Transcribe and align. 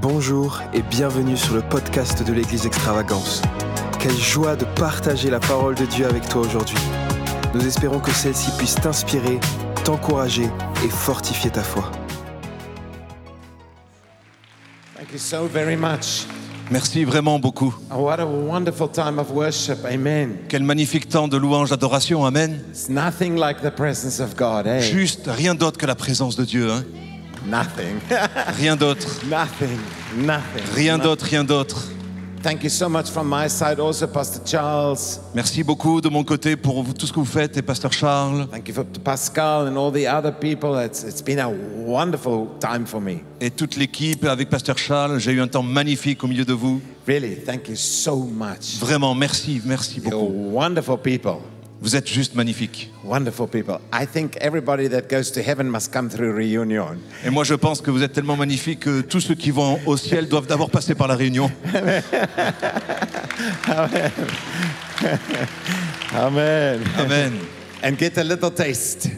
Bonjour 0.00 0.60
et 0.74 0.82
bienvenue 0.82 1.36
sur 1.36 1.54
le 1.54 1.62
podcast 1.62 2.22
de 2.22 2.32
l'Église 2.32 2.66
Extravagance. 2.66 3.42
Quelle 3.98 4.16
joie 4.16 4.56
de 4.56 4.64
partager 4.64 5.30
la 5.30 5.40
parole 5.40 5.74
de 5.74 5.86
Dieu 5.86 6.06
avec 6.06 6.28
toi 6.28 6.42
aujourd'hui. 6.42 6.76
Nous 7.54 7.66
espérons 7.66 7.98
que 8.00 8.10
celle-ci 8.10 8.50
puisse 8.58 8.74
t'inspirer, 8.74 9.40
t'encourager 9.84 10.48
et 10.84 10.88
fortifier 10.88 11.50
ta 11.50 11.62
foi. 11.62 11.90
Thank 14.96 15.12
you 15.12 15.18
so 15.18 15.46
very 15.46 15.76
much. 15.76 16.26
Merci 16.70 17.04
vraiment 17.04 17.38
beaucoup. 17.38 17.72
What 17.90 18.18
a 18.20 18.26
wonderful 18.26 18.88
time 18.88 19.18
of 19.18 19.30
worship. 19.32 19.78
Amen. 19.84 20.36
Quel 20.48 20.64
magnifique 20.64 21.08
temps 21.08 21.28
de 21.28 21.36
louange, 21.36 21.70
d'adoration. 21.70 22.24
Amen. 22.26 22.60
It's 22.70 22.88
nothing 22.88 23.36
like 23.38 23.62
the 23.62 23.70
presence 23.70 24.20
of 24.20 24.34
God, 24.36 24.66
eh? 24.66 24.80
Juste 24.80 25.26
rien 25.28 25.54
d'autre 25.54 25.78
que 25.78 25.86
la 25.86 25.94
présence 25.94 26.34
de 26.36 26.44
Dieu. 26.44 26.70
hein. 26.70 26.84
Nothing. 27.48 28.00
Rien 28.58 28.76
d'autre. 28.76 29.20
nothing. 29.28 29.78
Nothing. 30.16 30.62
Rien 30.74 30.98
d'autre, 30.98 31.24
rien 31.24 31.44
d'autre. 31.44 31.88
Thank 32.42 32.62
you 32.62 32.70
so 32.70 32.88
much 32.88 33.08
from 33.10 33.28
my 33.28 33.48
side, 33.48 33.80
also, 33.80 34.06
Pastor 34.06 34.40
Charles. 34.46 35.20
Merci 35.34 35.64
beaucoup 35.64 36.00
de 36.00 36.08
mon 36.08 36.22
côté 36.22 36.54
pour 36.54 36.84
tout 36.94 37.06
ce 37.06 37.12
que 37.12 37.18
vous 37.18 37.24
faites 37.24 37.56
et 37.56 37.62
Pasteur 37.62 37.92
Charles 37.92 38.46
Thank 38.52 38.68
you 38.68 38.74
for 38.74 38.84
Pascal 39.02 39.66
and 39.68 39.76
all 39.76 39.90
the 39.90 40.06
other 40.06 40.32
people. 40.32 40.76
It's, 40.78 41.02
it's 41.02 41.22
been 41.22 41.40
a 41.40 41.48
wonderful 41.48 42.48
time 42.60 42.86
for 42.86 43.00
me. 43.00 43.22
et 43.40 43.50
toute 43.50 43.76
l'équipe 43.76 44.24
avec 44.26 44.48
Pasteur 44.48 44.78
Charles. 44.78 45.18
J'ai 45.18 45.32
eu 45.32 45.40
un 45.40 45.48
temps 45.48 45.64
magnifique 45.64 46.22
au 46.22 46.28
milieu 46.28 46.44
de 46.44 46.52
vous. 46.52 46.80
Really, 47.08 47.36
thank 47.44 47.68
you 47.68 47.74
so 47.76 48.16
much. 48.16 48.78
Vraiment, 48.78 49.14
merci, 49.14 49.60
merci 49.64 50.00
You're 50.00 50.10
beaucoup. 50.10 50.52
wonderful 50.52 50.98
people. 50.98 51.38
Vous 51.80 51.94
êtes 51.94 52.08
juste 52.08 52.34
magnifiques. 52.34 52.90
Wonderful 53.04 53.46
people. 53.46 53.80
I 53.92 54.06
think 54.06 54.36
everybody 54.40 54.88
that 54.88 55.10
goes 55.10 55.30
to 55.32 55.40
heaven 55.40 55.68
must 55.68 55.92
come 55.92 56.08
through 56.08 56.34
reunion. 56.34 56.96
Et 57.24 57.30
moi, 57.30 57.44
je 57.44 57.54
pense 57.54 57.82
que 57.82 57.90
vous 57.90 58.02
êtes 58.02 58.12
tellement 58.12 58.36
magnifiques 58.36 58.80
que 58.80 59.02
tous 59.02 59.20
ceux 59.20 59.34
qui 59.34 59.50
vont 59.50 59.78
au 59.84 59.96
ciel 59.96 60.26
doivent 60.26 60.46
d'abord 60.46 60.70
passer 60.70 60.94
par 60.94 61.06
la 61.06 61.16
réunion. 61.16 61.50
Amen. 66.14 66.80
Amen. 66.98 67.32
And 67.82 67.98
get 67.98 68.16
a 68.16 68.24
little 68.24 68.50
taste 68.50 69.10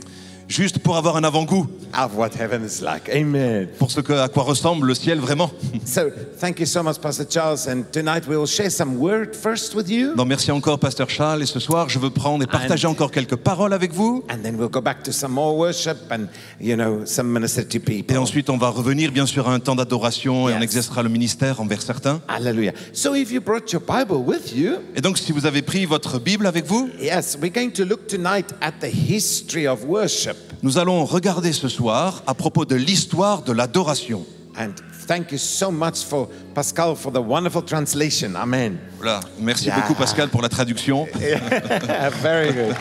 Juste 0.49 0.79
pour 0.79 0.97
avoir 0.97 1.17
un 1.17 1.25
avant-goût 1.25 1.67
of 2.03 2.17
what 2.17 2.31
heaven 2.39 2.65
is 2.65 2.81
like. 2.83 3.09
Amen. 3.15 3.69
pour 3.79 3.91
ce 3.91 4.01
que, 4.01 4.15
à 4.15 4.29
quoi 4.29 4.45
ressemble 4.45 4.87
le 4.87 4.95
ciel 4.95 5.19
vraiment. 5.21 5.51
So, 5.85 6.11
thank 6.39 6.59
you 6.61 6.67
so 6.67 6.83
much, 6.83 6.99
Pastor 7.01 7.25
Charles. 7.29 7.67
And 7.69 7.85
tonight 7.93 8.27
we 8.29 8.37
will 8.37 8.47
share 8.47 8.71
some 8.71 8.97
word 8.99 9.35
first 9.35 9.75
with 9.75 9.89
you, 9.91 10.15
Donc 10.15 10.27
merci 10.29 10.51
encore, 10.51 10.79
Pasteur 10.79 11.09
Charles. 11.11 11.43
Et 11.43 11.47
ce 11.47 11.61
soir, 11.61 11.89
je 11.91 11.99
veux 11.99 12.11
prendre 12.11 12.45
et 12.45 12.47
partager 12.47 12.87
And- 12.87 12.91
encore 12.93 13.11
quelques 13.11 13.37
paroles 13.37 13.73
avec 13.75 13.93
vous. 13.93 14.25
and 14.31 14.39
then 14.43 14.57
we'll 14.57 14.69
go 14.71 14.81
back 14.81 15.03
to 15.03 15.13
some 15.13 15.33
more 15.33 15.55
worship 15.57 15.97
and, 16.11 16.27
you 16.61 16.77
know, 16.77 17.05
some 17.05 17.29
minister 17.31 17.63
to 17.67 17.77
Et 17.77 17.81
people. 17.81 18.17
ensuite, 18.19 18.49
on 18.51 18.57
va 18.59 18.69
revenir 18.71 19.13
bien 19.13 19.27
sûr 19.27 19.49
à 19.49 19.53
un 19.55 19.61
temps 19.61 19.77
d'adoration 19.77 20.49
et 20.49 20.53
on 20.55 20.57
Yes. 20.57 20.63
exercera 20.65 21.03
le 21.03 21.09
ministère 21.11 21.61
envers 21.61 21.83
certains. 21.83 22.21
Hallelujah. 22.29 22.73
So, 22.95 23.15
if 23.15 23.31
you 23.31 23.41
brought 23.43 23.71
your 23.73 23.83
Bible 23.83 24.17
with 24.27 24.55
you, 24.55 24.77
Et 24.97 25.01
donc, 25.03 25.19
si 25.19 25.33
vous 25.33 25.45
avez 25.47 25.61
pris 25.63 25.85
votre 25.85 26.19
Bible 26.19 26.47
avec 26.47 26.65
vous, 26.67 26.89
yes, 27.01 27.37
we're 27.41 27.53
going 27.53 27.71
to 27.71 27.85
look 27.85 28.07
tonight 28.07 28.47
at 28.63 28.73
the 28.81 28.91
history 28.91 29.67
of 29.67 29.85
worship. 29.85 30.37
Nous 30.63 30.79
allons 30.79 31.05
regarder 31.05 31.53
ce 31.53 31.69
soir 31.69 32.23
à 32.27 32.35
propos 32.35 32.65
de 32.65 32.75
l'histoire 32.75 33.43
de 33.43 33.53
l'adoration. 33.53 34.25
And 34.59 34.73
thank 35.07 35.31
you 35.31 35.39
so 35.39 35.71
much 35.71 36.03
for 36.05 36.29
Pascal 36.55 36.97
for 36.97 37.13
the 37.13 37.19
wonderful 37.21 37.63
translation. 37.63 38.35
Amen. 38.35 38.79
Voilà. 38.99 39.21
Merci 39.39 39.67
Yeah. 39.67 39.77
beaucoup, 39.81 39.95
Pascal, 39.95 40.29
pour 40.29 40.43
la 40.43 40.49
traduction. 40.49 41.07
very 42.23 42.53
good. 42.53 42.75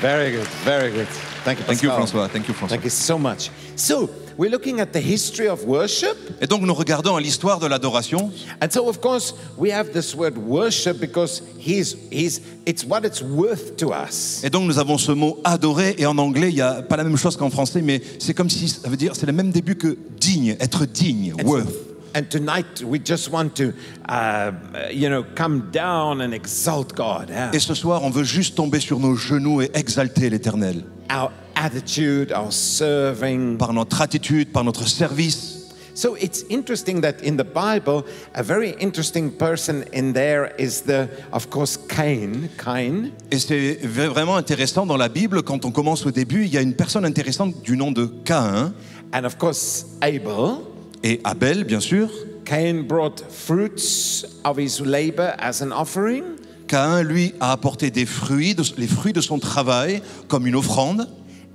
Very 0.00 0.32
good. 0.32 0.46
Very 0.64 0.90
good. 0.92 1.06
Thank 1.44 1.58
you, 1.58 1.64
Thank 1.66 1.82
you, 1.82 1.90
Pascal. 1.90 2.06
François. 2.06 2.28
Thank 2.28 2.48
you, 2.48 2.54
François. 2.54 2.68
Thank 2.70 2.84
you 2.84 2.90
so 2.90 3.18
much. 3.18 3.50
So, 3.76 4.08
we're 4.38 4.50
looking 4.50 4.80
at 4.80 4.92
the 4.92 5.00
history 5.00 5.48
of 5.48 5.64
worship. 5.66 6.16
Et 6.40 6.46
donc, 6.46 6.62
nous 6.62 6.72
regardons 6.72 7.16
à 7.16 7.20
l'histoire 7.20 7.58
de 7.58 7.66
l'adoration. 7.66 8.30
And 8.62 8.70
so, 8.70 8.88
of 8.88 9.00
course, 9.00 9.34
we 9.58 9.70
have 9.72 9.92
this 9.92 10.14
word 10.14 10.38
worship 10.38 11.00
because 11.00 11.42
he's, 11.58 11.96
he's, 12.10 12.40
it's 12.64 12.84
what 12.84 13.04
it's 13.04 13.20
worth 13.20 13.76
to 13.76 13.92
us. 13.92 14.42
Et 14.44 14.50
donc, 14.50 14.66
nous 14.66 14.78
avons 14.78 14.96
ce 14.96 15.12
mot 15.12 15.40
adorer. 15.44 15.96
Et 15.98 16.06
en 16.06 16.16
anglais, 16.18 16.50
il 16.50 16.54
n'y 16.54 16.60
a 16.60 16.82
pas 16.82 16.96
la 16.96 17.04
même 17.04 17.16
chose 17.16 17.36
qu'en 17.36 17.50
français, 17.50 17.82
mais 17.82 18.00
c'est 18.20 18.32
comme 18.32 18.48
si 18.48 18.68
ça 18.68 18.88
veut 18.88 18.96
dire, 18.96 19.16
c'est 19.16 19.26
le 19.26 19.32
même 19.32 19.50
début 19.50 19.74
que 19.76 19.98
digne, 20.18 20.56
être 20.60 20.86
digne, 20.86 21.34
worth. 21.44 21.88
And 22.14 22.22
tonight, 22.30 22.82
we 22.82 22.98
just 23.04 23.30
want 23.30 23.50
to, 23.56 23.74
uh, 24.08 24.52
you 24.90 25.08
know, 25.10 25.24
come 25.34 25.70
down 25.70 26.22
and 26.22 26.32
exalt 26.32 26.94
God. 26.94 27.28
yeah? 27.28 27.50
Et 27.52 27.58
ce 27.58 27.74
soir, 27.74 28.02
on 28.02 28.10
veut 28.10 28.24
juste 28.24 28.54
tomber 28.54 28.80
sur 28.80 28.98
nos 28.98 29.14
genoux 29.14 29.60
et 29.60 29.70
exalter 29.74 30.30
l'éternel. 30.30 30.84
Our 31.10 31.30
attitude, 31.58 32.32
our 32.32 32.52
serving. 32.52 33.58
Par 33.58 33.72
notre 33.72 34.00
attitude, 34.00 34.52
par 34.52 34.64
notre 34.64 34.86
service. 34.88 35.56
So 35.94 36.14
it's 36.14 36.44
interesting 36.48 37.00
that 37.00 37.24
in 37.24 37.36
the 37.36 37.44
Bible, 37.44 38.04
a 38.32 38.42
very 38.44 38.76
interesting 38.78 39.32
person 39.32 39.84
in 39.92 40.12
there 40.12 40.52
is 40.56 40.82
the, 40.82 41.08
of 41.32 41.50
course, 41.50 41.76
Cain. 41.76 42.50
Cain. 42.56 43.10
Et 43.32 43.40
c'est 43.40 43.80
vraiment 43.82 44.36
intéressant 44.36 44.86
dans 44.86 44.96
la 44.96 45.08
Bible, 45.08 45.42
quand 45.42 45.64
on 45.64 45.72
commence 45.72 46.06
au 46.06 46.12
début, 46.12 46.44
il 46.44 46.54
y 46.54 46.56
a 46.56 46.60
une 46.62 46.74
personne 46.74 47.04
intéressante 47.04 47.62
du 47.62 47.76
nom 47.76 47.90
de 47.90 48.06
Caïn 48.24 48.72
And 49.12 49.24
of 49.24 49.38
course, 49.38 49.86
Abel. 50.00 50.60
et 51.02 51.20
Abel, 51.24 51.64
bien 51.64 51.80
sûr. 51.80 52.08
Cain 52.44 52.84
brought 52.86 53.24
fruits 53.28 54.24
of 54.44 54.56
his 54.56 54.80
labor 54.80 55.34
as 55.40 55.60
an 55.62 55.72
offering. 55.72 56.22
Caïn, 56.68 57.02
lui, 57.02 57.34
a 57.40 57.50
apporté 57.50 57.90
des 57.90 58.06
fruits, 58.06 58.54
les 58.76 58.86
fruits 58.86 59.12
de 59.12 59.20
son 59.20 59.40
travail, 59.40 60.00
comme 60.28 60.46
une 60.46 60.54
offrande. 60.54 61.08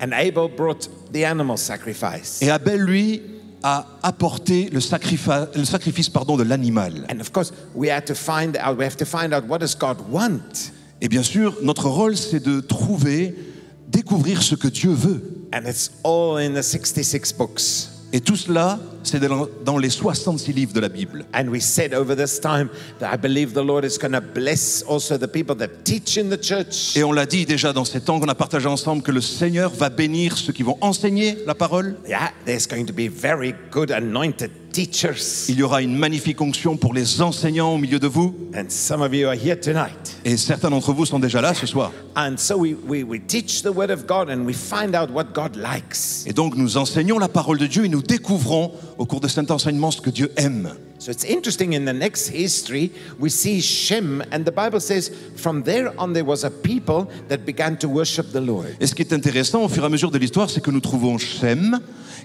And 0.03 0.12
Abel 0.12 0.50
brought 0.50 0.90
the 1.14 1.24
animal 1.24 1.58
sacrifice. 1.58 2.41
Et 2.41 2.50
Abel, 2.50 2.81
lui, 2.81 3.22
a 3.64 3.86
apporté 4.03 4.69
le, 4.69 4.81
sacrifi- 4.81 5.47
le 5.56 5.64
sacrifice 5.64 6.09
pardon, 6.09 6.36
de 6.36 6.44
l'animal. 6.44 7.06
And 7.09 7.22
of 7.22 7.31
course, 7.31 7.53
we 7.74 7.90
had 7.90 8.06
to 8.08 8.13
find 8.13 8.58
out, 8.58 8.78
we 8.78 8.84
have 8.84 8.97
to 8.97 9.06
find 9.06 9.34
out 9.34 9.47
what 9.47 9.59
does 9.59 9.75
God 9.75 9.97
want? 10.09 10.72
Et 11.02 11.08
bien 11.08 11.24
sûr, 11.24 11.56
notre 11.63 11.88
rôle, 11.88 12.18
c'est 12.18 12.42
de 12.44 12.59
trouver, 12.59 13.34
découvrir 13.88 14.44
ce 14.44 14.56
que 14.56 14.68
Dieu 14.68 14.92
veut. 14.92 15.47
And 15.53 15.62
it's 15.66 15.92
all 16.03 16.38
in 16.38 16.53
the 16.53 16.62
66 16.63 17.31
books. 17.38 17.90
Et 18.12 18.19
tout 18.19 18.36
cela, 18.36 18.80
c'est 19.03 19.19
dans 19.64 19.78
les 19.78 19.90
66 19.90 20.53
livres 20.53 20.74
de 20.74 20.80
la 20.80 20.90
Bible. 20.90 21.25
And 21.34 21.47
we 21.50 21.62
said 21.62 21.94
over 21.94 22.16
this 22.16 22.40
time 22.40 22.69
that 23.00 23.14
I 23.14 23.18
believe 23.18 23.53
the 23.53 23.64
Lord 23.64 23.84
is 23.86 23.97
going 24.00 24.14
to 24.14 24.22
bless 24.22 24.84
also 24.88 25.18
the 25.18 25.28
people 25.28 25.56
that 25.58 25.84
teach 25.84 26.18
in 26.18 26.30
the 26.30 26.41
church. 26.41 26.96
Et 26.96 27.03
on 27.03 27.12
l'a 27.12 27.25
dit 27.25 27.46
déjà 27.46 27.74
dans 27.74 27.86
ces 27.86 28.02
temps 28.02 28.19
qu'on 28.19 28.28
a 28.28 28.36
partagé 28.36 28.68
ensemble 28.68 29.03
que 29.03 29.12
le 29.12 29.22
Seigneur 29.22 29.72
va 29.72 29.90
bénir 29.90 30.38
ceux 30.38 30.53
qui 30.53 30.63
vont 30.63 30.78
enseigner 30.81 31.38
la 31.46 31.56
parole. 31.56 31.97
Yeah, 32.08 32.31
there's 32.46 32.68
going 32.68 32.86
to 32.86 32.94
be 32.94 33.09
very 33.09 33.53
good 33.72 33.92
anointed 33.92 34.52
teachers. 34.74 35.47
Il 35.47 35.56
y 35.56 35.63
aura 35.63 35.81
une 35.81 35.96
magnifique 35.96 36.42
onction 36.42 36.75
pour 36.75 36.94
les 36.94 37.22
enseignants 37.22 37.75
au 37.75 37.78
milieu 37.78 38.00
de 38.00 38.08
vous. 38.08 38.36
And 38.56 38.66
some 38.69 39.02
of 39.02 39.13
you 39.13 39.28
are 39.28 39.36
here 39.36 39.58
tonight. 39.58 40.18
Et 40.25 40.36
certains 40.36 40.69
d'entre 40.69 40.92
vous 40.92 41.06
sont 41.06 41.19
déjà 41.19 41.40
là 41.42 41.53
ce 41.53 41.66
soir. 41.66 41.92
And 42.16 42.36
so 42.38 42.58
we, 42.58 42.75
we, 42.88 43.03
we 43.03 43.22
teach 43.25 43.62
the 43.62 43.74
word 43.74 43.92
of 43.92 44.06
God 44.06 44.30
and 44.30 44.46
we 44.46 44.53
find 44.53 44.96
out 44.96 45.09
what 45.12 45.25
God 45.34 45.56
likes. 45.56 46.25
Et 46.25 46.34
donc 46.34 46.56
nous 46.56 46.78
enseignons 46.78 47.19
la 47.19 47.30
parole 47.30 47.59
de 47.59 47.68
Dieu 47.68 47.86
et 47.86 47.90
nous 47.90 48.02
découvrons 48.02 48.72
au 48.98 49.06
cours 49.06 49.20
de 49.20 49.28
cet 49.28 49.52
enseignement 49.52 49.92
ce 49.92 50.02
que 50.02 50.09
Dieu 50.09 50.31
aime. 50.38 50.74
So 51.00 51.12
it's 51.12 51.26
interesting 51.26 51.74
in 51.74 51.86
the 51.86 51.94
next 51.94 52.30
history, 52.30 52.90
we 53.20 53.30
see 53.30 53.59
Shem, 53.59 54.24
and 54.31 54.46
the 54.46 54.54
Bible 54.54 54.80
says 54.80 55.12
from 55.36 55.64
there 55.64 55.92
on 55.98 56.14
there 56.14 56.24
was 56.24 56.46
a 56.46 56.50
people 56.50 57.08
that 57.28 57.40
began 57.46 57.76
to 57.78 57.90
worship 57.90 58.31
the 58.31 58.40
Lord. 58.40 58.68
Et 58.80 58.88
ce 58.88 58.96
qui 58.96 59.02
est 59.02 59.12
intéressant 59.12 59.64
au 59.64 59.68
fur 59.68 59.84
et 59.84 59.86
à 59.88 59.90
mesure 59.90 60.12
de 60.12 60.18
l'histoire, 60.18 60.50
c'est 60.50 60.62
que 60.62 60.72
nous 60.72 60.80
trouvons 60.80 61.18
Shem 61.18 61.80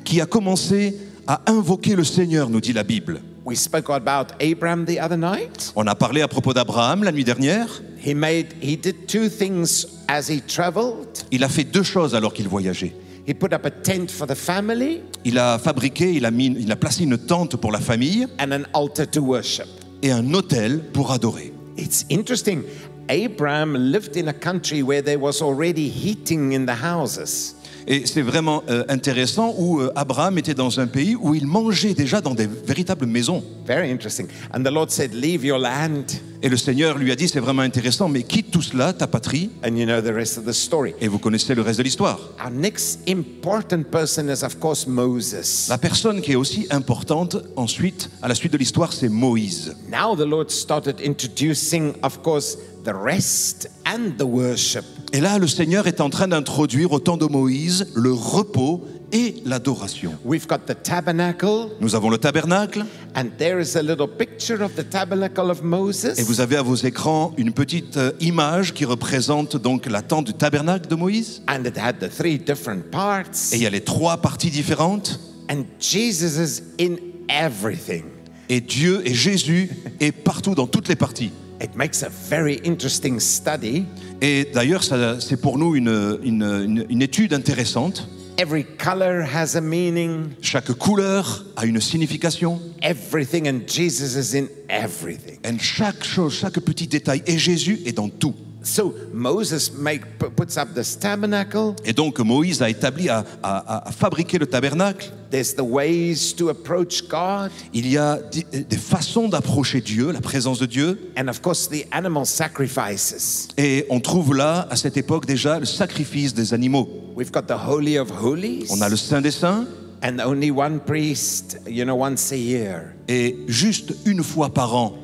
qui 0.04 0.20
a 0.20 0.26
commencé 0.26 0.96
à 1.26 1.42
invoquer 1.46 1.96
le 1.96 2.04
Seigneur, 2.04 2.48
nous 2.48 2.60
dit 2.60 2.72
la 2.72 2.84
Bible. 2.84 3.20
We 3.44 3.58
spoke 3.58 3.90
about 3.90 4.34
Abraham 4.40 4.84
the 4.84 5.00
other 5.00 5.16
night. 5.16 5.72
On 5.74 5.86
a 5.86 5.94
parlé 5.94 6.20
à 6.20 6.28
propos 6.28 6.52
d'Abraham 6.52 7.02
la 7.02 7.12
nuit 7.12 7.24
dernière. 7.24 7.82
He 8.04 8.14
made 8.14 8.54
he 8.62 8.76
did 8.76 9.06
two 9.06 9.28
things 9.28 9.86
as 10.06 10.28
he 10.28 10.40
traveled. 10.40 11.24
Il 11.32 11.42
a 11.42 11.48
fait 11.48 11.64
deux 11.64 11.82
choses 11.82 12.14
alors 12.14 12.32
qu'il 12.32 12.46
voyageait. 12.46 12.92
He 13.28 13.34
put 13.34 13.52
up 13.52 13.66
a 13.66 13.70
tent 13.70 14.10
for 14.10 14.26
the 14.26 14.34
family 14.34 15.02
Il 15.22 15.36
a 15.38 15.58
fabriqué, 15.58 16.14
il 16.14 16.24
a, 16.24 16.30
mis, 16.30 16.46
il 16.46 16.72
a 16.72 16.76
placé 16.76 17.04
une 17.04 17.18
tente 17.18 17.56
pour 17.56 17.70
la 17.70 17.78
famille 17.78 18.26
and 18.38 18.52
an 18.52 18.64
altar 18.72 19.06
to 19.06 19.20
worship. 19.20 19.66
et 20.02 20.10
un 20.10 20.32
autel 20.32 20.80
pour 20.94 21.12
adorer. 21.12 21.52
It's 21.76 22.06
interesting. 22.08 22.62
Abraham 23.10 23.74
lived 23.74 24.16
in 24.16 24.28
a 24.28 24.32
country 24.32 24.82
where 24.82 25.02
there 25.02 25.18
was 25.18 25.42
already 25.42 25.90
heating 25.90 26.52
in 26.52 26.64
the 26.64 26.74
houses. 26.74 27.54
Et 27.90 28.02
c'est 28.04 28.20
vraiment 28.20 28.62
euh, 28.68 28.84
intéressant 28.90 29.54
où 29.56 29.80
euh, 29.80 29.90
Abraham 29.96 30.36
était 30.36 30.52
dans 30.52 30.78
un 30.78 30.86
pays 30.86 31.16
où 31.16 31.34
il 31.34 31.46
mangeait 31.46 31.94
déjà 31.94 32.20
dans 32.20 32.34
des 32.34 32.46
véritables 32.46 33.06
maisons. 33.06 33.42
Very 33.66 33.90
interesting. 33.90 34.26
And 34.54 34.62
the 34.62 34.70
Lord 34.70 34.90
said, 34.90 35.14
Leave 35.14 35.42
your 35.42 35.58
land. 35.58 36.04
Et 36.42 36.50
le 36.50 36.58
Seigneur 36.58 36.98
lui 36.98 37.10
a 37.10 37.16
dit, 37.16 37.28
c'est 37.28 37.40
vraiment 37.40 37.62
intéressant, 37.62 38.08
mais 38.08 38.22
quitte 38.24 38.50
tout 38.50 38.60
cela, 38.60 38.92
ta 38.92 39.06
patrie, 39.06 39.50
And 39.64 39.74
you 39.74 39.86
know 39.86 40.02
the 40.02 40.14
rest 40.14 40.36
of 40.36 40.44
the 40.44 40.52
story. 40.52 40.94
et 41.00 41.08
vous 41.08 41.18
connaissez 41.18 41.54
le 41.54 41.62
reste 41.62 41.78
de 41.78 41.84
l'histoire. 41.84 42.20
Our 42.44 42.50
next 42.50 43.00
important 43.08 43.84
person 43.90 44.28
is, 44.28 44.44
of 44.44 44.58
course, 44.60 44.86
Moses. 44.86 45.66
La 45.70 45.78
personne 45.78 46.20
qui 46.20 46.32
est 46.32 46.36
aussi 46.36 46.66
importante 46.70 47.38
ensuite, 47.56 48.10
à 48.20 48.28
la 48.28 48.34
suite 48.34 48.52
de 48.52 48.58
l'histoire, 48.58 48.92
c'est 48.92 49.08
Moïse. 49.08 49.74
Now 49.90 50.14
the 50.14 50.28
Lord 50.28 50.50
started 50.50 50.96
introducing, 51.04 51.94
of 52.02 52.20
course, 52.22 52.58
the 52.88 52.94
rest 52.94 53.68
and 53.84 54.16
the 54.18 54.24
worship. 54.24 54.84
Et 55.12 55.20
là, 55.20 55.38
le 55.38 55.46
Seigneur 55.46 55.86
est 55.86 56.00
en 56.00 56.08
train 56.08 56.28
d'introduire 56.28 56.92
au 56.92 57.00
temps 57.00 57.16
de 57.18 57.26
Moïse 57.26 57.88
le 57.94 58.12
repos 58.12 58.82
et 59.12 59.36
l'adoration. 59.44 60.12
We've 60.24 60.46
got 60.46 60.60
the 60.66 60.82
tabernacle, 60.82 61.68
Nous 61.80 61.94
avons 61.94 62.08
le 62.08 62.18
tabernacle 62.18 62.84
and 63.14 63.26
there 63.38 63.60
is 63.60 63.76
a 63.76 63.82
little 63.82 64.08
picture 64.08 64.62
of 64.62 64.74
the 64.74 64.88
tabernacle 64.88 65.50
of 65.50 65.62
Moses. 65.62 66.18
et 66.18 66.22
vous 66.22 66.40
avez 66.40 66.56
à 66.56 66.62
vos 66.62 66.76
écrans 66.76 67.32
une 67.36 67.52
petite 67.52 67.96
euh, 67.98 68.12
image 68.20 68.72
qui 68.72 68.84
représente 68.84 69.56
donc 69.56 69.86
la 69.86 70.02
tente 70.02 70.26
du 70.26 70.34
tabernacle 70.34 70.88
de 70.88 70.94
Moïse. 70.94 71.42
And 71.48 71.64
it 71.64 71.76
had 71.76 71.98
the 72.00 72.08
three 72.10 72.38
different 72.38 72.90
parts. 72.90 73.52
Et 73.52 73.56
il 73.56 73.62
y 73.62 73.66
a 73.66 73.70
les 73.70 73.82
trois 73.82 74.16
parties 74.18 74.50
différentes. 74.50 75.20
And 75.50 75.64
Jesus 75.78 76.38
is 76.38 76.62
in 76.80 76.96
everything. 77.28 78.04
Et 78.50 78.60
Dieu 78.62 79.02
et 79.04 79.12
Jésus 79.14 79.70
est 80.00 80.12
partout 80.12 80.54
dans 80.54 80.66
toutes 80.66 80.88
les 80.88 80.96
parties. 80.96 81.32
It 81.60 81.74
makes 81.74 82.02
a 82.02 82.08
very 82.08 82.60
interesting 82.64 83.18
study. 83.18 83.84
Et 84.20 84.48
d'ailleurs, 84.54 84.82
c'est 84.84 85.40
pour 85.40 85.58
nous 85.58 85.74
une, 85.74 86.18
une- 86.22 86.42
une- 86.64 86.86
une 86.88 87.02
étude 87.02 87.32
intéressante. 87.34 88.08
Every 88.40 88.64
color 88.64 89.24
has 89.34 89.56
a 89.56 89.60
meaning. 89.60 90.28
Chaque 90.40 90.70
couleur 90.74 91.44
a 91.56 91.66
une 91.66 91.80
signification. 91.80 92.60
Everything, 92.82 93.48
and 93.48 93.62
Jesus 93.66 94.16
is 94.16 94.36
in 94.38 94.46
everything. 94.68 95.38
Et 95.44 95.58
chaque 95.58 96.04
chose, 96.04 96.34
chaque 96.34 96.60
petit 96.60 96.86
détail. 96.86 97.22
Et 97.26 97.36
Jésus 97.36 97.80
est 97.84 97.92
dans 97.96 98.08
tout. 98.08 98.34
So 98.68 98.94
Moses 99.14 99.72
make, 99.78 100.02
pu- 100.18 100.30
puts 100.30 100.56
up 100.58 100.68
this 100.74 100.98
tabernacle. 100.98 101.74
Et 101.84 101.92
donc 101.92 102.18
Moïse 102.20 102.60
a 102.62 102.68
établi, 102.68 103.08
à, 103.08 103.24
à- 103.42 103.88
à 103.88 103.92
fabriquer 103.92 104.38
le 104.38 104.46
tabernacle. 104.46 105.10
There's 105.30 105.54
the 105.54 105.60
ways 105.62 106.34
to 106.36 106.48
approach 106.48 107.02
God, 107.08 107.50
Il 107.74 107.90
y 107.90 107.96
a 107.98 108.18
di- 108.30 108.44
des 108.68 108.76
façons 108.76 109.28
d'approcher 109.28 109.80
Dieu, 109.80 110.10
la 110.12 110.20
présence 110.20 110.58
de 110.58 110.66
Dieu. 110.66 110.98
and 111.18 111.28
of 111.28 111.40
course 111.42 111.68
the 111.68 111.86
animal 111.92 112.24
sacrifices. 112.68 113.48
Et 113.56 113.86
on 113.90 114.00
trouve 114.00 114.34
là, 114.34 114.66
à 114.70 114.76
cette 114.76 114.96
époque 114.96 115.26
déjà, 115.26 115.58
le 115.58 115.66
sacrifice 115.66 116.34
des 116.34 116.52
animaux. 116.54 116.88
We've 117.16 117.30
got 117.32 117.42
the 117.42 117.56
Holy 117.68 117.98
of 117.98 118.10
Holies, 118.22 118.66
On 118.70 118.80
a 118.80 118.88
le 118.88 118.96
Saint 118.96 119.20
des 119.20 119.30
Saints. 119.30 119.66
and 120.02 120.18
only 120.24 120.50
one 120.52 120.78
priest, 120.80 121.58
you 121.68 121.84
know, 121.84 121.96
once 121.96 122.30
a 122.32 122.36
year. 122.36 122.94
Et 123.08 123.36
juste 123.48 123.94
une 124.06 124.22
fois 124.22 124.50
par 124.54 124.74
an, 124.76 124.94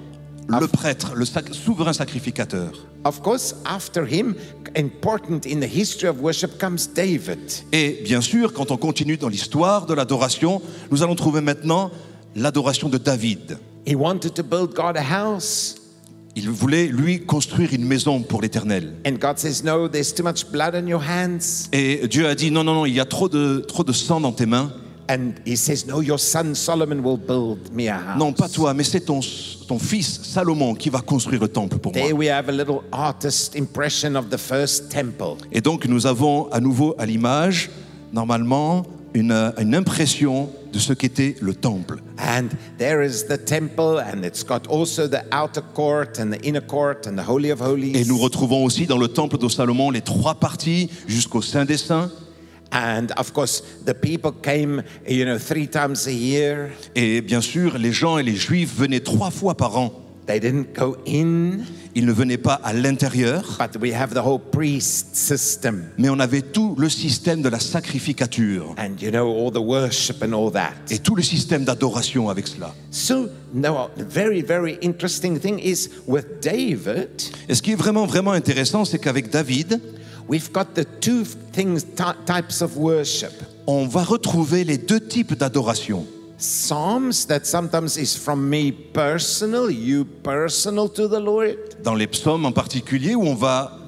le 0.49 0.67
prêtre, 0.69 1.13
le 1.15 1.25
sac- 1.25 1.53
souverain 1.55 1.93
sacrificateur. 1.93 2.73
Of 3.05 3.21
course, 3.21 3.55
after 3.65 4.07
him, 4.07 4.35
important 4.77 5.41
in 5.47 5.61
the 5.61 5.69
history 5.69 6.09
of 6.09 6.21
worship 6.21 6.59
comes 6.59 6.89
David. 6.95 7.39
Et 7.73 8.01
bien 8.05 8.21
sûr, 8.21 8.53
quand 8.53 8.71
on 8.71 8.77
continue 8.77 9.17
dans 9.17 9.29
l'histoire 9.29 9.87
de 9.87 9.95
l'adoration, 9.95 10.61
nous 10.91 11.03
allons 11.03 11.15
trouver 11.15 11.41
maintenant 11.41 11.91
l'adoration 12.35 12.89
de 12.89 12.99
David. 12.99 13.59
He 13.87 13.95
wanted 13.95 14.35
to 14.35 14.43
build 14.43 14.73
God 14.75 14.97
a 14.97 15.03
house, 15.03 15.77
Il 16.37 16.51
voulait, 16.51 16.87
lui, 16.89 17.25
construire 17.25 17.73
une 17.73 17.85
maison 17.85 18.21
pour 18.23 18.43
l'Éternel. 18.43 18.95
No. 19.05 19.89
Et 21.73 22.09
Dieu 22.09 22.27
a 22.27 22.35
dit, 22.35 22.51
non, 22.51 22.65
non, 22.65 22.75
non, 22.75 22.87
il 22.87 22.95
y 22.95 23.01
a 23.01 23.05
trop 23.05 23.29
de, 23.29 23.59
trop 23.69 23.85
de 23.85 23.93
sang 23.93 24.21
dans 24.21 24.33
tes 24.33 24.47
mains. 24.47 24.73
And 25.09 25.35
he 25.45 25.57
says, 25.57 25.87
No, 25.87 26.01
your 26.01 26.19
son 26.19 26.55
Solomon 26.55 27.03
will 27.03 27.19
build 27.19 27.73
me 27.73 27.89
a 27.89 27.95
house. 27.95 28.19
Non, 28.19 28.33
pas 28.33 28.49
toi, 28.49 28.73
mais 28.73 28.85
c'est 28.85 29.01
ton, 29.01 29.21
ton 29.69 29.79
fils 29.79 30.21
Salomon 30.23 30.75
qui 30.75 30.89
va 30.89 31.01
construire 31.01 31.41
le 31.41 31.49
temple 31.49 31.79
pour 31.79 31.93
moi. 31.93 32.03
There 32.03 32.15
we 32.15 32.29
have 32.29 32.49
a 32.49 32.53
little 32.53 32.83
artist 32.91 33.55
impression 33.55 34.17
of 34.17 34.31
the 34.31 34.39
first 34.39 34.91
temple. 34.91 35.37
Et 35.53 35.61
donc 35.61 35.87
nous 35.87 36.07
avons 36.07 36.49
à 36.51 36.61
nouveau 36.61 36.95
à 36.99 37.05
l'image, 37.05 37.71
normalement, 38.13 38.85
une, 39.13 39.53
une 39.59 39.75
impression 39.75 40.49
de 40.73 40.79
ce 40.79 40.93
qu'était 40.93 41.37
le 41.41 41.55
temple. 41.55 42.01
And 42.19 42.49
there 42.79 43.05
is 43.05 43.27
the 43.29 43.39
temple, 43.39 44.01
and 44.01 44.25
it's 44.25 44.43
got 44.43 44.67
also 44.69 45.07
the 45.07 45.23
outer 45.33 45.63
court 45.75 46.19
and 46.19 46.33
the 46.33 46.45
inner 46.45 46.61
court 46.61 47.07
and 47.07 47.17
the 47.17 47.29
Holy 47.29 47.51
of 47.51 47.61
Holies. 47.61 47.93
Et 47.95 48.05
nous 48.05 48.19
retrouvons 48.19 48.65
aussi 48.65 48.87
dans 48.87 48.99
le 48.99 49.09
temple 49.09 49.39
de 49.39 49.49
Salomon 49.49 49.91
les 49.91 50.01
trois 50.01 50.35
parties 50.35 50.91
jusqu'au 51.07 51.43
Saint 51.43 51.65
des 51.65 51.77
Saints. 51.77 52.11
And 52.75 53.13
of 53.17 53.33
course, 53.33 53.63
the 53.87 53.95
people 53.95 54.33
came, 54.33 54.83
you 55.09 55.25
know, 55.25 55.39
three 55.39 55.69
times 55.69 56.09
a 56.09 56.13
year. 56.13 56.71
Et 56.97 57.21
bien 57.21 57.41
sûr, 57.41 57.79
les 57.79 57.93
gens 57.93 58.19
et 58.19 58.25
les 58.25 58.35
Juifs 58.35 58.75
venaient 58.77 58.99
trois 59.05 59.31
fois 59.31 59.55
par 59.57 59.79
an. 59.79 59.93
They 60.27 60.41
didn't 60.41 60.73
go 60.75 60.97
in, 61.07 61.59
Ils 61.95 62.07
ne 62.07 62.13
venaient 62.13 62.39
pas 62.39 62.55
à 62.65 62.73
l'intérieur, 62.73 63.59
but 63.61 63.79
we 63.81 63.93
have 63.93 64.15
the 64.15 64.25
whole 64.25 64.41
priest 64.41 65.15
system. 65.15 65.85
mais 65.99 66.09
on 66.09 66.19
avait 66.19 66.41
tout 66.41 66.75
le 66.79 66.89
système 66.89 67.43
de 67.43 67.49
la 67.51 67.61
sacrificature 67.61 68.75
And 68.79 68.97
you 69.01 69.11
know, 69.11 69.29
all 69.31 69.53
the 69.53 69.59
worship 69.63 70.23
and 70.25 70.33
all 70.33 70.51
that. 70.53 70.73
et 70.91 70.99
tout 70.99 71.15
le 71.15 71.23
système 71.23 71.65
d'adoration 71.65 72.29
avec 72.31 72.47
cela. 72.47 72.75
So, 72.91 73.29
now, 73.53 73.91
the 73.97 74.03
very, 74.03 74.41
very 74.43 74.79
interesting 74.83 75.39
thing 75.39 75.59
is 75.59 75.91
with 76.07 76.41
David, 76.43 77.11
Et 77.49 77.55
ce 77.55 77.61
qui 77.63 77.73
est 77.73 77.77
vraiment, 77.77 78.07
vraiment 78.07 78.33
intéressant, 78.33 78.85
c'est 78.87 78.99
qu'avec 78.99 79.31
David, 79.31 79.79
we've 80.29 80.53
got 80.53 80.75
the 80.75 80.85
two 81.01 81.25
things, 81.53 81.85
ty- 81.95 82.15
types 82.27 82.61
of 82.63 82.77
worship. 82.77 83.33
on 83.67 83.87
va 83.87 84.03
retrouver 84.03 84.65
les 84.65 84.79
deux 84.79 85.01
types 85.01 85.35
d'adoration. 85.37 86.05
Psalms 86.37 87.27
that 87.29 87.45
sometimes 87.47 87.97
is 87.97 88.17
from 88.17 88.49
me 88.49 88.71
personal, 88.73 89.71
you 89.71 90.05
personal 90.05 90.89
to 90.89 91.09
the 91.09 91.21
Lord. 91.21 91.57
Dans 91.83 91.95
les 91.95 92.07
psaumes 92.09 92.45
en 92.45 92.53
particulier, 92.53 93.15
où 93.15 93.23
on 93.23 93.35
va, 93.35 93.79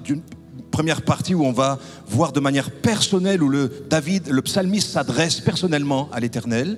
première 0.76 1.00
partie 1.00 1.34
où 1.34 1.42
on 1.42 1.52
va 1.52 1.78
voir 2.06 2.32
de 2.32 2.40
manière 2.40 2.70
personnelle, 2.70 3.42
où 3.42 3.48
le 3.48 3.70
David, 3.88 4.28
le 4.28 4.42
psalmiste 4.42 4.90
s'adresse 4.90 5.40
personnellement 5.40 6.10
à 6.12 6.20
l'Éternel. 6.20 6.76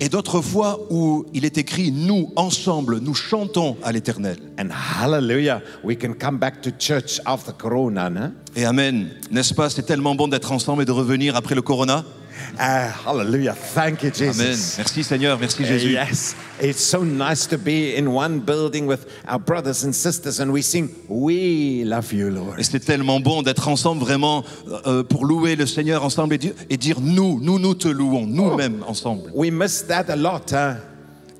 Et 0.00 0.08
d'autres 0.08 0.40
fois 0.40 0.80
où 0.88 1.26
il 1.34 1.44
est 1.44 1.58
écrit 1.58 1.92
nous, 1.92 2.32
ensemble, 2.34 3.00
nous 3.00 3.12
chantons 3.12 3.76
à 3.84 3.92
l'Éternel. 3.92 4.38
And 4.58 4.70
hallelujah, 5.02 5.60
we 5.84 5.98
can 5.98 6.14
come 6.18 6.38
back 6.38 6.62
to 6.62 6.70
church 6.78 7.20
after 7.26 7.52
Corona, 7.52 8.08
no? 8.08 8.28
Et 8.56 8.64
Amen. 8.64 9.08
N'est-ce 9.30 9.52
pas, 9.52 9.68
c'est 9.68 9.82
tellement 9.82 10.14
bon 10.14 10.28
d'être 10.28 10.50
ensemble 10.50 10.82
et 10.82 10.86
de 10.86 10.92
revenir 10.92 11.36
après 11.36 11.54
le 11.54 11.60
Corona. 11.60 12.06
Ah, 12.58 12.88
hallelujah. 13.06 13.54
Thank 13.74 14.02
you, 14.02 14.10
Jesus. 14.10 14.40
Amen. 14.40 14.58
Merci 14.78 15.04
Seigneur, 15.04 15.38
merci 15.38 15.62
Uh, 15.62 15.66
Jésus. 15.66 15.92
yes, 15.92 16.36
it's 16.60 16.82
so 16.82 17.04
nice 17.04 17.46
to 17.46 17.56
be 17.56 17.94
in 17.96 18.08
one 18.08 18.40
building 18.40 18.86
with 18.86 19.06
our 19.28 19.38
brothers 19.38 19.84
and 19.84 19.92
sisters 19.94 20.40
and 20.40 20.50
we 20.52 20.62
sing, 20.62 20.88
We 21.08 21.84
love 21.84 22.12
you, 22.12 22.30
Lord. 22.30 22.58
Et 22.58 22.62
c'est 22.64 22.80
tellement 22.80 23.20
bon 23.20 23.42
d'être 23.42 23.68
ensemble 23.68 24.00
vraiment 24.00 24.44
euh, 24.86 25.02
pour 25.04 25.24
louer 25.24 25.56
le 25.56 25.66
Seigneur 25.66 26.04
ensemble 26.04 26.34
et 26.34 26.38
dire, 26.38 26.52
et 26.70 26.76
dire 26.76 27.00
nous, 27.00 27.38
nous, 27.40 27.58
nous 27.58 27.74
te 27.74 27.88
louons, 27.88 28.26
nous-mêmes 28.26 28.82
ensemble. 28.86 29.30
We 29.34 29.50
miss 29.50 29.84
that 29.86 30.06
a 30.08 30.16
lot. 30.16 30.50
Huh? 30.52 30.76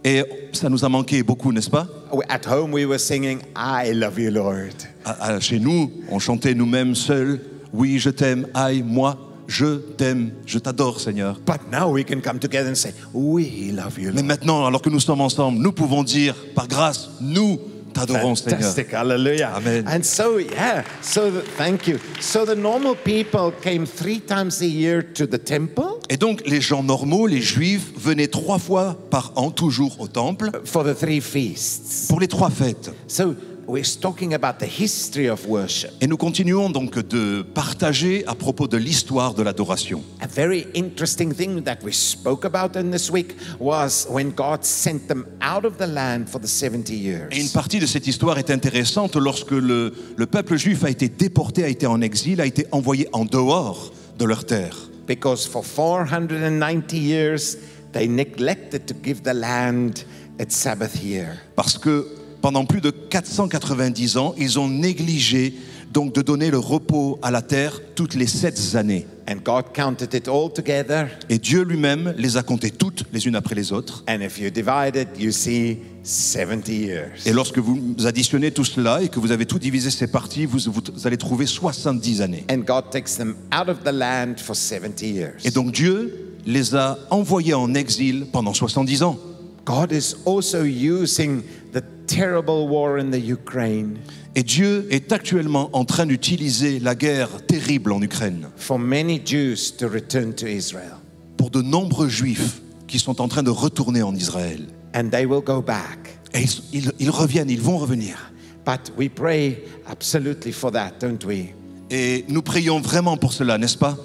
Et 0.04 0.22
ça 0.52 0.68
nous 0.68 0.84
a 0.84 0.88
manqué 0.88 1.22
beaucoup, 1.24 1.52
n'est-ce 1.52 1.68
pas? 1.70 1.86
At 2.28 2.46
home, 2.46 2.72
we 2.72 2.86
were 2.86 2.98
singing, 3.00 3.40
I 3.56 3.92
love 3.92 4.18
you, 4.18 4.30
Lord. 4.30 4.70
À- 5.04 5.34
à- 5.34 5.40
Chez 5.40 5.58
nous, 5.58 5.90
on 6.10 6.18
chantait 6.20 6.54
nous-mêmes 6.54 6.94
seuls. 6.94 7.40
Oui, 7.72 7.98
je 7.98 8.08
t'aime, 8.10 8.46
aïe, 8.54 8.82
moi, 8.86 9.18
je 9.48 9.78
t'aime, 9.96 10.30
je 10.46 10.58
t'adore, 10.58 11.00
Seigneur. 11.00 11.40
But 11.44 11.72
now 11.72 11.90
we 11.90 12.04
can 12.04 12.20
come 12.20 12.38
together 12.38 12.68
and 12.68 12.76
say, 12.76 12.92
We 13.12 13.72
love 13.72 13.98
you, 13.98 14.12
Mais 14.14 14.22
maintenant, 14.22 14.66
alors 14.66 14.82
que 14.82 14.90
nous 14.90 15.00
sommes 15.00 15.22
ensemble, 15.22 15.58
nous 15.58 15.72
pouvons 15.72 16.04
dire, 16.04 16.34
par 16.54 16.68
grâce, 16.68 17.08
nous 17.20 17.58
t'adorons, 17.94 18.34
Seigneur. 18.34 18.60
Fantastic, 18.60 18.92
hallelujah. 18.92 19.54
Amen. 19.56 19.86
And 19.88 20.02
so, 20.02 20.38
yeah, 20.38 20.84
so 21.00 21.30
the, 21.30 21.42
thank 21.56 21.88
you. 21.88 21.98
So 22.20 22.44
the 22.44 22.54
normal 22.54 22.94
people 22.94 23.50
came 23.62 23.86
three 23.86 24.20
times 24.20 24.60
a 24.60 24.66
year 24.66 25.02
to 25.14 25.26
the 25.26 25.38
temple? 25.42 26.00
Et 26.10 26.18
donc, 26.18 26.42
les 26.46 26.60
gens 26.60 26.82
normaux, 26.82 27.26
les 27.26 27.40
juifs, 27.40 27.92
venaient 27.96 28.28
trois 28.28 28.58
fois 28.58 28.96
par 29.10 29.32
an, 29.36 29.50
toujours 29.50 29.98
au 30.00 30.08
temple, 30.08 30.50
for 30.64 30.84
the 30.84 30.94
three 30.94 31.20
feasts. 31.20 32.08
pour 32.08 32.20
les 32.20 32.28
trois 32.28 32.50
fêtes. 32.50 32.90
So 33.06 33.34
we're 33.68 33.84
talking 34.00 34.32
about 34.32 34.58
the 34.58 34.66
history 34.66 35.28
of 35.28 35.46
worship. 35.46 35.92
Et 36.00 36.06
nous 36.06 36.16
continuons 36.16 36.70
donc 36.70 36.98
de 36.98 37.42
partager 37.42 38.24
à 38.26 38.34
propos 38.34 38.66
de 38.66 38.78
l'histoire 38.78 39.34
de 39.34 39.42
l'adoration. 39.42 40.02
A 40.20 40.26
very 40.26 40.66
interesting 40.74 41.32
thing 41.34 41.62
that 41.62 41.78
we 41.84 41.92
spoke 41.92 42.44
about 42.44 42.76
in 42.76 42.90
this 42.90 43.10
week 43.10 43.36
was 43.60 44.06
when 44.10 44.30
God 44.30 44.64
sent 44.64 45.06
them 45.06 45.26
out 45.42 45.64
of 45.64 45.76
the 45.76 45.86
land 45.86 46.28
for 46.28 46.40
the 46.40 46.48
70 46.48 46.94
years. 46.94 47.28
Et 47.30 47.40
une 47.40 47.50
partie 47.50 47.78
de 47.78 47.86
cette 47.86 48.06
histoire 48.06 48.38
est 48.38 48.50
intéressante 48.50 49.16
lorsque 49.16 49.52
le, 49.52 49.92
le 50.16 50.26
peuple 50.26 50.56
juif 50.56 50.84
a 50.84 50.90
été 50.90 51.08
déporté, 51.08 51.62
a 51.64 51.68
été 51.68 51.86
en 51.86 52.00
exil, 52.00 52.40
a 52.40 52.46
été 52.46 52.66
envoyé 52.72 53.08
en 53.12 53.26
dehors 53.26 53.92
de 54.18 54.24
leur 54.24 54.46
terre. 54.46 54.76
Because 55.06 55.46
for 55.46 55.62
490 55.64 56.96
years, 56.96 57.56
they 57.92 58.08
neglected 58.08 58.86
to 58.86 58.94
give 59.02 59.22
the 59.22 59.34
land 59.34 60.04
its 60.38 60.56
Sabbath 60.56 61.02
year. 61.02 61.38
Parce 61.54 61.78
que 61.78 62.06
pendant 62.40 62.64
plus 62.64 62.80
de 62.80 62.90
490 62.90 64.16
ans, 64.16 64.34
ils 64.38 64.58
ont 64.58 64.68
négligé 64.68 65.54
donc 65.92 66.14
de 66.14 66.22
donner 66.22 66.50
le 66.50 66.58
repos 66.58 67.18
à 67.22 67.30
la 67.30 67.42
terre 67.42 67.80
toutes 67.94 68.14
les 68.14 68.26
sept 68.26 68.74
années. 68.74 69.06
And 69.28 69.36
God 69.44 69.74
counted 69.74 70.14
it 70.14 70.28
all 70.28 70.50
together. 70.52 71.08
Et 71.28 71.38
Dieu 71.38 71.62
lui-même 71.62 72.14
les 72.16 72.36
a 72.36 72.42
comptées 72.42 72.70
toutes 72.70 73.04
les 73.12 73.26
unes 73.26 73.36
après 73.36 73.54
les 73.54 73.72
autres. 73.72 74.04
And 74.08 74.20
if 74.20 74.38
you 74.38 74.50
divide 74.50 74.96
it, 74.96 75.08
you 75.18 75.32
see 75.32 75.78
70 76.02 76.72
years. 76.72 77.26
Et 77.26 77.32
lorsque 77.32 77.58
vous 77.58 77.94
additionnez 78.06 78.52
tout 78.52 78.64
cela 78.64 79.02
et 79.02 79.08
que 79.08 79.20
vous 79.20 79.32
avez 79.32 79.44
tout 79.44 79.58
divisé 79.58 79.90
ces 79.90 80.06
parties, 80.06 80.46
vous, 80.46 80.70
vous 80.70 81.06
allez 81.06 81.18
trouver 81.18 81.46
70 81.46 82.22
années. 82.22 82.44
And 82.50 82.58
God 82.58 82.90
takes 82.90 83.16
them 83.16 83.36
out 83.52 83.68
of 83.68 83.82
the 83.84 83.92
land 83.92 84.36
for 84.38 84.56
70 84.56 85.06
years. 85.06 85.44
Et 85.44 85.50
donc 85.50 85.72
Dieu 85.72 86.36
les 86.46 86.74
a 86.74 86.98
envoyés 87.10 87.54
en 87.54 87.74
exil 87.74 88.26
pendant 88.32 88.54
70 88.54 89.02
ans. 89.02 89.18
God 89.66 89.92
is 89.92 90.16
also 90.24 90.64
using 90.64 91.42
the 91.74 91.82
terrible 92.08 92.66
war 92.68 92.98
in 92.98 93.10
the 93.12 93.22
Ukraine 93.22 93.98
Et 94.34 94.42
Dieu 94.42 94.86
est 94.90 95.12
actuellement 95.12 95.70
en 95.72 95.84
train 95.84 96.06
d'utiliser 96.06 96.80
la 96.80 96.94
guerre 96.94 97.28
terrible 97.46 97.92
en 97.92 98.02
Ukraine 98.02 98.48
for 98.56 98.78
many 98.78 99.20
Jews 99.24 99.76
to 99.78 99.86
return 99.88 100.32
to 100.34 100.46
Israel. 100.46 100.96
pour 101.36 101.50
de 101.50 101.62
nombreux 101.62 102.08
juifs 102.08 102.60
qui 102.88 102.98
sont 102.98 103.20
en 103.20 103.28
train 103.28 103.42
de 103.44 103.50
retourner 103.50 104.02
en 104.02 104.14
Israël. 104.14 104.66
And 104.94 105.10
they 105.10 105.24
will 105.26 105.42
go 105.44 105.60
back. 105.62 106.18
Et 106.34 106.42
ils, 106.42 106.62
ils- 106.72 106.92
ils 106.98 107.10
reviennent, 107.10 107.50
ils 107.50 107.60
vont 107.60 107.78
revenir. 107.78 108.32
But 108.66 108.92
we 108.98 109.08
pray 109.08 109.62
absolutely 109.88 110.52
for 110.52 110.70
that, 110.72 110.92
don't 111.00 111.24
we? 111.24 111.54
Et 111.90 112.24
nous 112.28 112.42
prions 112.42 112.80
vraiment 112.80 113.16
pour 113.16 113.32
cela, 113.32 113.56
n'est-ce 113.58 113.78
pas? 113.78 113.96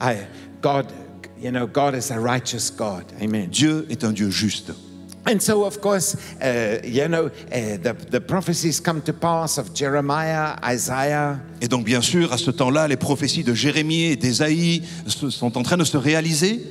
I, 0.00 0.16
God, 0.62 0.86
you 1.42 1.50
know, 1.50 1.66
God 1.66 1.94
is 1.94 2.10
a 2.12 2.18
righteous 2.18 2.70
God. 2.76 3.04
Amen. 3.20 3.48
Dieu 3.50 3.86
est 3.90 4.04
un 4.04 4.12
Dieu 4.12 4.30
juste. 4.30 4.72
And 5.26 5.38
so, 5.40 5.64
of 5.64 5.80
course, 5.80 6.16
uh, 6.42 6.78
you 6.82 7.06
know, 7.06 7.26
uh, 7.26 7.76
the, 7.82 7.94
the 8.10 8.20
prophecies 8.20 8.80
come 8.80 9.02
to 9.02 9.12
pass 9.12 9.58
of 9.58 9.74
Jeremiah, 9.74 10.56
Isaiah, 10.64 11.38
Et 11.60 11.68
donc, 11.68 11.84
bien 11.84 12.00
sûr, 12.00 12.32
à 12.32 12.38
ce 12.38 12.50
temps-là, 12.50 12.88
les 12.88 12.96
prophéties 12.96 13.44
de 13.44 13.52
Jérémie 13.52 14.04
et 14.12 14.16
d'Ésaïe 14.16 14.82
sont 15.06 15.58
en 15.58 15.62
train 15.62 15.76
de 15.76 15.84
se 15.84 15.96
réaliser. 15.98 16.62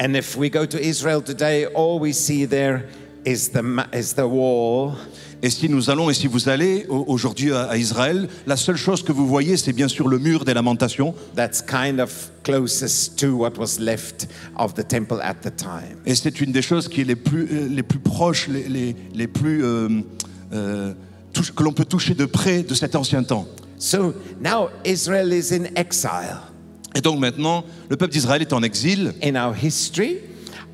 and 0.00 0.14
if 0.14 0.36
we 0.36 0.48
go 0.48 0.64
to 0.64 0.78
Israel 0.78 1.20
today, 1.20 1.66
all 1.74 1.98
we 2.00 2.12
see 2.14 2.46
there 2.46 2.84
is 3.26 3.50
the, 3.50 3.62
ma- 3.62 3.86
is 3.92 4.14
the 4.14 4.26
wall. 4.26 4.92
Et 5.42 5.50
si 5.50 5.68
nous 5.68 5.88
allons 5.90 6.08
et 6.10 6.14
si 6.14 6.26
vous 6.28 6.48
allez 6.48 6.86
au- 6.88 7.04
aujourd'hui 7.08 7.52
à 7.52 7.64
à 7.70 7.76
Israël, 7.76 8.26
la 8.46 8.56
seule 8.56 8.76
chose 8.76 9.02
que 9.04 9.12
vous 9.12 9.26
voyez, 9.26 9.56
c'est 9.56 9.72
bien 9.72 9.86
sûr 9.88 10.08
le 10.08 10.18
mur 10.18 10.44
des 10.44 10.54
lamentations. 10.54 11.14
That's 11.36 11.60
kind 11.62 12.00
of 12.00 12.30
closest 12.52 13.18
to 13.18 13.36
what 13.36 13.52
was 13.58 13.78
left 13.78 14.26
of 14.56 14.74
the 14.74 14.86
temple 14.86 15.20
at 15.22 15.34
the 15.42 15.54
time. 15.54 15.98
Et 16.06 16.14
c'est 16.14 16.40
une 16.40 16.52
des 16.52 16.62
choses 16.62 16.88
qui 16.88 17.02
est 17.02 17.04
les 17.04 17.16
plus, 17.16 17.46
euh, 17.52 17.68
les 17.68 17.82
plus 17.82 17.98
proches, 17.98 18.48
les, 18.48 18.68
les- 18.68 18.96
les 19.14 19.26
plus 19.26 19.62
euh, 19.64 19.88
euh, 20.52 20.94
touche- 21.32 21.52
que 21.52 21.62
l'on 21.62 21.72
peut 21.72 21.84
toucher 21.84 22.14
de 22.14 22.24
près 22.24 22.62
de 22.62 22.74
cet 22.74 22.94
ancien 22.96 23.22
temps. 23.22 23.46
So 23.78 24.14
now 24.42 24.68
Israel 24.84 25.32
is 25.32 25.52
in 25.54 25.64
exile. 25.76 26.38
Et 26.94 27.00
donc 27.00 27.20
maintenant, 27.20 27.64
le 27.90 27.96
peuple 27.96 28.12
d'Israël 28.12 28.40
est 28.42 28.52
en 28.52 28.62
exil. 28.62 29.12
In 29.22 29.36
our 29.36 29.54
history, 29.54 30.16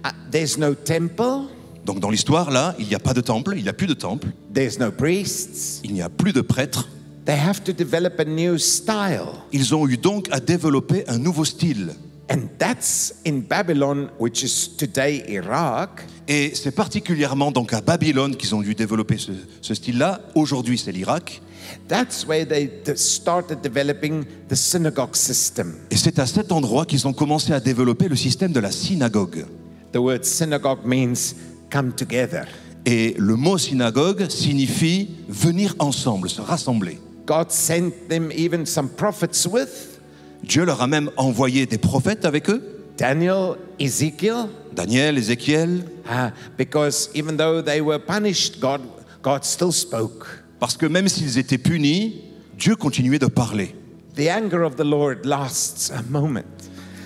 uh, 0.05 0.09
there's 0.31 0.57
no 0.57 0.75
temple, 0.75 1.49
Donc 1.85 2.01
dans 2.01 2.09
l'histoire, 2.09 2.51
là, 2.51 2.75
il 2.79 2.87
n'y 2.87 2.95
a 2.95 2.99
pas 2.99 3.13
de 3.13 3.21
temple, 3.21 3.55
il 3.59 3.63
n'y 3.63 3.69
a 3.69 3.75
plus 3.75 3.87
de 3.89 3.93
temple, 3.95 4.29
there's 4.55 4.79
no 4.79 4.91
priests. 4.91 5.81
il 5.85 5.93
n'y 5.93 6.01
a 6.03 6.09
plus 6.09 6.33
de 6.33 6.41
prêtres. 6.41 6.89
They 7.25 7.37
have 7.37 7.65
to 7.65 7.73
develop 7.73 8.21
a 8.21 8.25
new 8.25 8.59
style. 8.59 9.29
Ils 9.53 9.75
ont 9.75 9.89
eu 9.89 9.97
donc 9.97 10.29
à 10.31 10.41
développer 10.41 11.05
un 11.09 11.19
nouveau 11.19 11.45
style. 11.45 11.95
And 12.31 12.49
that's 12.59 13.15
in 13.27 13.41
Babylon, 13.49 14.09
which 14.19 14.43
is 14.43 14.77
today 14.77 15.25
Iraq. 15.29 16.07
Et 16.29 16.53
c'est 16.55 16.71
particulièrement 16.71 17.51
donc 17.51 17.73
à 17.73 17.81
Babylone 17.81 18.37
qu'ils 18.37 18.55
ont 18.55 18.63
dû 18.63 18.75
développer 18.75 19.19
ce, 19.19 19.33
ce 19.61 19.75
style-là. 19.75 20.21
Aujourd'hui, 20.35 20.79
c'est 20.79 20.93
l'Irak. 20.93 21.41
That's 21.89 22.27
where 22.27 22.47
they 22.47 22.71
started 22.95 23.61
developing 23.63 24.25
the 24.49 24.55
synagogue 24.55 25.15
system. 25.15 25.75
Et 25.91 25.97
c'est 25.97 26.19
à 26.19 26.27
cet 26.27 26.53
endroit 26.53 26.87
qu'ils 26.87 27.07
ont 27.07 27.13
commencé 27.13 27.53
à 27.53 27.61
développer 27.61 28.09
le 28.09 28.17
système 28.17 28.53
de 28.53 28.61
la 28.61 28.71
synagogue. 28.71 29.47
The 29.93 29.99
word 29.99 30.25
synagogue 30.25 30.85
means 30.85 31.35
come 31.71 31.93
together. 31.93 32.47
Et 32.87 33.15
le 33.19 33.37
mot 33.37 33.57
synagogue 33.57 34.29
signifie 34.29 35.11
venir 35.29 35.75
ensemble, 35.79 36.29
se 36.29 36.43
rassembler. 36.43 36.99
God 37.27 37.51
sent 37.51 38.09
them 38.09 38.31
even 38.33 38.67
some 38.67 38.89
prophets 38.89 39.47
with 39.47 40.01
Dieu 40.43 40.65
leur 40.65 40.83
a 40.83 40.87
même 40.87 41.11
envoyé 41.17 41.65
des 41.67 41.79
prophètes 41.79 42.25
avec 42.27 42.51
eux, 42.51 42.63
Daniel, 42.99 43.57
Ezekiel, 43.81 44.47
Daniel, 44.75 45.17
Ézéchiel, 45.17 45.85
uh, 46.07 46.31
because 46.59 47.09
even 47.15 47.37
though 47.37 47.63
they 47.63 47.81
were 47.81 47.99
punished, 47.99 48.61
God, 48.61 48.83
God 49.23 49.43
still 49.45 49.73
spoke. 49.73 50.27
parce 50.61 50.77
que 50.77 50.85
même 50.87 51.09
s'ils 51.09 51.39
étaient 51.39 51.57
punis, 51.59 52.21
Dieu 52.59 52.77
continuait 52.77 53.19
de 53.19 53.27
parler. 53.27 53.75
The 54.17 54.29
anger 54.31 54.63
of 54.65 54.77
the 54.77 54.85
Lord 54.85 55.25
lasts 55.25 55.91
a 55.91 56.03
moment, 56.11 56.45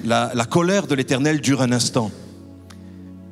La, 0.04 0.32
la 0.34 0.44
colère 0.44 0.86
de 0.88 0.94
l'Éternel 0.96 1.40
dure 1.40 1.62
un 1.62 1.70
instant, 1.72 2.10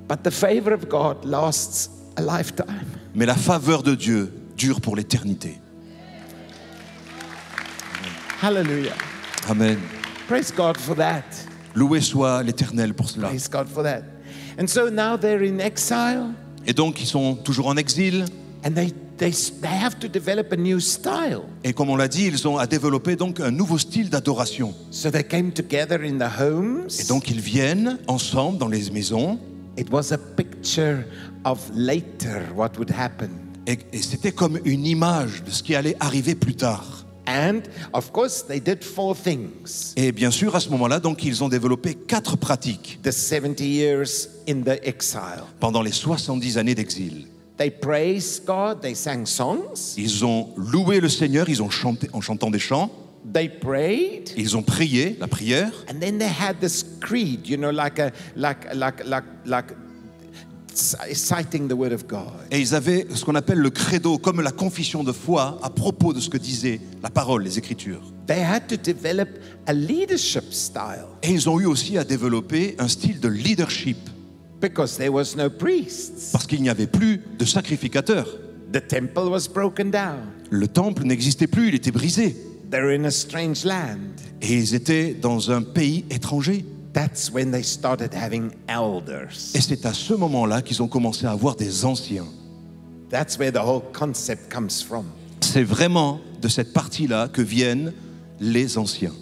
but 0.08 0.22
the 0.22 0.30
favor 0.30 0.72
of 0.72 0.88
God 0.88 1.24
lasts 1.24 1.90
a 2.16 2.22
lifetime. 2.22 2.86
mais 3.14 3.26
la 3.26 3.34
faveur 3.34 3.82
de 3.82 3.94
Dieu 3.96 4.32
dure 4.56 4.80
pour 4.80 4.94
l'éternité. 4.96 5.58
Hallelujah. 8.42 8.94
Amen. 9.48 9.78
Praise 10.28 10.52
God 10.52 10.76
for 10.76 10.94
that. 10.96 11.22
Loué 11.74 12.00
soit 12.00 12.42
l'Éternel 12.42 12.94
pour 12.94 13.08
cela. 13.10 13.28
Praise 13.28 13.48
God 13.48 13.68
for 13.68 13.82
that. 13.84 14.02
And 14.58 14.66
so 14.66 14.88
now 14.90 15.16
they're 15.16 15.42
in 15.42 15.58
exile 15.58 16.30
Et 16.66 16.72
donc 16.72 17.00
ils 17.00 17.06
sont 17.06 17.34
toujours 17.36 17.68
en 17.68 17.76
exil, 17.76 18.24
and 18.64 18.72
they, 18.72 18.92
they, 19.18 19.30
they 19.30 19.70
have 19.70 19.98
to 20.00 20.08
develop 20.08 20.52
a 20.52 20.56
new 20.56 20.80
style. 20.80 21.42
et 21.62 21.72
comme 21.72 21.90
on 21.90 21.96
l'a 21.96 22.08
dit, 22.08 22.26
ils 22.26 22.48
ont 22.48 22.58
à 22.58 22.66
développer 22.66 23.14
donc 23.16 23.38
un 23.40 23.50
nouveau 23.50 23.78
style 23.78 24.10
d'adoration. 24.10 24.74
So 24.90 25.10
they 25.10 25.22
came 25.22 25.52
together 25.52 26.00
in 26.02 26.18
the 26.18 26.40
homes. 26.40 26.88
Et 26.98 27.04
donc 27.04 27.30
ils 27.30 27.40
viennent 27.40 27.98
ensemble 28.08 28.58
dans 28.58 28.68
les 28.68 28.90
maisons, 28.90 29.38
It 29.78 29.90
was 29.92 30.10
a 30.12 30.18
picture 30.18 31.04
of 31.44 31.60
later 31.74 32.42
what 32.56 32.70
would 32.78 32.90
happen. 32.90 33.28
et, 33.66 33.78
et 33.92 34.02
c'était 34.02 34.32
comme 34.32 34.58
une 34.64 34.86
image 34.86 35.44
de 35.44 35.50
ce 35.50 35.62
qui 35.62 35.74
allait 35.76 35.96
arriver 36.00 36.34
plus 36.34 36.54
tard. 36.56 37.05
And 37.26 37.62
of 37.92 38.12
course, 38.12 38.42
they 38.46 38.60
did 38.60 38.84
four 38.84 39.16
things. 39.16 39.92
Et 39.96 40.12
bien 40.12 40.30
sûr, 40.30 40.54
à 40.54 40.60
ce 40.60 40.68
moment-là, 40.70 41.00
donc 41.00 41.24
ils 41.24 41.42
ont 41.42 41.48
développé 41.48 41.94
quatre 41.94 42.36
pratiques 42.36 43.00
The 43.02 43.10
70 43.10 43.64
years 43.66 44.28
in 44.48 44.62
the 44.62 44.78
exile. 44.82 45.42
pendant 45.60 45.82
les 45.82 45.92
70 45.92 46.58
années 46.58 46.74
d'exil. 46.74 47.26
They 47.58 47.70
praised 47.70 48.44
God, 48.44 48.80
they 48.82 48.94
sang 48.94 49.24
songs, 49.24 49.94
Ils 49.96 50.24
ont 50.24 50.50
loué 50.56 51.00
le 51.00 51.08
Seigneur, 51.08 51.48
ils 51.48 51.62
ont 51.62 51.70
chanté 51.70 52.08
en 52.12 52.20
chantant 52.20 52.50
des 52.50 52.58
chants, 52.58 52.90
they 53.32 53.48
prayed, 53.48 54.30
ils 54.36 54.56
ont 54.56 54.62
prié 54.62 55.16
la 55.18 55.26
prière, 55.26 55.72
and 55.90 55.98
then 55.98 56.18
they 56.18 56.28
had 56.28 56.60
this 56.60 56.84
creed, 57.00 57.46
you 57.48 57.56
know, 57.56 57.72
like 57.72 57.98
a 57.98 58.12
like 58.36 58.72
like 58.74 59.04
like 59.06 59.24
like 59.46 59.72
citing 60.76 61.68
the 61.68 61.72
word 61.72 61.92
of 61.92 62.06
God. 62.06 62.32
et 62.50 62.60
ils 62.60 62.74
avaient 62.74 63.06
ce 63.14 63.24
qu'on 63.24 63.34
appelle 63.34 63.58
le 63.58 63.70
credo, 63.70 64.18
comme 64.18 64.40
la 64.40 64.52
confession 64.52 65.02
de 65.04 65.12
foi 65.12 65.58
à 65.62 65.70
propos 65.70 66.12
de 66.12 66.20
ce 66.20 66.28
que 66.28 66.38
disait 66.38 66.80
la 67.02 67.10
parole, 67.10 67.42
les 67.44 67.58
Écritures. 67.58 68.02
They 68.26 68.42
had 68.42 68.66
to 68.68 68.76
develop 68.76 69.28
a 69.66 69.72
leadership 69.72 70.44
style 70.52 71.06
Et 71.22 71.30
ils 71.30 71.48
ont 71.48 71.58
eu 71.60 71.66
aussi 71.66 71.96
à 71.98 72.04
développer 72.04 72.74
un 72.78 72.88
style 72.88 73.20
de 73.20 73.28
leadership, 73.28 73.96
because 74.60 74.96
there 74.96 75.10
was 75.12 75.36
no 75.36 75.48
priests. 75.48 76.30
parce 76.32 76.46
qu'il 76.46 76.60
n'y 76.62 76.68
avait 76.68 76.86
plus 76.86 77.20
de 77.38 77.44
sacrificateurs. 77.44 78.28
The 78.72 78.86
temple 78.86 79.28
was 79.28 79.48
broken 79.52 79.90
down. 79.90 80.26
Le 80.50 80.66
temple 80.68 81.04
n'existait 81.04 81.46
plus, 81.46 81.68
il 81.68 81.74
était 81.74 81.92
brisé. 81.92 82.36
They're 82.70 82.90
in 82.98 83.04
a 83.04 83.10
strange 83.12 83.64
land. 83.64 83.98
Et 84.42 84.54
ils 84.54 84.74
étaient 84.74 85.14
dans 85.14 85.50
un 85.52 85.62
pays 85.62 86.04
étranger. 86.10 86.64
That's 86.96 87.30
when 87.30 87.50
they 87.50 87.62
started 87.62 88.14
having 88.14 88.52
elders. 88.68 89.52
Et 89.54 89.60
c'est 89.60 89.84
à 89.84 89.92
ce 89.92 90.14
moment-là 90.14 90.62
qu'ils 90.62 90.82
ont 90.82 90.88
commencé 90.88 91.26
à 91.26 91.32
avoir 91.32 91.54
des 91.54 91.84
anciens. 91.84 92.24
That's 93.10 93.36
where 93.38 93.52
the 93.52 93.58
whole 93.62 93.82
concept 93.92 94.50
comes 94.50 94.70
from. 94.70 95.04
C'est 95.42 95.62
vraiment 95.62 96.20
de 96.40 96.48
cette 96.48 96.72
partie-là 96.72 97.28
que 97.28 97.42
viennent 97.42 97.92
les 98.40 98.78
anciens. 98.78 99.12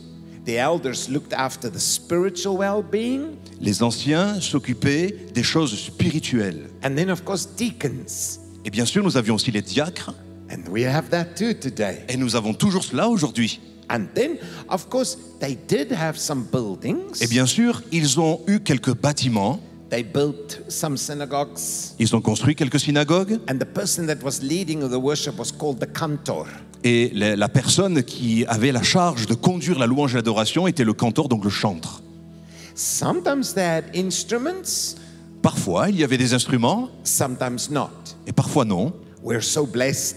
The 0.46 0.50
elders 0.50 1.08
looked 1.10 1.32
after 1.36 1.68
the 1.68 1.80
spiritual 1.80 2.58
well 2.58 2.80
being, 2.88 3.30
Les 3.60 3.82
anciens 3.82 4.40
s'occupaient 4.40 5.12
des 5.34 5.42
choses 5.42 5.76
spirituelles. 5.76 6.68
and 6.84 6.94
then, 6.94 7.10
of 7.10 7.24
course, 7.24 7.48
deacons. 7.56 8.38
Et 8.64 8.70
bien 8.70 8.84
sûr, 8.84 9.02
nous 9.02 9.16
avions 9.16 9.34
aussi 9.34 9.50
les 9.50 9.62
diacres, 9.62 10.14
And 10.48 10.70
we 10.70 10.84
have 10.84 11.08
that 11.10 11.24
too 11.36 11.54
today. 11.54 12.04
et 12.08 12.16
nous 12.16 12.36
avons 12.36 12.54
toujours 12.54 12.84
cela 12.84 13.08
aujourd'hui. 13.08 13.58
And 13.90 14.06
then, 14.14 14.38
of 14.68 14.88
course, 14.88 15.16
they 15.40 15.56
did 15.68 15.92
have 15.92 16.16
some 16.16 16.44
buildings. 16.50 17.20
Et 17.20 17.26
bien 17.26 17.46
sûr, 17.46 17.82
ils 17.92 18.18
ont 18.18 18.40
eu 18.46 18.60
quelques 18.60 18.94
bâtiments, 18.94 19.60
They 19.90 20.02
built 20.02 20.62
some 20.68 20.96
synagogues, 20.96 21.60
ils 22.00 22.16
ont 22.16 22.20
construit 22.20 22.56
quelques 22.56 22.80
synagogues, 22.80 23.38
and 23.48 23.58
the 23.58 23.64
person 23.66 24.06
that 24.06 24.16
was 24.24 24.40
leading 24.42 24.80
the 24.88 24.94
worship 24.96 25.38
was 25.38 25.52
called 25.56 25.78
the 25.78 25.86
cantor. 25.92 26.46
et 26.82 27.10
la 27.14 27.36
la 27.36 27.48
personne 27.48 28.02
qui 28.02 28.44
avait 28.46 28.72
la 28.72 28.82
charge 28.82 29.26
de 29.26 29.34
conduire 29.34 29.78
la 29.78 29.86
louange 29.86 30.14
et 30.14 30.16
l'adoration 30.16 30.66
était 30.66 30.84
le 30.84 30.94
cantor, 30.94 31.28
donc 31.28 31.44
le 31.44 31.50
chantre. 31.50 32.02
Sometimes 32.74 33.54
they 33.54 33.62
had 33.64 33.84
instruments, 33.94 34.96
Parfois, 35.42 35.90
il 35.90 35.96
y 35.96 36.04
avait 36.04 36.16
des 36.16 36.32
instruments, 36.32 36.88
sometimes 37.04 37.70
not. 37.70 37.90
et 38.26 38.32
parfois 38.32 38.64
non. 38.64 38.94
We're 39.22 39.42
so 39.44 39.66
blessed 39.66 40.16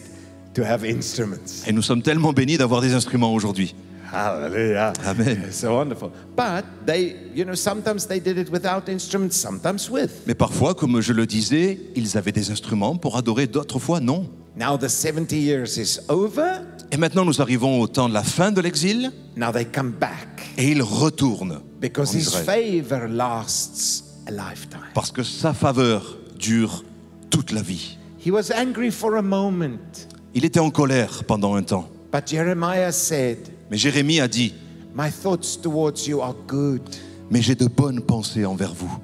to 0.57 0.63
have 0.63 0.83
instruments. 0.83 1.63
Et 1.67 1.71
nous 1.71 1.83
sommes 1.83 2.01
tellement 2.01 2.33
bénis 2.33 2.57
d'avoir 2.57 2.81
des 2.81 2.93
instruments 2.93 3.33
aujourd'hui. 3.33 3.75
Hallelujah. 4.11 4.93
Amen. 5.05 5.43
It's 5.47 5.59
so 5.59 5.75
wonderful. 5.75 6.11
But 6.35 6.63
they, 6.85 7.15
you 7.35 7.43
know, 7.43 7.55
sometimes 7.55 8.07
they 8.07 8.19
did 8.19 8.37
it 8.37 8.49
without 8.49 8.89
instruments, 8.89 9.35
sometimes 9.35 9.89
with. 9.89 10.23
Mais 10.25 10.33
parfois, 10.33 10.73
comme 10.73 10.99
je 11.01 11.13
le 11.13 11.25
disais, 11.25 11.77
ils 11.95 12.17
avaient 12.17 12.31
des 12.31 12.49
instruments 12.49 12.95
pour 12.95 13.17
adorer, 13.17 13.47
d'autres 13.47 13.79
fois 13.79 13.99
non. 13.99 14.27
Now 14.55 14.77
the 14.77 14.87
70 14.87 15.37
years 15.37 15.77
is 15.77 15.99
over. 16.09 16.61
Et 16.91 16.97
maintenant, 16.97 17.25
nous 17.25 17.41
arrivons 17.41 17.81
au 17.81 17.87
temps 17.87 18.09
de 18.09 18.13
la 18.13 18.23
fin 18.23 18.51
de 18.51 18.61
l'exil, 18.61 19.11
Now 19.35 19.51
they 19.51 19.65
come 19.65 19.91
back 19.91 20.49
et 20.57 20.71
ils 20.71 20.81
retournent 20.81 21.59
because 21.79 22.15
his 22.15 22.33
favor 22.33 23.07
lasts 23.07 24.05
a 24.25 24.31
lifetime. 24.31 24.87
Parce 24.95 25.11
que 25.11 25.21
sa 25.21 25.53
faveur 25.53 26.17
dure 26.39 26.83
toute 27.29 27.51
la 27.51 27.61
vie. 27.61 27.97
He 28.25 28.31
was 28.31 28.51
angry 28.51 28.89
for 28.89 29.17
a 29.17 29.21
moment, 29.21 30.07
Il 30.37 30.45
était 30.45 30.59
en 30.59 30.69
colère 30.69 31.23
pendant 31.23 31.55
un 31.55 31.63
temps. 31.63 31.89
but 32.13 32.21
Jeremiah 32.27 32.91
said, 32.91 33.39
Mais 33.71 33.77
Jérémie 33.77 34.19
a 34.19 34.27
dit, 34.27 34.53
My 34.95 35.09
thoughts 35.11 35.59
towards 35.59 36.05
you 36.07 36.21
are 36.21 36.35
good, 36.47 36.81
mais 37.31 37.41
j'ai 37.41 37.55
de 37.55 37.65
bonnes 37.65 38.01
pensées 38.01 38.45
envers 38.45 38.71
vous, 38.75 38.99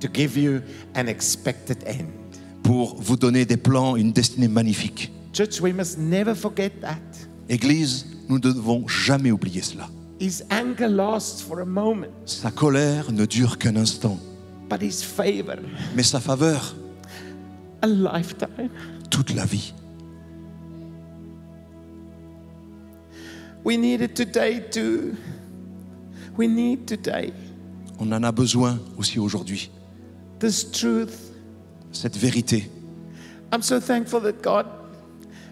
to 0.00 0.08
give 0.10 0.38
you 0.38 0.60
an 0.96 1.08
expected 1.08 1.76
end. 1.86 2.06
pour 2.62 2.96
vous 2.98 3.16
donner 3.18 3.44
des 3.44 3.58
plans, 3.58 3.96
une 3.96 4.12
destinée 4.12 4.48
magnifique. 4.48 5.12
Church, 5.34 5.60
we 5.60 5.74
must 5.74 5.98
never 5.98 6.34
forget 6.34 6.70
that. 6.80 6.96
Église, 7.50 8.06
nous 8.30 8.36
ne 8.36 8.40
devons 8.40 8.88
jamais 8.88 9.30
oublier 9.30 9.60
cela. 9.60 9.90
His 10.20 10.42
anger 10.50 10.88
lasts 10.88 11.42
for 11.42 11.60
a 11.60 11.66
moment, 11.66 12.06
Sa 12.24 12.50
colère 12.50 13.12
ne 13.12 13.26
dure 13.26 13.58
qu'un 13.58 13.76
instant, 13.76 14.18
but 14.70 14.80
his 14.80 15.02
favor, 15.04 15.56
mais 15.94 16.02
sa 16.02 16.18
faveur, 16.18 16.74
a 17.82 17.86
lifetime. 17.86 18.70
toute 19.10 19.34
la 19.34 19.44
vie. 19.44 19.74
We 23.64 23.76
need 23.76 24.00
it 24.00 24.14
today 24.14 24.60
too. 24.70 25.14
We 26.36 26.48
need 26.48 26.86
today 26.86 27.32
On 27.98 28.10
en 28.12 28.22
a 28.24 28.32
besoin 28.32 28.78
aussi 28.98 29.18
aujourd'hui, 29.18 29.70
this 30.40 30.70
truth. 30.70 31.30
cette 31.92 32.16
vérité. 32.16 32.68
I'm 33.52 33.62
so 33.62 33.78
thankful 33.78 34.20
that 34.22 34.42
God 34.42 34.66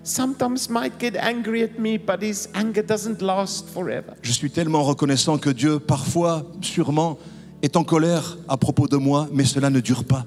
sometimes 0.03 0.69
might 0.71 0.99
get 0.99 1.17
angry 1.17 1.63
at 1.63 1.79
me, 1.79 1.99
but 1.99 2.23
his 2.23 2.49
anger 2.55 2.83
doesn't 2.83 3.21
last 3.21 3.69
forever. 3.69 4.15
Je 4.23 4.33
suis 4.33 4.51
tellement 4.51 4.83
reconnaissant 4.83 5.37
que 5.39 5.51
Dieu, 5.51 5.79
parfois, 5.79 6.51
sûrement, 6.63 7.19
est 7.63 7.77
en 7.77 7.85
colère 7.85 8.39
à 8.49 8.57
propos 8.57 8.89
de 8.89 8.97
moi, 8.97 9.29
mais 9.33 9.45
cela 9.45 9.69
ne 9.69 9.81
dure 9.81 10.05
pas. 10.05 10.25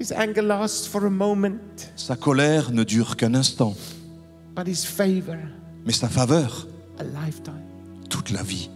His 0.00 0.12
anger 0.12 0.42
lasts 0.42 0.86
for 0.88 1.04
a 1.04 1.10
moment, 1.10 1.58
Sa 1.96 2.16
colère 2.16 2.72
ne 2.72 2.82
dure 2.82 3.16
qu'un 3.16 3.34
instant, 3.34 3.74
but 4.56 4.66
his 4.66 4.84
favor, 4.84 5.36
mais 5.84 5.92
sa 5.92 6.08
faveur, 6.08 6.66
a 6.98 7.04
lifetime. 7.04 7.62
toute 8.08 8.30
la 8.30 8.42
vie. 8.42 8.68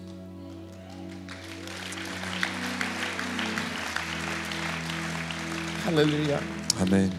Hallelujah. 5.86 6.40
Amen. 6.80 7.10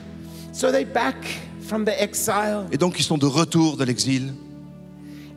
So 0.51 0.71
they 0.71 0.83
back 0.83 1.15
from 1.61 1.85
the 1.85 1.93
exile. 2.01 2.65
Et 2.71 2.77
donc 2.77 2.99
ils 2.99 3.03
sont 3.03 3.17
de 3.17 3.25
retour 3.25 3.77
de 3.77 3.85
l'exil. 3.85 4.33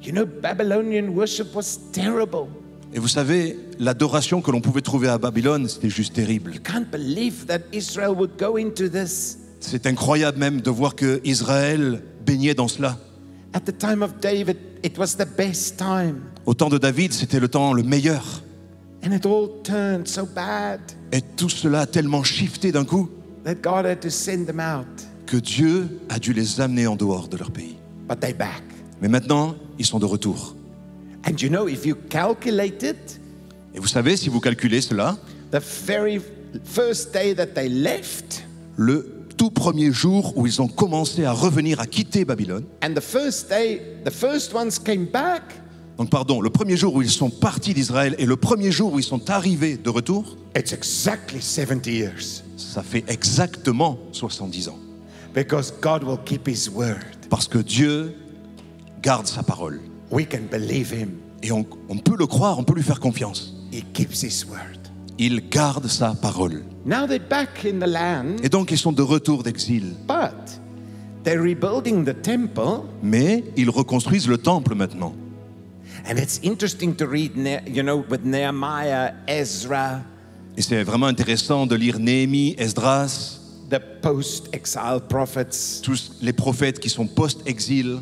You 0.02 0.12
know, 0.12 0.26
Babylonian 0.26 1.10
worship 1.10 1.54
was 1.54 1.78
terrible. 1.92 2.48
Et 2.92 2.98
vous 2.98 3.08
savez, 3.08 3.56
l'adoration 3.78 4.40
que 4.40 4.50
l'on 4.50 4.60
pouvait 4.60 4.80
trouver 4.80 5.08
à 5.08 5.18
Babylone, 5.18 5.68
c'était 5.68 5.90
juste 5.90 6.14
terrible. 6.14 6.54
You 6.54 6.60
can't 6.60 6.90
believe 6.90 7.46
that 7.46 7.60
Israel 7.72 8.10
would 8.16 8.32
go 8.38 8.56
into 8.56 8.88
this. 8.88 9.38
C'est 9.60 9.86
incroyable 9.86 10.38
même 10.38 10.60
de 10.60 10.70
voir 10.70 10.96
que 10.96 11.20
Israël 11.22 12.02
baignait 12.24 12.54
dans 12.54 12.66
cela. 12.66 12.98
At 13.52 13.60
the 13.60 13.72
time 13.76 14.02
of 14.02 14.20
David, 14.20 14.56
it 14.82 14.96
was 14.98 15.16
the 15.16 15.26
best 15.36 15.76
time. 15.78 16.22
Au 16.46 16.54
temps 16.54 16.68
de 16.68 16.78
David, 16.78 17.12
c'était 17.12 17.40
le 17.40 17.48
temps 17.48 17.72
le 17.72 17.82
meilleur. 17.82 18.42
And 19.04 19.12
it 19.12 19.24
all 19.26 19.48
turned 19.64 20.06
so 20.06 20.26
bad 20.26 20.80
Et 21.12 21.22
tout 21.36 21.48
cela 21.48 21.80
a 21.80 21.86
tellement 21.86 22.22
shifté 22.22 22.70
d'un 22.70 22.84
coup 22.84 23.08
that 23.44 23.56
God 23.56 23.86
had 23.86 24.00
to 24.00 24.10
send 24.10 24.46
them 24.46 24.60
out. 24.60 24.86
que 25.26 25.36
Dieu 25.38 25.88
a 26.08 26.18
dû 26.18 26.32
les 26.32 26.60
amener 26.60 26.86
en 26.86 26.96
dehors 26.96 27.28
de 27.28 27.36
leur 27.36 27.50
pays. 27.50 27.76
But 28.08 28.20
they 28.20 28.32
back. 28.34 28.62
Mais 29.00 29.08
maintenant, 29.08 29.56
ils 29.78 29.86
sont 29.86 29.98
de 29.98 30.04
retour. 30.04 30.54
And 31.26 31.40
you 31.40 31.48
know, 31.48 31.66
if 31.68 31.84
you 31.86 31.94
calculate 32.08 32.82
it, 32.82 33.20
Et 33.74 33.78
vous 33.78 33.86
savez, 33.86 34.16
si 34.16 34.28
vous 34.28 34.40
calculez 34.40 34.80
cela, 34.80 35.16
the 35.52 35.60
very 35.86 36.20
first 36.64 37.12
day 37.12 37.34
that 37.34 37.48
they 37.54 37.68
left 37.68 38.44
le 38.76 39.19
tout 39.40 39.50
premier 39.50 39.90
jour 39.90 40.36
où 40.36 40.46
ils 40.46 40.60
ont 40.60 40.68
commencé 40.68 41.24
à 41.24 41.32
revenir, 41.32 41.80
à 41.80 41.86
quitter 41.86 42.26
Babylone, 42.26 42.64
and 42.84 42.92
the 42.92 43.00
first 43.00 43.48
day, 43.48 43.80
the 44.04 44.10
first 44.10 44.52
ones 44.52 44.72
came 44.78 45.06
back, 45.06 45.42
donc 45.96 46.10
pardon, 46.10 46.42
le 46.42 46.50
premier 46.50 46.76
jour 46.76 46.94
où 46.94 47.00
ils 47.00 47.10
sont 47.10 47.30
partis 47.30 47.72
d'Israël 47.72 48.14
et 48.18 48.26
le 48.26 48.36
premier 48.36 48.70
jour 48.70 48.92
où 48.92 48.98
ils 48.98 49.02
sont 49.02 49.30
arrivés 49.30 49.78
de 49.78 49.88
retour, 49.88 50.36
it's 50.54 50.74
exactly 50.74 51.40
70 51.40 51.90
years 51.90 52.42
ça 52.58 52.82
fait 52.82 53.02
exactement 53.08 53.98
70 54.12 54.68
ans. 54.68 54.78
because 55.32 55.72
God 55.80 56.04
will 56.04 56.18
keep 56.26 56.46
His 56.46 56.68
word. 56.68 57.00
Parce 57.30 57.48
que 57.48 57.58
Dieu 57.58 58.14
garde 59.00 59.26
sa 59.26 59.42
parole. 59.42 59.80
We 60.10 60.26
can 60.28 60.48
believe 60.50 60.92
Him. 60.92 61.12
Et 61.42 61.50
on, 61.50 61.64
on 61.88 61.96
peut 61.96 62.16
le 62.18 62.26
croire, 62.26 62.58
on 62.58 62.64
peut 62.64 62.74
lui 62.74 62.82
faire 62.82 63.00
confiance. 63.00 63.54
He 63.72 63.82
keeps 63.94 64.22
His 64.22 64.44
word. 64.44 64.79
Il 65.22 65.50
garde 65.50 65.86
sa 65.86 66.14
parole. 66.14 66.62
Now 66.86 67.06
they're 67.06 67.18
back 67.20 67.66
in 67.66 67.78
the 67.78 67.86
land, 67.86 68.36
Et 68.42 68.48
donc 68.48 68.70
ils 68.70 68.78
sont 68.78 68.90
de 68.92 69.02
retour 69.02 69.42
d'exil. 69.42 69.94
but 70.08 70.58
they're 71.24 71.42
rebuilding 71.42 72.06
the 72.06 72.14
temple. 72.22 72.84
Mais 73.02 73.44
ils 73.54 73.68
reconstruisent 73.68 74.26
le 74.28 74.38
temple 74.38 74.74
maintenant. 74.74 75.14
And 76.08 76.16
it's 76.16 76.40
interesting 76.42 76.94
to 76.96 77.04
read, 77.06 77.36
Ne- 77.36 77.60
you 77.68 77.82
know, 77.82 78.02
with 78.10 78.24
Nehemiah, 78.24 79.12
Ezra, 79.28 80.00
Et 80.56 80.62
c'est 80.62 80.82
vraiment 80.84 81.06
intéressant 81.06 81.66
de 81.66 81.74
lire 81.76 81.98
Néhémie, 81.98 82.54
Esdras, 82.56 83.40
the 83.68 83.78
post 84.00 84.48
exile 84.54 85.00
prophets. 85.06 85.82
tous 85.82 86.12
les 86.22 86.32
prophètes 86.32 86.80
qui 86.80 86.88
sont 86.88 87.06
post-exil. 87.06 87.98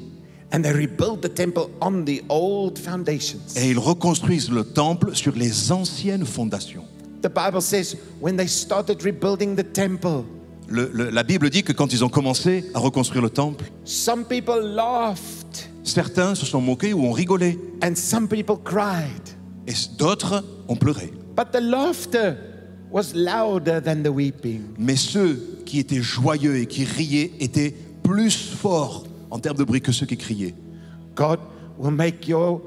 And 0.52 0.62
they 0.62 0.70
rebuild 0.72 1.20
the 1.20 1.34
temple 1.34 1.64
on 1.80 2.04
the 2.04 2.22
old 2.28 2.78
foundations. 2.78 3.40
Et 3.56 3.70
ils 3.70 3.78
reconstruisent 3.78 4.50
le 4.50 4.62
temple 4.62 5.16
sur 5.16 5.34
les 5.34 5.72
anciennes 5.72 6.24
fondations. 6.24 6.84
The 7.22 7.28
Bible 7.28 7.60
says 7.60 7.96
when 8.20 8.36
they 8.36 8.46
started 8.46 9.02
rebuilding 9.02 9.56
the 9.56 9.64
temple, 9.72 10.24
Le- 10.68 10.90
le- 10.92 11.10
la 11.10 11.22
Bible 11.22 11.48
dit 11.50 11.62
que 11.62 11.72
quand 11.72 11.92
ils 11.92 12.04
ont 12.04 12.08
commencé 12.10 12.64
à 12.74 12.78
reconstruire 12.78 13.22
le 13.22 13.30
temple, 13.30 13.64
some 13.84 14.24
people 14.24 14.60
laughed 14.60 15.68
certains 15.82 16.34
se 16.34 16.44
sont 16.44 16.60
moqués 16.60 16.92
ou 16.92 17.04
ont 17.04 17.12
rigolé. 17.12 17.58
and 17.82 17.94
some 17.96 18.28
people 18.28 18.56
cried. 18.62 19.34
Et 19.66 19.72
d'autres 19.98 20.44
ont 20.68 20.76
pleuré. 20.76 21.12
But 21.36 21.52
the 21.52 21.60
laughter 21.60 22.36
was 22.90 23.14
louder 23.14 23.80
than 23.82 24.02
the 24.02 24.08
weeping. 24.12 24.62
Mais 24.78 24.96
ceux 24.96 25.38
qui 25.66 25.78
étaient 25.78 26.00
joyeux 26.02 26.56
et 26.56 26.66
qui 26.66 26.84
riaient 26.84 27.32
étaient 27.40 27.74
plus 28.02 28.36
forts 28.36 29.04
en 29.30 29.38
termes 29.38 29.56
de 29.58 29.64
bruit 29.64 29.80
que 29.80 29.92
ceux 29.92 30.06
qui 30.06 30.16
criaient. 30.16 30.54
God 31.14 31.38
will 31.78 31.92
make 31.92 32.26
your 32.28 32.60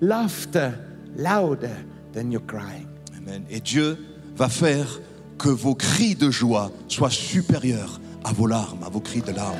laughter 0.00 0.70
louder 1.16 1.74
than 2.14 2.30
your 2.30 2.42
crying. 2.46 2.87
Amen. 3.28 3.42
Et 3.50 3.60
Dieu 3.60 3.98
va 4.36 4.48
faire 4.48 5.00
que 5.36 5.48
vos 5.48 5.74
cris 5.74 6.14
de 6.14 6.30
joie 6.30 6.72
soient 6.88 7.10
supérieurs 7.10 8.00
à 8.24 8.32
vos 8.32 8.46
larmes, 8.46 8.82
à 8.84 8.88
vos 8.88 9.00
cris 9.00 9.20
de 9.20 9.32
larmes. 9.32 9.56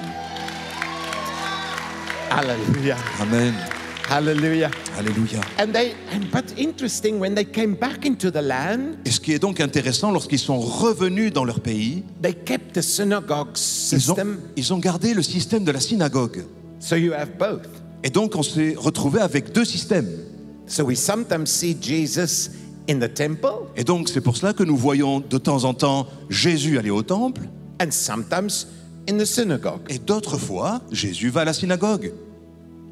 Hallelujah. 2.30 2.96
Amen. 3.20 3.54
Hallelujah. 4.08 4.70
Alléluia. 4.98 5.40
And 5.58 5.72
they 5.72 5.92
and 6.12 6.30
but 6.32 6.58
interesting 6.58 7.20
when 7.20 7.34
they 7.34 7.44
came 7.44 7.74
back 7.74 8.06
into 8.06 8.30
the 8.30 8.40
land, 8.40 8.96
Et 9.04 9.10
ce 9.10 9.20
qui 9.20 9.32
est 9.32 9.38
donc 9.38 9.60
intéressant, 9.60 10.12
lorsqu'ils 10.12 10.38
sont 10.38 10.58
revenus 10.58 11.30
dans 11.30 11.44
leur 11.44 11.60
pays, 11.60 12.04
they 12.22 12.32
kept 12.32 12.74
the 12.74 12.80
synagogue 12.80 13.48
ils 13.92 14.10
ont, 14.10 14.14
system. 14.14 14.40
ils 14.56 14.72
ont 14.72 14.78
gardé 14.78 15.12
le 15.12 15.22
système 15.22 15.64
de 15.64 15.72
la 15.72 15.80
synagogue. 15.80 16.44
So 16.80 16.96
you 16.96 17.12
have 17.12 17.36
both. 17.38 17.66
Et 18.02 18.08
donc 18.08 18.34
on 18.34 18.42
s'est 18.42 18.74
retrouvé 18.78 19.20
avec 19.20 19.52
deux 19.52 19.66
systèmes. 19.66 20.08
So 20.66 20.84
we 20.84 20.98
sometimes 20.98 21.46
see 21.46 21.76
Jesus 21.78 22.50
in 22.88 22.98
the 22.98 23.12
temple 23.12 23.66
Et 23.76 23.84
donc 23.84 24.08
c'est 24.08 24.20
pour 24.20 24.36
cela 24.36 24.52
que 24.52 24.62
nous 24.62 24.76
voyons 24.76 25.20
de 25.20 25.38
temps 25.38 25.64
en 25.64 25.74
temps 25.74 26.06
Jésus 26.30 26.78
aller 26.78 26.90
au 26.90 27.02
temple, 27.02 27.42
and 27.82 27.90
sometimes 27.90 28.66
in 29.08 29.18
the 29.18 29.24
synagogue. 29.24 29.80
et 29.88 29.98
d'autres 29.98 30.38
fois 30.38 30.80
Jésus 30.90 31.28
va 31.30 31.42
à 31.42 31.44
la 31.44 31.52
synagogue. 31.52 32.12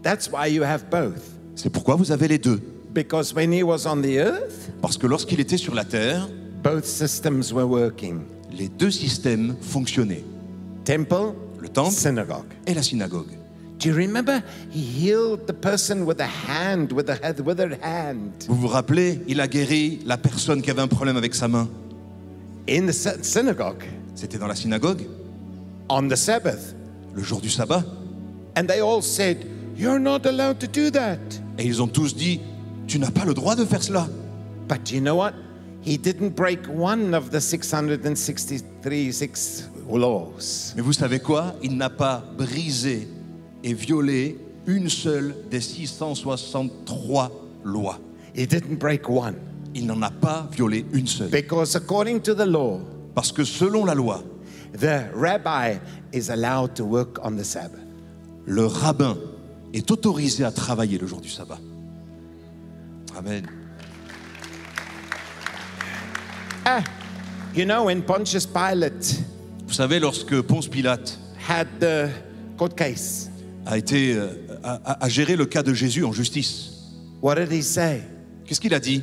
That's 0.02 0.30
why 0.32 0.52
you 0.52 0.62
have 0.62 0.84
both. 0.90 1.20
C'est 1.54 1.70
pourquoi 1.70 1.96
vous 1.96 2.12
avez 2.12 2.28
les 2.28 2.38
deux. 2.38 2.60
Because 2.94 3.34
when 3.34 3.52
he 3.52 3.62
was 3.62 3.86
on 3.86 4.00
the 4.02 4.16
earth, 4.18 4.70
Parce 4.80 4.96
que 4.96 5.06
lorsqu'il 5.06 5.40
était 5.40 5.56
sur 5.58 5.74
la 5.74 5.84
terre, 5.84 6.28
both 6.62 6.84
systems 6.84 7.52
were 7.52 7.68
working. 7.68 8.20
les 8.56 8.68
deux 8.68 8.90
systèmes 8.90 9.56
fonctionnaient. 9.60 10.24
Temple, 10.84 11.34
Le 11.60 11.68
temple 11.68 11.90
synagogue. 11.92 12.46
et 12.66 12.74
la 12.74 12.82
synagogue. 12.82 13.30
Do 13.78 13.90
you 13.90 13.94
remember? 13.94 14.42
He 14.70 14.80
healed 14.80 15.46
the 15.46 15.52
person 15.52 16.06
with 16.06 16.20
a 16.20 16.26
hand, 16.26 16.92
with 16.92 17.10
a 17.10 17.18
with 17.22 17.40
withered 17.40 17.78
hand 17.82 18.32
Vous 18.48 18.56
vous 18.56 18.68
rappelez, 18.68 19.20
il 19.28 19.40
a 19.40 19.46
guéri 19.48 20.00
la 20.06 20.16
personne 20.16 20.62
qui 20.62 20.70
avait 20.70 20.80
un 20.82 20.88
problème 20.88 21.16
avec 21.16 21.34
sa 21.34 21.46
main. 21.48 21.68
in 22.68 22.86
the 22.86 22.92
sy- 22.92 23.22
synagogue 23.22 23.84
C'était 24.14 24.38
dans 24.38 24.46
la 24.46 24.54
synagogue, 24.54 25.02
on 25.90 26.08
the 26.08 26.16
Sabbath. 26.16 26.74
le 27.14 27.22
jour 27.22 27.40
du 27.40 27.50
sabbat? 27.50 27.84
And 28.56 28.66
they 28.66 28.80
all 28.80 29.02
said, 29.02 29.46
You're 29.76 29.98
not 30.00 30.24
allowed 30.26 30.58
to 30.60 30.66
do 30.66 30.90
that. 30.92 31.18
Et 31.58 31.64
ils 31.66 31.82
ont 31.82 31.86
tous 31.88 32.14
dit, 32.16 32.40
tu 32.86 32.98
n'as 32.98 33.10
pas 33.10 33.26
le 33.26 33.34
droit 33.34 33.54
de 33.56 33.64
faire 33.66 33.82
cela. 33.82 34.08
But 34.68 34.90
you 34.90 35.00
know 35.02 35.16
what? 35.16 35.32
He 35.84 35.98
didn't 35.98 36.30
break 36.34 36.60
one 36.66 37.14
of 37.14 37.30
the 37.30 37.40
663 37.40 39.12
six 39.12 39.68
laws. 39.88 40.72
Mais 40.76 40.82
vous 40.82 40.94
savez 40.94 41.20
quoi? 41.20 41.54
Il 41.62 41.76
n'a 41.76 41.90
pas 41.90 42.24
brisé 42.38 43.06
et 43.66 43.74
violé 43.74 44.38
une 44.66 44.88
seule 44.88 45.34
des 45.50 45.60
663 45.60 47.32
lois. 47.64 47.98
He 48.32 48.46
didn't 48.46 48.78
break 48.78 49.08
one. 49.08 49.34
Il 49.74 49.86
n'en 49.86 50.00
a 50.02 50.10
pas 50.10 50.48
violé 50.52 50.86
une 50.92 51.08
seule. 51.08 51.30
Because 51.30 51.74
according 51.74 52.20
to 52.20 52.32
the 52.32 52.46
law, 52.46 52.80
Parce 53.14 53.32
que 53.32 53.44
selon 53.44 53.84
la 53.84 53.94
loi, 53.94 54.22
the 54.78 55.10
rabbi 55.14 55.78
is 56.12 56.30
allowed 56.30 56.74
to 56.74 56.84
work 56.84 57.18
on 57.24 57.32
the 57.32 57.44
Sabbath. 57.44 57.80
Le 58.44 58.66
rabbin 58.66 59.16
est 59.74 59.90
autorisé 59.90 60.44
à 60.44 60.52
travailler 60.52 60.98
le 60.98 61.06
jour 61.08 61.20
du 61.20 61.28
sabbat. 61.28 61.58
Amen. 63.16 63.46
Ah, 66.64 66.84
you 67.54 67.64
know, 67.64 67.86
when 67.86 68.02
Pontius 68.02 68.46
Pilate 68.46 69.24
Vous 69.66 69.74
savez, 69.74 69.98
lorsque 69.98 70.40
Ponce 70.42 70.68
Pilate 70.68 71.18
had 71.48 71.66
the 71.80 72.10
court 72.56 72.76
case, 72.76 73.25
a 73.66 73.76
été 73.78 74.14
euh, 74.14 74.28
a, 74.62 74.74
a- 74.84 75.04
a 75.04 75.08
géré 75.08 75.36
le 75.36 75.44
cas 75.46 75.62
de 75.62 75.74
Jésus 75.74 76.04
en 76.04 76.12
justice, 76.12 76.70
what 77.22 77.34
did 77.36 77.52
he 77.52 77.62
say? 77.62 78.02
qu'est-ce 78.46 78.60
qu'il 78.60 78.74
a 78.74 78.80
dit? 78.80 79.02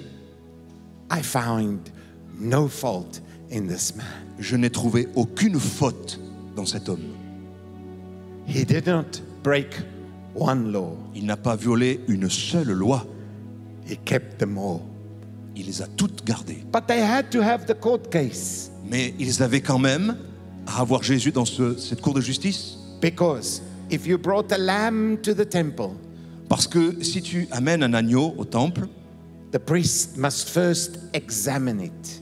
I 1.12 1.21
found 1.21 1.80
no 2.39 2.67
fault 2.67 3.21
in 3.52 3.67
this 3.67 3.95
man. 3.95 4.06
Je 4.39 4.56
n'ai 4.56 4.69
trouvé 4.69 5.08
aucune 5.15 5.60
faute 5.60 6.19
dans 6.56 6.65
cet 6.65 6.89
homme. 6.89 7.04
He 8.47 8.65
did 8.65 8.88
not 8.88 9.21
break 9.43 9.67
one 10.36 10.71
law, 10.71 10.97
Il 11.15 11.26
n'a 11.26 11.38
pas 11.38 11.56
violé 11.56 11.99
une 12.08 12.30
seule 12.30 12.71
loi. 12.71 13.06
he 13.88 13.97
kept 14.06 14.38
them 14.39 14.58
all. 14.58 14.80
Il 15.56 15.67
les 15.67 15.82
a 15.82 15.88
toutes 15.88 16.26
gardées. 16.26 16.63
But 16.71 16.88
they 16.88 16.99
had 17.02 17.30
to 17.32 17.41
have 17.41 17.65
the 17.67 17.76
court 17.80 18.10
case 18.10 18.71
Mais 18.89 19.13
ils 19.19 19.43
avaient 19.43 19.62
quand 19.62 19.78
même 19.78 20.17
à 20.65 20.80
avoir 20.82 21.04
Jésus 21.04 21.32
dans 21.32 21.45
ce- 21.45 21.78
cette 21.78 22.02
cour 22.02 22.13
de 22.13 22.21
justice. 22.21 22.78
because 23.02 23.62
if 23.93 24.08
you 24.08 24.17
brought 24.17 24.51
a 24.51 24.58
lamb 24.58 25.17
to 25.21 25.34
the 25.34 25.45
temple, 25.47 25.91
Parce 26.49 26.67
que 26.67 27.01
si 27.03 27.21
tu 27.21 27.47
amènes 27.51 27.84
un 27.84 27.93
agneau 27.93 28.34
au 28.38 28.45
temple, 28.45 28.88
the 29.51 29.60
priest 29.60 30.17
must 30.17 30.49
first 30.49 30.99
examine 31.13 31.79
it. 31.82 32.21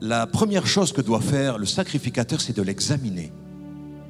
la 0.00 0.26
première 0.26 0.66
chose 0.66 0.92
que 0.92 1.00
doit 1.02 1.20
faire 1.20 1.58
le 1.58 1.66
sacrificateur, 1.66 2.40
c'est 2.40 2.56
de 2.56 2.62
l'examiner. 2.62 3.32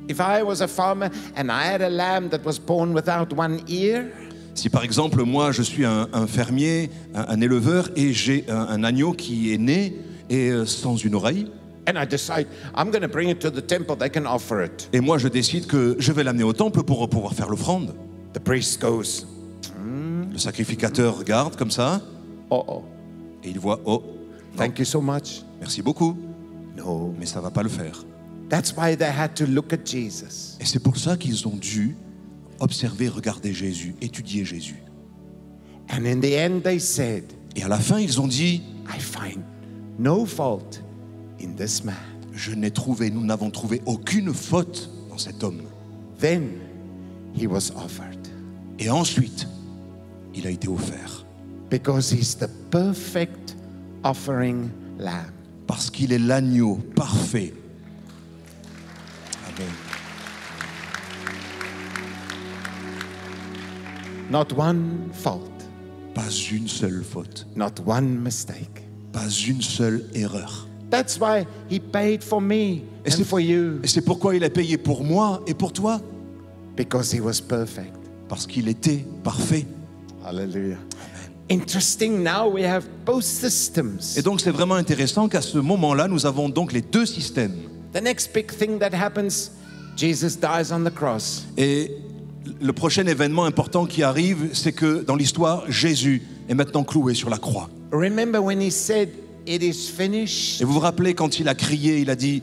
If 0.08 0.18
I 0.18 0.42
was 0.42 0.60
a 0.62 0.66
farmer 0.68 1.08
and 1.36 1.48
I 1.50 1.64
had 1.72 1.82
a 1.82 1.88
lamb 1.90 2.28
that 2.30 2.40
was 2.44 2.58
born 2.58 2.92
without 2.94 3.32
one 3.36 3.60
ear, 3.68 4.06
Si 4.54 4.68
par 4.68 4.82
exemple 4.82 5.22
moi 5.24 5.52
je 5.52 5.62
suis 5.62 5.84
un, 5.84 6.08
un 6.12 6.26
fermier, 6.26 6.90
un, 7.14 7.26
un 7.28 7.40
éleveur 7.40 7.88
et 7.96 8.12
j'ai 8.12 8.44
un, 8.48 8.56
un 8.68 8.82
agneau 8.84 9.12
qui 9.12 9.52
est 9.54 9.58
né 9.58 9.94
et 10.28 10.50
euh, 10.50 10.66
sans 10.66 10.96
une 10.96 11.14
oreille, 11.14 11.46
and 11.86 11.96
I 11.96 12.06
decide 12.06 12.46
I'm 12.74 12.90
going 12.90 13.02
to 13.02 13.08
bring 13.08 13.28
it 13.30 13.38
to 13.40 13.50
the 13.50 13.62
temple, 13.66 13.96
they 13.96 14.10
can 14.10 14.26
offer 14.26 14.62
it. 14.64 14.88
et 14.92 15.00
moi 15.00 15.18
je 15.18 15.28
décide 15.28 15.66
que 15.66 15.96
je 15.98 16.12
vais 16.12 16.22
l'amener 16.24 16.44
au 16.44 16.52
temple 16.52 16.82
pour 16.82 17.08
pouvoir 17.08 17.34
faire 17.34 17.48
l'offrande, 17.48 17.94
The 18.32 18.38
priest 18.38 18.80
goes, 18.80 19.26
le 20.32 20.38
sacrificateur 20.38 21.18
regarde 21.18 21.56
comme 21.56 21.70
ça 21.70 22.00
Oh, 22.50 22.64
oh, 22.66 22.84
et 23.44 23.50
il 23.50 23.58
voit 23.58 23.80
oh, 23.84 24.02
thank 24.56 24.78
you 24.78 24.84
so 24.84 25.00
much. 25.00 25.42
merci 25.60 25.82
beaucoup, 25.82 26.16
No. 26.76 27.14
mais 27.18 27.26
ça 27.26 27.40
va 27.40 27.50
pas 27.50 27.62
le 27.62 27.68
faire. 27.68 28.04
That's 28.48 28.74
why 28.76 28.96
they 28.96 29.08
had 29.08 29.34
to 29.36 29.46
look 29.46 29.72
at 29.72 29.84
Jesus. 29.84 30.56
Et 30.60 30.64
c'est 30.64 30.80
pour 30.80 30.96
ça 30.96 31.16
qu'ils 31.16 31.46
ont 31.46 31.56
dû 31.56 31.96
observer, 32.58 33.08
regarder 33.08 33.52
Jésus, 33.52 33.94
étudier 34.00 34.44
Jésus. 34.44 34.82
And 35.92 36.04
in 36.04 36.20
the 36.20 36.34
end, 36.36 36.60
they 36.62 36.78
said, 36.80 37.24
Et 37.56 37.62
à 37.64 37.68
la 37.68 37.78
fin, 37.78 37.98
ils 37.98 38.20
ont 38.20 38.26
dit, 38.28 38.62
I 38.88 38.98
find 39.00 39.42
no 39.98 40.24
fault 40.26 40.82
in 41.42 41.54
this 41.56 41.82
man. 41.84 41.94
je 42.32 42.52
n'ai 42.52 42.70
trouvé, 42.70 43.10
nous 43.10 43.24
n'avons 43.24 43.50
trouvé 43.50 43.82
aucune 43.86 44.32
faute 44.32 44.90
dans 45.10 45.18
cet 45.18 45.42
homme. 45.42 45.62
Then 46.18 46.52
he 47.34 47.46
was 47.46 47.70
offered 47.76 48.18
Et 48.78 48.88
ensuite, 48.90 49.46
il 50.34 50.46
a 50.46 50.50
été 50.50 50.68
offert. 50.68 51.24
because 51.70 52.10
he's 52.12 52.36
the 52.36 52.48
perfect 52.70 53.56
offering 54.04 54.70
lamb. 54.98 55.32
Parce 55.66 55.90
qu'il 55.90 56.12
est 56.12 56.18
l'agneau 56.18 56.76
parfait. 56.96 57.52
Amen. 59.46 59.68
Not 64.30 64.52
one 64.56 65.10
fault, 65.12 65.50
Pas 66.14 66.28
une 66.52 66.68
seule 66.68 67.02
faute, 67.04 67.46
not 67.56 67.80
one 67.86 68.18
mistake. 68.20 68.84
pas 69.12 69.28
une 69.28 69.60
seule 69.62 70.04
erreur. 70.14 70.68
That's 70.90 71.18
why 71.20 71.46
he 71.70 71.78
paid 71.80 72.22
for 72.22 72.40
me 72.40 72.82
Et 73.04 73.08
and 73.12 73.16
c'est, 73.16 73.24
for 73.24 73.40
you 73.40 73.80
et 73.82 73.86
c'est 73.86 74.00
pourquoi 74.02 74.34
il 74.34 74.42
a 74.44 74.50
payé 74.50 74.76
pour 74.76 75.04
moi 75.04 75.42
et 75.46 75.54
pour 75.54 75.72
toi. 75.72 76.00
because 76.76 77.12
he 77.14 77.20
was 77.20 77.40
perfect. 77.40 77.94
Parce 78.28 78.46
qu'il 78.46 78.68
était 78.68 79.04
parfait. 79.22 79.66
Hallelujah. 80.24 80.78
Interesting. 81.50 82.22
Now 82.22 82.48
we 82.48 82.64
have 82.64 82.84
both 83.04 83.24
systems. 83.24 83.98
Et 84.16 84.22
donc 84.22 84.40
c'est 84.40 84.50
vraiment 84.52 84.76
intéressant 84.76 85.28
qu'à 85.28 85.40
ce 85.40 85.58
moment-là, 85.58 86.06
nous 86.08 86.26
avons 86.26 86.48
donc 86.48 86.72
les 86.72 86.80
deux 86.80 87.06
systèmes. 87.06 87.54
The 87.92 88.00
next 88.02 88.32
big 88.32 88.46
thing 88.56 88.78
that 88.78 88.94
happens, 88.94 89.50
Jesus 89.96 90.36
dies 90.40 90.72
on 90.72 90.84
the 90.84 90.94
cross. 90.94 91.44
Et 91.56 91.90
le 92.60 92.72
prochain 92.72 93.04
événement 93.06 93.44
important 93.46 93.84
qui 93.84 94.02
arrive, 94.04 94.50
c'est 94.52 94.72
que 94.72 95.02
dans 95.02 95.16
l'histoire, 95.16 95.64
Jésus 95.70 96.22
est 96.48 96.54
maintenant 96.54 96.84
cloué 96.84 97.14
sur 97.14 97.30
la 97.30 97.38
croix. 97.38 97.68
Remember 97.92 98.40
when 98.40 98.60
he 98.62 98.70
said, 98.70 99.08
It 99.50 99.64
is 99.64 99.90
finished? 99.90 100.60
Et 100.60 100.64
vous 100.64 100.74
vous 100.74 100.78
rappelez 100.78 101.14
quand 101.14 101.40
il 101.40 101.48
a 101.48 101.56
crié, 101.56 101.98
il 101.98 102.08
a 102.08 102.14
dit, 102.14 102.40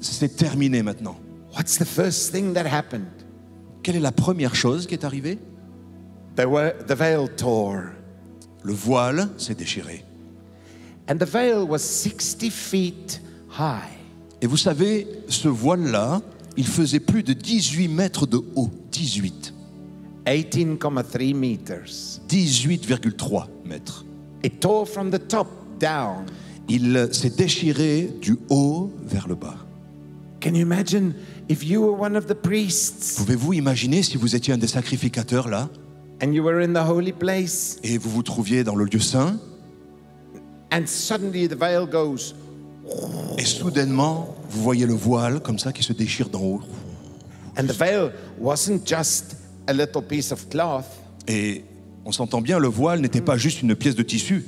c'est 0.00 0.36
terminé 0.36 0.82
maintenant. 0.82 1.16
What's 1.54 1.78
the 1.78 1.84
first 1.84 2.34
thing 2.34 2.52
that 2.54 2.66
happened? 2.66 3.06
Quelle 3.84 3.94
est 3.94 4.00
la 4.00 4.10
première 4.10 4.56
chose 4.56 4.88
qui 4.88 4.94
est 4.94 5.04
arrivée? 5.04 5.38
The, 6.34 6.42
the 6.88 6.94
veil 6.94 7.28
tore. 7.36 7.82
Le 8.64 8.72
voile 8.72 9.28
s'est 9.36 9.54
déchiré. 9.54 10.04
And 11.08 11.18
the 11.18 11.28
veil 11.28 11.62
was 11.62 11.78
60 11.78 12.50
feet 12.50 13.20
high. 13.56 13.96
Et 14.42 14.48
vous 14.48 14.56
savez, 14.56 15.06
ce 15.28 15.46
voile-là, 15.46 16.22
il 16.56 16.66
faisait 16.66 16.98
plus 16.98 17.22
de 17.22 17.34
18 17.34 17.86
mètres 17.86 18.26
de 18.26 18.38
haut. 18.56 18.70
18. 18.90 19.54
18,3 20.26 21.34
meters. 21.36 22.20
18,3 22.28 23.46
mètres. 23.64 24.04
It 24.42 24.58
tore 24.58 24.88
from 24.88 25.12
the 25.12 25.20
top 25.28 25.46
down. 25.78 26.26
Il 26.68 27.08
s'est 27.12 27.30
déchiré 27.30 28.10
du 28.20 28.36
haut 28.50 28.92
vers 29.02 29.26
le 29.26 29.34
bas. 29.34 29.56
Can 30.40 30.54
you 30.54 30.60
imagine 30.60 31.14
if 31.48 31.64
you 31.64 31.80
were 31.80 31.98
one 31.98 32.14
of 32.14 32.26
the 32.26 32.34
priests? 32.34 33.16
Pouvez-vous 33.16 33.54
imaginer 33.54 34.02
si 34.02 34.16
vous 34.16 34.36
étiez 34.36 34.52
un 34.52 34.58
des 34.58 34.68
sacrificateurs 34.68 35.48
là? 35.48 35.68
And 36.22 36.32
you 36.32 36.44
were 36.44 36.62
in 36.62 36.74
the 36.74 36.86
holy 36.86 37.12
place? 37.12 37.78
Et 37.82 37.96
vous 37.96 38.10
vous 38.10 38.22
trouviez 38.22 38.64
dans 38.64 38.76
le 38.76 38.84
lieu 38.84 39.00
saint? 39.00 39.38
And 40.70 40.86
suddenly 40.86 41.48
the 41.48 41.56
veil 41.58 41.86
goes. 41.90 42.34
Et 43.38 43.44
soudainement 43.44 44.36
vous 44.50 44.62
voyez 44.62 44.86
le 44.86 44.94
voile 44.94 45.40
comme 45.40 45.58
ça 45.58 45.72
qui 45.72 45.82
se 45.82 45.92
déchire 45.92 46.28
d'en 46.28 46.42
haut. 46.42 46.60
And 47.56 47.66
the 47.66 47.72
veil 47.72 48.10
wasn't 48.38 48.86
just 48.86 49.36
a 49.66 49.72
little 49.72 50.02
piece 50.02 50.30
of 50.32 50.48
cloth. 50.50 50.84
Et 51.26 51.64
on 52.04 52.12
s'entend 52.12 52.40
bien 52.42 52.58
le 52.58 52.68
voile 52.68 53.00
n'était 53.00 53.20
pas 53.20 53.38
juste 53.38 53.62
une 53.62 53.74
pièce 53.74 53.94
de 53.96 54.02
tissu 54.02 54.44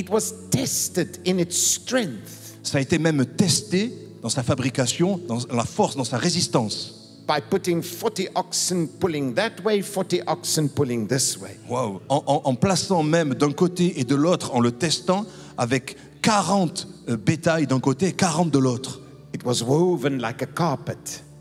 it 0.00 0.10
was 0.10 0.32
tested 0.50 1.18
in 1.26 1.38
its 1.38 1.56
strength 1.56 2.56
ça 2.62 2.78
a 2.78 2.80
été 2.80 2.98
même 2.98 3.24
testé 3.24 3.92
dans 4.22 4.28
sa 4.28 4.42
fabrication 4.42 5.18
dans 5.28 5.38
la 5.52 5.64
force 5.64 5.96
dans 5.96 6.04
sa 6.04 6.18
résistance. 6.18 6.96
by 7.28 7.40
putting 7.48 7.80
40 7.80 8.28
oxen 8.34 8.88
pulling 8.98 9.34
that 9.34 9.52
way 9.64 9.80
40 9.82 10.22
oxen 10.26 10.68
pulling 10.68 11.06
this 11.06 11.36
way. 11.38 11.56
Waouh. 11.68 12.00
En, 12.08 12.22
en- 12.26 12.40
en 12.44 12.54
plaçant 12.56 13.04
même 13.04 13.34
d'un 13.34 13.52
côté 13.52 14.00
et 14.00 14.04
de 14.04 14.16
l'autre 14.16 14.52
en 14.52 14.58
le 14.60 14.72
testant 14.72 15.24
avec 15.56 15.96
40 16.22 16.88
euh, 17.08 17.16
bétails 17.16 17.68
d'un 17.68 17.78
côté 17.78 18.08
et 18.08 18.12
40 18.12 18.50
de 18.50 18.58
l'autre. 18.58 19.00
It 19.32 19.44
was 19.44 19.62
woven 19.62 20.18
like 20.20 20.42
a 20.42 20.46
carpet. 20.46 20.96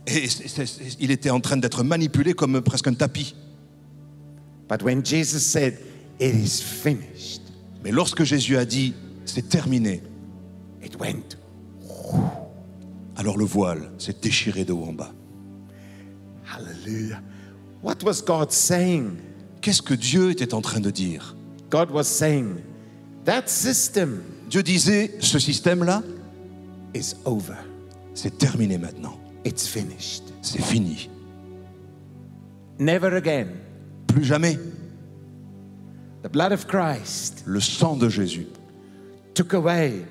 Et 0.05 0.27
c'est- 0.29 0.47
c'est- 0.47 0.65
c'est- 0.67 0.95
il 0.99 1.09
était 1.09 1.31
en 1.31 1.39
train 1.39 1.57
d'être 1.57 1.83
manipulé 1.83 2.33
comme 2.33 2.61
presque 2.61 2.87
un 2.87 2.93
tapis. 2.93 3.33
But 4.69 4.83
when 4.83 5.03
jesus 5.03 5.39
said 5.39 5.79
it 6.19 6.35
is 6.35 6.61
finished 6.61 7.38
mais 7.83 7.91
lorsque 7.91 8.23
Jésus 8.23 8.57
a 8.57 8.65
dit 8.65 8.93
c'est 9.25 9.47
terminé 9.49 10.01
it 10.83 10.97
went. 10.99 11.37
alors 13.15 13.37
le 13.37 13.45
voile 13.45 13.91
s'est 13.97 14.15
déchiré 14.21 14.65
de 14.65 14.73
haut 14.73 14.85
en 14.85 14.93
bas. 14.93 15.13
Hallelujah. 16.51 17.21
What 17.83 17.97
was 18.03 18.21
god 18.25 18.51
saying? 18.51 19.17
Qu'est-ce 19.61 19.81
que 19.81 19.93
Dieu 19.93 20.31
était 20.31 20.53
en 20.53 20.61
train 20.61 20.79
de 20.79 20.89
dire? 20.89 21.35
God 21.69 21.91
was 21.91 22.05
saying 22.05 22.55
that 23.25 23.43
system 23.47 24.23
Dieu 24.49 24.63
disait, 24.63 25.11
ce 25.19 25.37
système-là, 25.37 26.01
is 26.95 27.13
over. 27.25 27.53
c'est 28.15 28.37
terminé 28.37 28.77
maintenant. 28.79 29.19
it's 29.45 29.67
finished. 29.67 30.23
C'est 30.41 30.61
fini. 30.61 31.09
never 32.79 33.15
again. 33.15 33.47
Plus 34.07 34.23
jamais. 34.23 34.57
The 36.23 36.29
blood 36.29 36.51
of 36.51 36.67
christ 36.67 37.43
Le 37.45 37.59
sang 37.59 37.95
de 37.95 38.09
Jésus 38.09 38.47
took 39.33 39.53
away 39.53 40.05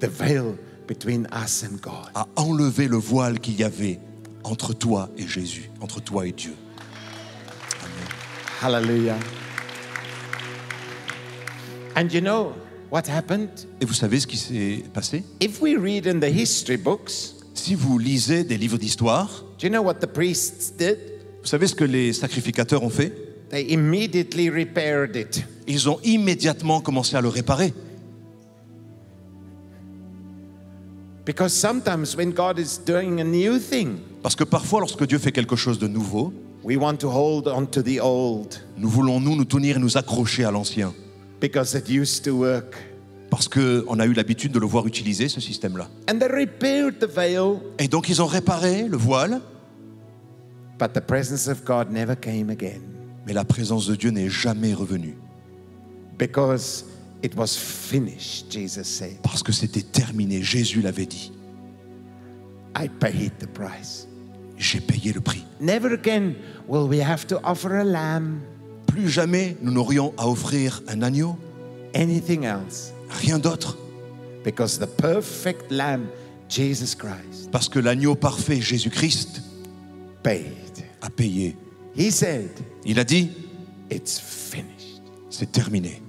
the 0.00 0.08
veil 0.08 0.56
between 0.86 1.26
us 1.32 1.62
and 1.64 1.78
god. 1.80 2.10
a 2.14 2.26
enlevé 2.36 2.88
le 2.88 2.96
voile 2.98 3.38
qu'il 3.40 3.54
y 3.58 3.64
avait 3.64 4.00
entre 4.42 4.74
toi 4.74 5.08
et 5.16 5.26
Jésus, 5.26 5.70
entre 5.80 6.00
toi 6.02 6.26
et 6.26 6.32
Dieu. 6.32 6.54
hallelujah. 8.60 9.18
And 11.96 12.08
you 12.12 12.20
know 12.20 12.52
what 12.90 13.08
happened? 13.08 13.48
Et 13.80 13.84
vous 13.86 13.94
savez 13.94 14.20
ce 14.20 14.26
qui 14.26 14.36
s'est 14.36 14.82
passé? 14.92 15.24
If 15.40 15.60
we 15.62 15.76
read 15.76 16.06
in 16.06 16.18
the 16.20 16.30
history 16.30 16.76
books 16.76 17.34
Si 17.54 17.74
vous 17.74 17.98
lisez 17.98 18.42
des 18.44 18.58
livres 18.58 18.78
d'histoire, 18.78 19.28
do 19.58 19.66
you 19.66 19.70
know 19.70 19.82
what 19.82 19.94
the 20.00 20.06
priests 20.06 20.72
did? 20.76 20.98
vous 21.40 21.46
savez 21.48 21.66
ce 21.68 21.74
que 21.74 21.84
les 21.84 22.12
sacrificateurs 22.12 22.82
ont 22.82 22.90
fait? 22.90 23.12
They 23.54 23.72
immediately 23.72 24.50
repaired 24.50 25.14
it. 25.14 25.44
Ils 25.68 25.88
ont 25.88 26.00
immédiatement 26.02 26.80
commencé 26.80 27.14
à 27.14 27.20
le 27.20 27.28
réparer. 27.28 27.72
Because 31.24 31.52
sometimes 31.52 32.16
when 32.16 32.32
God 32.32 32.58
is 32.58 32.80
doing 32.84 33.20
a 33.20 33.24
new 33.24 33.60
thing, 33.60 33.98
Parce 34.24 34.34
que 34.34 34.42
parfois, 34.42 34.80
lorsque 34.80 35.06
Dieu 35.06 35.18
fait 35.20 35.30
quelque 35.30 35.54
chose 35.54 35.78
de 35.78 35.86
nouveau, 35.86 36.32
we 36.64 36.76
want 36.76 36.96
to 36.96 37.08
hold 37.08 37.46
on 37.46 37.66
to 37.66 37.80
the 37.80 38.00
old 38.02 38.60
nous 38.76 38.88
voulons 38.88 39.20
nous 39.20 39.36
nous 39.36 39.44
tenir 39.44 39.76
et 39.76 39.78
nous 39.78 39.96
accrocher 39.96 40.42
à 40.42 40.50
l'ancien. 40.50 40.92
because 41.40 41.76
it 41.76 41.88
used 41.88 42.24
to 42.24 42.32
work. 42.36 42.74
Parce 43.30 43.46
qu'on 43.46 44.00
a 44.00 44.06
eu 44.06 44.14
l'habitude 44.14 44.50
de 44.50 44.58
le 44.58 44.66
voir 44.66 44.84
utiliser, 44.88 45.28
ce 45.28 45.40
système-là. 45.40 45.88
And 46.10 46.18
they 46.18 46.26
repaired 46.26 46.98
the 46.98 47.06
veil, 47.06 47.60
Et 47.78 47.86
donc 47.86 48.08
ils 48.08 48.20
ont 48.20 48.26
réparé 48.26 48.88
le 48.88 48.96
voile, 48.96 49.40
but 50.76 50.92
the 50.92 51.00
presence 51.00 51.46
of 51.46 51.64
God 51.64 51.92
never 51.92 52.16
came 52.16 52.50
again 52.50 52.93
mais 53.26 53.32
la 53.32 53.44
présence 53.44 53.86
de 53.86 53.94
Dieu 53.96 54.10
n'est 54.10 54.28
jamais 54.30 54.74
revenue. 54.74 55.16
because 56.18 56.84
it 57.22 57.34
was 57.36 57.56
finished, 57.56 58.50
Jesus 58.50 58.84
said. 58.84 59.16
Parce 59.22 59.42
que 59.42 59.50
c'était 59.52 59.82
terminé, 59.82 60.42
Jésus 60.42 60.80
l'avait 60.82 61.06
dit. 61.06 61.32
I 62.76 62.88
paid 62.88 63.32
the 63.38 63.46
price. 63.46 64.06
J'ai 64.56 64.80
payé 64.80 65.12
le 65.12 65.20
prix. 65.20 65.44
Never 65.60 65.92
again 65.94 66.34
will 66.68 66.86
we 66.88 67.00
have 67.00 67.26
to 67.26 67.38
offer 67.44 67.74
a 67.80 67.84
lamb, 67.84 68.40
Plus 68.86 69.08
jamais 69.08 69.56
nous 69.62 69.72
n'aurions 69.72 70.12
à 70.16 70.28
offrir 70.28 70.82
un 70.86 71.02
agneau, 71.02 71.36
anything 71.94 72.44
else, 72.44 72.92
rien 73.10 73.38
d'autre. 73.40 73.76
because 74.44 74.78
the 74.78 74.86
perfect 74.86 75.70
lamb, 75.72 76.06
Jesus 76.48 76.94
Christ, 76.96 77.50
Parce 77.50 77.68
que 77.68 77.78
l'agneau 77.80 78.14
parfait, 78.14 78.60
Jésus-Christ, 78.60 79.40
paid. 80.22 80.52
a 81.02 81.10
payé. 81.10 81.56
He 81.96 82.10
said, 82.10 82.50
Il 82.84 82.98
a 82.98 83.04
dit, 83.04 83.30
It's 83.90 84.18
finished. 84.18 85.02
c'est 85.30 85.50
terminé. 85.52 86.00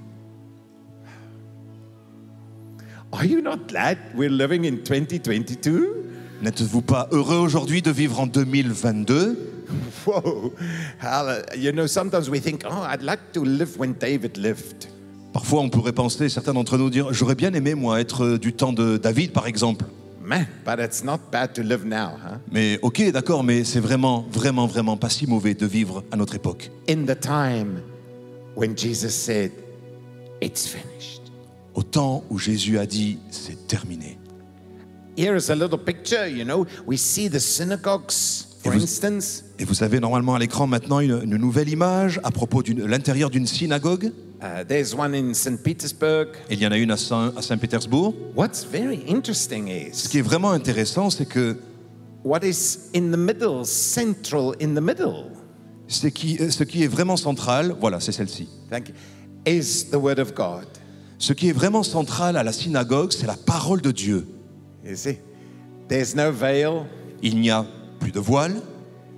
Are 3.12 3.26
you 3.26 3.42
not 3.42 3.68
glad 3.68 3.98
we're 4.16 4.30
living 4.32 4.66
in 4.66 4.78
2022? 4.84 6.04
N'êtes-vous 6.42 6.82
pas 6.82 7.08
heureux 7.12 7.38
aujourd'hui 7.38 7.82
de 7.82 7.92
vivre 7.92 8.20
en 8.20 8.28
2022 8.28 9.38
Whoa. 10.06 10.54
You 11.58 11.72
know, 11.72 11.88
sometimes 11.88 12.30
we 12.30 12.40
think, 12.40 12.64
oh, 12.66 12.84
I'd 12.84 13.02
like 13.02 13.32
to 13.34 13.44
live 13.44 13.78
when 13.80 13.94
David 13.94 14.38
lived. 14.38 14.88
Parfois, 15.34 15.62
on 15.62 15.70
pourrait 15.70 15.92
penser, 15.94 16.30
certains 16.30 16.54
d'entre 16.54 16.78
nous 16.78 16.90
dire, 16.90 17.12
j'aurais 17.14 17.36
bien 17.36 17.54
aimé, 17.54 17.74
moi, 17.74 18.00
être 18.00 18.38
du 18.38 18.54
temps 18.54 18.74
de 18.74 18.98
David, 18.98 19.32
par 19.32 19.48
exemple. 19.48 19.86
Man, 20.26 20.48
but 20.66 20.80
it's 20.80 21.04
not 21.04 21.20
bad 21.32 21.54
to 21.54 21.62
live 21.62 21.86
now, 21.86 22.18
huh? 22.18 22.38
Mais 22.52 22.80
ok, 22.82 23.12
d'accord, 23.12 23.44
mais 23.44 23.64
c'est 23.64 23.80
vraiment, 23.80 24.26
vraiment, 24.32 24.66
vraiment 24.66 24.98
pas 24.98 25.10
si 25.10 25.28
mauvais 25.28 25.54
de 25.54 25.68
vivre 25.68 26.04
à 26.12 26.16
notre 26.16 26.34
époque. 26.36 26.72
In 26.90 27.06
the 27.06 27.20
time 27.20 27.82
when 28.56 28.76
Jesus 28.76 29.10
said, 29.12 29.52
It's 30.42 30.66
finished. 30.68 31.22
Au 31.76 31.84
temps 31.84 32.24
où 32.30 32.40
Jésus 32.40 32.78
a 32.80 32.86
dit, 32.86 33.20
c'est 33.30 33.68
terminé. 33.68 34.18
Here 35.18 35.38
is 35.38 35.50
a 35.52 35.56
little 35.56 35.78
picture, 35.78 36.28
you 36.28 36.44
know. 36.44 36.66
We 36.88 36.98
see 37.00 37.30
the 37.30 37.40
synagogues, 37.40 38.12
for 38.64 38.74
Et 38.74 38.78
vous- 38.78 38.84
instance. 38.84 39.44
Et 39.60 39.64
vous 39.66 39.84
avez 39.84 40.00
normalement 40.00 40.36
à 40.36 40.40
l'écran 40.40 40.66
maintenant 40.68 41.00
une, 41.02 41.22
une 41.24 41.38
nouvelle 41.38 41.70
image 41.70 42.20
à 42.24 42.32
propos 42.32 42.64
de 42.64 42.84
l'intérieur 42.84 43.30
d'une 43.30 43.46
synagogue. 43.48 44.12
Uh, 44.42 44.64
there's 44.68 44.94
one 44.94 45.16
in 45.16 45.34
St. 45.34 45.62
Petersburg. 45.64 46.28
Il 46.50 46.60
y 46.60 46.68
en 46.68 46.72
a 46.72 46.78
une 46.78 46.92
à 46.92 46.98
Saint- 46.98 47.34
Saint-Pétersbourg. 47.42 48.14
What's 48.36 48.66
very 48.66 49.04
interesting 49.08 49.68
Ce 49.94 50.06
is 50.06 50.10
qui 50.10 50.18
est 50.20 50.22
vraiment 50.22 50.52
intéressant, 50.52 51.10
c'est 51.10 51.26
que 51.26 51.58
what 52.24 52.40
is 52.44 52.90
in 52.94 53.12
the 53.12 53.18
middle, 53.18 53.66
central 53.66 54.54
in 54.62 54.76
the 54.76 54.82
middle, 54.82 55.32
ce 55.88 56.08
qui, 56.08 56.38
ce 56.52 56.64
qui 56.64 56.84
est 56.84 56.88
vraiment 56.88 57.16
central, 57.18 57.76
voilà, 57.80 58.00
c'est 58.00 58.12
celle-ci. 58.12 58.50
thank 58.70 58.90
you, 58.90 58.96
is 59.46 59.86
the 59.90 59.96
Word 59.96 60.20
of 60.20 60.34
God. 60.34 60.66
Ce 61.18 61.32
qui 61.32 61.48
est 61.50 61.54
vraiment 61.54 61.84
central 61.84 62.36
à 62.36 62.44
la 62.44 62.52
synagogue, 62.52 63.14
c'est 63.14 63.28
la 63.28 63.38
parole 63.38 63.82
de 63.82 63.92
Dieu. 63.92 64.28
You 64.84 64.96
see, 64.96 65.18
there's 65.88 66.14
no 66.14 66.32
veil, 66.32 66.84
Il 67.22 67.40
n'y 67.40 67.50
a 67.50 67.66
plus 68.00 68.12
de 68.12 68.20
voile, 68.20 68.62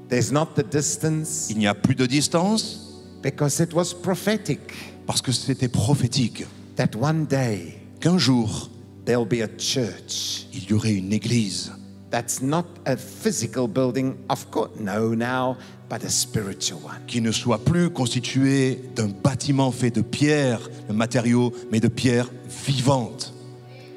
there's 0.10 0.32
not 0.32 0.50
the 0.56 0.64
distance, 0.64 1.48
il 1.50 1.58
n'y 1.58 1.68
a 1.68 1.74
plus 1.74 1.96
de 1.96 2.06
distance, 2.06 3.02
because 3.24 3.60
it 3.60 3.74
was 3.74 3.94
prophetic 3.94 4.60
parce 5.08 5.22
que 5.24 5.32
c'était 5.32 5.67
prophétique. 5.70 6.46
that 6.76 6.89
one 7.00 7.26
day 7.26 7.80
Qu'un 8.00 8.20
jour, 8.20 8.70
there'll 9.06 9.26
be 9.26 9.41
a 9.41 9.48
church 9.58 10.46
il 10.54 10.70
y 10.70 10.74
aurait 10.74 10.93
une 10.93 11.12
église 11.12 11.72
that's 12.12 12.41
not 12.41 12.65
a 12.86 12.96
physical 12.96 13.67
building, 13.67 14.15
of 14.30 14.50
course, 14.52 14.70
no, 14.80 15.13
now, 15.13 15.58
but 15.89 16.04
a 16.04 16.10
spiritual 16.10 16.80
one. 16.84 17.02
qui 17.08 17.22
ne 17.22 17.32
soit 17.32 17.63
plus 17.63 17.89
constituée 17.89 18.80
d'un 18.96 19.08
bâtiment 19.10 19.72
fait 19.72 19.91
de 19.91 20.02
pierres, 20.02 20.70
de 20.88 20.93
matériaux, 20.93 21.54
mais 21.72 21.80
de 21.80 21.88
pierres 21.88 22.30
vivantes. 22.65 23.34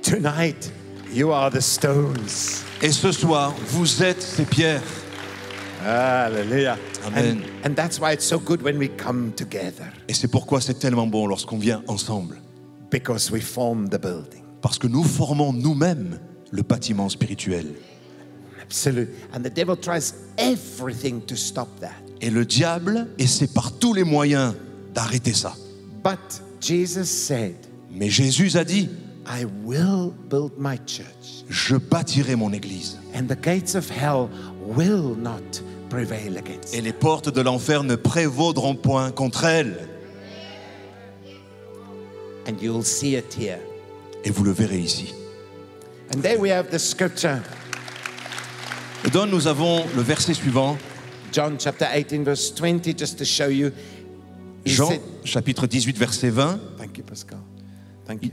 Tonight, 0.03 0.73
you 1.13 1.31
are 1.31 1.51
the 1.51 1.61
stones. 1.61 2.65
Et 2.83 2.91
ce 2.93 3.13
soir, 3.13 3.55
vous 3.69 4.03
êtes 4.03 4.23
ces 4.23 4.45
pierres. 4.45 4.83
Amen. 5.83 6.93
And, 7.17 7.43
and 7.65 7.75
that's 7.77 7.99
why 8.01 8.13
it's 8.13 8.25
so 8.27 8.39
good 8.39 8.63
when 8.63 8.79
we 8.79 8.89
come 8.89 9.33
together, 9.33 9.87
Et 10.09 10.15
c'est 10.15 10.29
pourquoi 10.29 10.61
c'est 10.61 10.79
tellement 10.79 11.07
bon 11.07 11.27
lorsqu'on 11.27 11.59
vient 11.59 11.83
ensemble. 11.89 12.37
because 12.91 13.31
we 13.31 13.41
form 13.41 13.89
the 13.89 13.99
building. 14.01 14.43
Parce 14.63 14.79
que 14.79 14.87
nous 14.89 15.05
formons 15.05 15.53
nous-mêmes 15.53 16.19
le 16.51 16.63
bâtiment 16.63 17.09
spirituel. 17.09 17.67
And 19.33 19.43
the 19.43 19.51
devil 19.53 19.77
tries 19.77 20.13
everything 20.39 21.21
to 21.27 21.35
stop 21.35 21.69
that. 21.81 21.95
Et 22.21 22.31
le 22.31 22.45
diable 22.45 23.09
essaie 23.19 23.49
par 23.49 23.73
tous 23.79 23.95
les 23.95 24.05
moyens 24.05 24.55
d'arrêter 24.95 25.33
ça. 25.33 25.55
But 26.05 26.19
Jesus 26.61 27.07
said, 27.07 27.57
Mais 27.91 28.09
Jésus 28.11 28.57
a 28.57 28.65
dit, 28.65 28.89
I 29.27 29.45
will 29.65 30.13
build 30.31 30.53
my 30.59 30.77
church, 30.87 31.45
je 31.49 31.77
bâtirai 31.77 32.37
mon 32.37 32.53
église. 32.53 32.97
and 33.15 33.27
the 33.27 33.37
gates 33.41 33.75
of 33.75 33.89
hell 33.91 34.29
will 34.65 35.17
not 35.17 35.61
prevail 35.91 36.39
against 36.39 36.75
Et 36.75 36.81
les 36.81 36.95
portes 36.95 37.29
de 37.29 37.43
l'enfer 37.43 37.85
ne 37.85 37.97
prévaudront 37.97 38.75
point 38.75 39.11
contre 39.11 39.45
elle. 39.45 39.89
And 42.49 42.55
you'll 42.63 42.85
see 42.85 43.17
it 43.17 43.37
here. 43.39 43.59
Et 44.25 44.31
vous 44.31 44.45
le 44.45 44.53
verrez 44.53 44.79
ici. 44.79 45.13
And 46.15 46.23
there 46.23 46.39
we 46.39 46.51
have 46.51 46.71
the 46.71 46.79
scripture, 46.79 47.41
Et 49.05 49.11
donc 49.11 49.31
nous 49.31 49.47
avons 49.47 49.85
le 49.95 50.03
verset 50.03 50.35
suivant, 50.35 50.77
John 51.33 51.57
chapter 51.59 51.87
18, 51.87 52.25
verse 52.25 52.53
20, 52.53 52.99
just 52.99 53.19
to 53.19 53.25
show 53.25 53.49
you. 53.49 53.71
Jean 54.67 54.89
said, 54.89 55.01
chapitre 55.25 55.67
18 55.67 55.97
verset 55.97 56.31
20. 56.31 56.61
Thank 56.79 56.99
you, 56.99 57.05
Pascal. 57.05 57.39
Thank 58.07 58.25
you. 58.25 58.31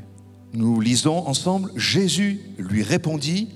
Nous 0.53 0.81
lisons 0.81 1.27
ensemble, 1.27 1.71
Jésus 1.75 2.39
lui 2.57 2.83
répondit, 2.83 3.49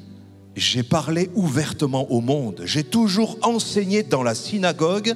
j'ai 0.55 0.83
parlé 0.83 1.29
ouvertement 1.35 2.11
au 2.11 2.19
monde, 2.21 2.61
j'ai 2.65 2.83
toujours 2.83 3.37
enseigné 3.41 4.03
dans 4.03 4.23
la 4.23 4.35
synagogue 4.35 5.13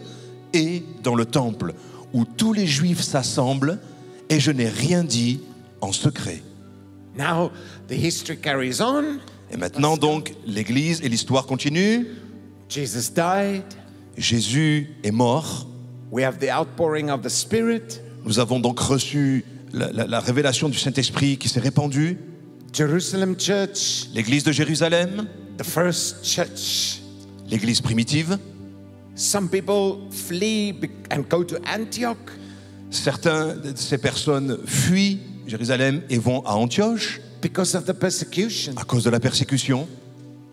et 0.53 0.83
dans 1.03 1.15
le 1.15 1.25
temple, 1.25 1.73
où 2.13 2.23
tous 2.25 2.53
les 2.53 2.65
juifs 2.67 3.01
s'assemblent, 3.01 3.79
et 4.29 4.39
je 4.39 4.51
n'ai 4.51 4.69
rien 4.69 5.03
dit 5.03 5.41
en 5.81 5.91
secret. 5.91 6.41
Now, 7.17 7.51
the 7.89 7.93
history 7.93 8.37
carries 8.37 8.81
on. 8.81 9.19
Et 9.51 9.57
maintenant 9.57 9.97
donc, 9.97 10.33
l'Église 10.47 11.01
et 11.03 11.09
l'histoire 11.09 11.45
continuent. 11.45 12.05
Jesus 12.69 13.11
died. 13.13 13.63
Jésus 14.17 14.89
est 15.03 15.11
mort. 15.11 15.67
We 16.11 16.23
have 16.25 16.37
the 16.39 16.49
outpouring 16.49 17.09
of 17.09 17.21
the 17.21 17.29
Spirit. 17.29 17.99
Nous 18.25 18.39
avons 18.39 18.59
donc 18.59 18.79
reçu 18.79 19.43
la, 19.73 19.91
la- 19.91 20.07
la 20.07 20.19
révélation 20.19 20.69
du 20.69 20.77
Saint-Esprit 20.77 21.37
qui 21.37 21.49
s'est 21.49 21.59
répandue. 21.59 22.17
Jerusalem 22.75 23.35
church, 23.37 24.07
L'Église 24.13 24.43
de 24.43 24.51
Jérusalem, 24.51 25.27
the 25.57 25.63
first 25.63 26.25
church. 26.25 26.99
l'Église 27.49 27.79
primitive. 27.81 28.37
Some 29.15 29.47
people 29.47 30.09
flee 30.11 30.73
and 31.09 31.21
go 31.29 31.43
to 31.45 31.55
Antioch. 31.65 32.17
Certains 32.91 33.55
de 33.55 33.73
ces 33.77 33.97
personnes 33.97 34.57
fuient 34.65 35.19
Jérusalem 35.47 36.01
et 36.09 36.17
vont 36.17 36.41
à 36.45 36.55
Antioche 36.55 37.21
because 37.41 37.75
of 37.75 37.85
the 37.85 37.93
persecution. 37.93 38.73
à 38.75 38.83
cause 38.83 39.05
de 39.05 39.09
la 39.09 39.21
persécution. 39.21 39.87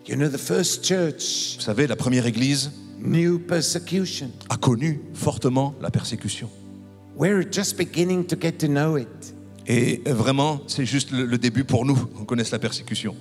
You 0.07 0.15
know, 0.15 0.29
the 0.29 0.37
first 0.37 0.85
church 0.85 1.55
Vous 1.57 1.61
savez, 1.63 1.87
la 1.87 1.95
première 1.97 2.25
Église 2.25 2.71
knew 3.01 3.37
persecution. 3.37 4.29
a 4.49 4.55
connu 4.55 5.01
fortement 5.13 5.75
la 5.81 5.89
persécution. 5.91 6.49
We're 7.17 7.43
just 7.51 7.77
beginning 7.77 8.25
to 8.27 8.37
get 8.39 8.53
to 8.59 8.67
know 8.67 8.95
it. 8.97 9.07
Et 9.67 10.01
vraiment, 10.05 10.61
c'est 10.67 10.85
juste 10.85 11.11
le, 11.11 11.25
le 11.25 11.37
début 11.37 11.63
pour 11.63 11.85
nous, 11.85 11.97
on 12.19 12.25
connaisse 12.25 12.51
la 12.51 12.59
persécution. 12.59 13.15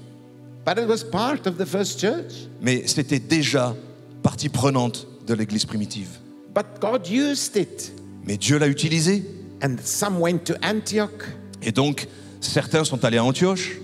But 0.64 0.78
it 0.78 0.88
was 0.88 1.04
part 1.04 1.46
of 1.46 1.56
the 1.56 1.64
first 1.64 2.00
church. 2.00 2.32
Mais 2.60 2.84
c'était 2.86 3.18
déjà 3.18 3.74
partie 4.22 4.48
prenante 4.48 5.06
de 5.26 5.34
l'Église 5.34 5.64
primitive. 5.64 6.08
But 6.54 6.80
God 6.80 7.08
used 7.08 7.56
it. 7.56 7.92
Mais 8.24 8.36
Dieu 8.36 8.58
l'a 8.58 8.68
utilisé. 8.68 9.24
And 9.62 9.76
some 9.84 10.18
went 10.20 10.38
to 10.46 10.54
Antioch, 10.62 11.24
Et 11.62 11.70
donc, 11.70 12.08
certains 12.40 12.84
sont 12.84 13.04
allés 13.04 13.18
à 13.18 13.24
Antioche, 13.24 13.78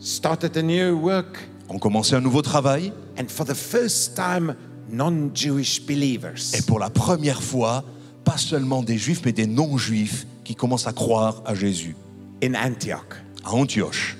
started 0.00 0.56
a 0.56 0.62
new 0.62 0.98
work. 0.98 1.38
ont 1.68 1.78
commencé 1.78 2.14
un 2.14 2.20
nouveau 2.20 2.42
travail 2.42 2.92
and 3.18 3.28
for 3.28 3.46
the 3.46 3.54
first 3.54 4.16
time, 4.16 4.54
non 4.90 5.30
Jewish 5.32 5.80
believers 5.86 6.54
et 6.54 6.62
pour 6.62 6.78
la 6.80 6.90
première 6.90 7.42
fois, 7.42 7.84
pas 8.24 8.36
seulement 8.36 8.82
des 8.82 8.98
juifs 8.98 9.22
mais 9.24 9.32
des 9.32 9.46
non-juifs 9.46 10.26
qui 10.44 10.54
commencent 10.54 10.86
à 10.86 10.92
croire 10.92 11.42
à 11.46 11.54
Jésus 11.54 11.94
in 12.42 12.54
Antioch. 12.54 13.22
à 13.44 13.52
Antioche. 13.54 14.16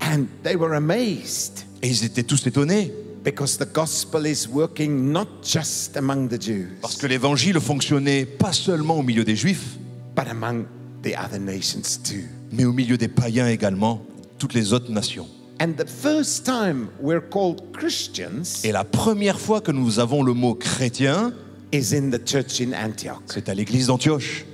And 0.00 0.24
they 0.42 0.56
were 0.56 0.74
amazed 0.74 1.64
Et 1.82 1.88
ils 1.88 2.04
étaient 2.04 2.22
tous 2.22 2.46
étonnés 2.46 2.92
because 3.24 3.56
the 3.56 3.70
gospel 3.72 4.26
is 4.26 4.46
working 4.50 5.10
not 5.12 5.26
just 5.42 5.96
among 5.96 6.28
the 6.28 6.40
Jews, 6.40 6.68
parce 6.82 6.96
que 6.96 7.06
l'évangile 7.06 7.58
fonctionnait 7.60 8.26
pas 8.26 8.52
seulement 8.52 8.98
au 8.98 9.02
milieu 9.02 9.24
des 9.24 9.36
juifs, 9.36 9.78
but 10.14 10.28
among 10.28 10.64
the 11.02 11.14
other 11.18 11.40
nations 11.40 11.98
too. 12.02 12.24
mais 12.52 12.64
au 12.66 12.72
milieu 12.72 12.98
des 12.98 13.08
païens 13.08 13.48
également, 13.48 14.02
toutes 14.38 14.52
les 14.54 14.72
autres 14.74 14.90
nations. 14.92 15.26
And 15.60 15.72
the 15.78 15.88
first 15.88 16.44
time 16.44 16.88
we're 17.00 17.22
called 17.30 17.62
Christians 17.72 18.62
Et 18.64 18.72
la 18.72 18.84
première 18.84 19.38
fois 19.40 19.60
que 19.62 19.70
nous 19.72 20.00
avons 20.00 20.22
le 20.22 20.34
mot 20.34 20.54
chrétien, 20.54 21.32
is 21.72 21.94
in 21.96 22.10
the 22.10 22.20
church 22.28 22.60
in 22.60 22.72
Antioch. 22.72 23.22
c'est 23.26 23.48
à 23.48 23.54
l'église 23.54 23.86
d'Antioche. 23.86 24.44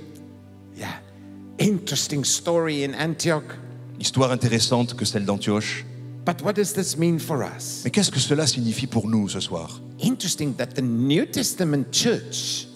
Yeah. 1.61 1.67
Interesting 1.73 2.23
story 2.23 2.83
in 2.83 2.93
Antioch. 2.93 3.43
Histoire 3.99 4.31
intéressante 4.31 4.95
que 4.95 5.05
celle 5.05 5.25
d'Antioche. 5.25 5.85
But 6.25 6.41
what 6.43 6.53
does 6.53 6.73
this 6.73 6.97
mean 6.97 7.19
for 7.19 7.43
us? 7.43 7.81
Mais 7.83 7.91
qu'est-ce 7.91 8.11
que 8.11 8.19
cela 8.19 8.45
signifie 8.47 8.87
pour 8.87 9.07
nous 9.07 9.27
ce 9.29 9.39
soir? 9.39 9.79
Interesting 10.03 10.53
that 10.55 10.67
the 10.75 10.81
New 10.81 11.25
Testament 11.25 11.85
church 11.91 12.67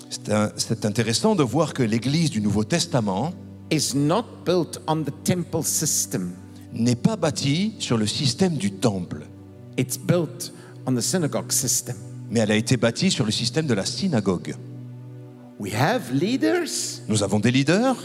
C'est 0.57 0.85
intéressant 0.85 1.35
de 1.35 1.43
voir 1.43 1.73
que 1.73 1.83
l'église 1.83 2.29
du 2.29 2.41
Nouveau 2.41 2.63
Testament 2.63 3.33
is 3.71 3.93
not 3.95 4.23
built 4.45 4.79
on 4.87 5.03
the 5.03 5.13
temple 5.23 5.63
system. 5.63 6.31
n'est 6.73 6.95
pas 6.95 7.15
bâtie 7.15 7.73
sur 7.79 7.97
le 7.97 8.05
système 8.07 8.55
du 8.57 8.71
temple, 8.71 9.25
It's 9.77 9.97
built 9.97 10.51
on 10.85 10.93
the 10.95 11.01
synagogue 11.01 11.51
system. 11.51 11.95
mais 12.31 12.39
elle 12.41 12.51
a 12.51 12.55
été 12.55 12.77
bâtie 12.77 13.11
sur 13.11 13.25
le 13.25 13.31
système 13.31 13.65
de 13.67 13.73
la 13.73 13.85
synagogue. 13.85 14.55
We 15.59 15.73
have 15.73 16.11
leaders, 16.13 17.01
Nous 17.07 17.23
avons 17.23 17.39
des 17.39 17.51
leaders, 17.51 17.95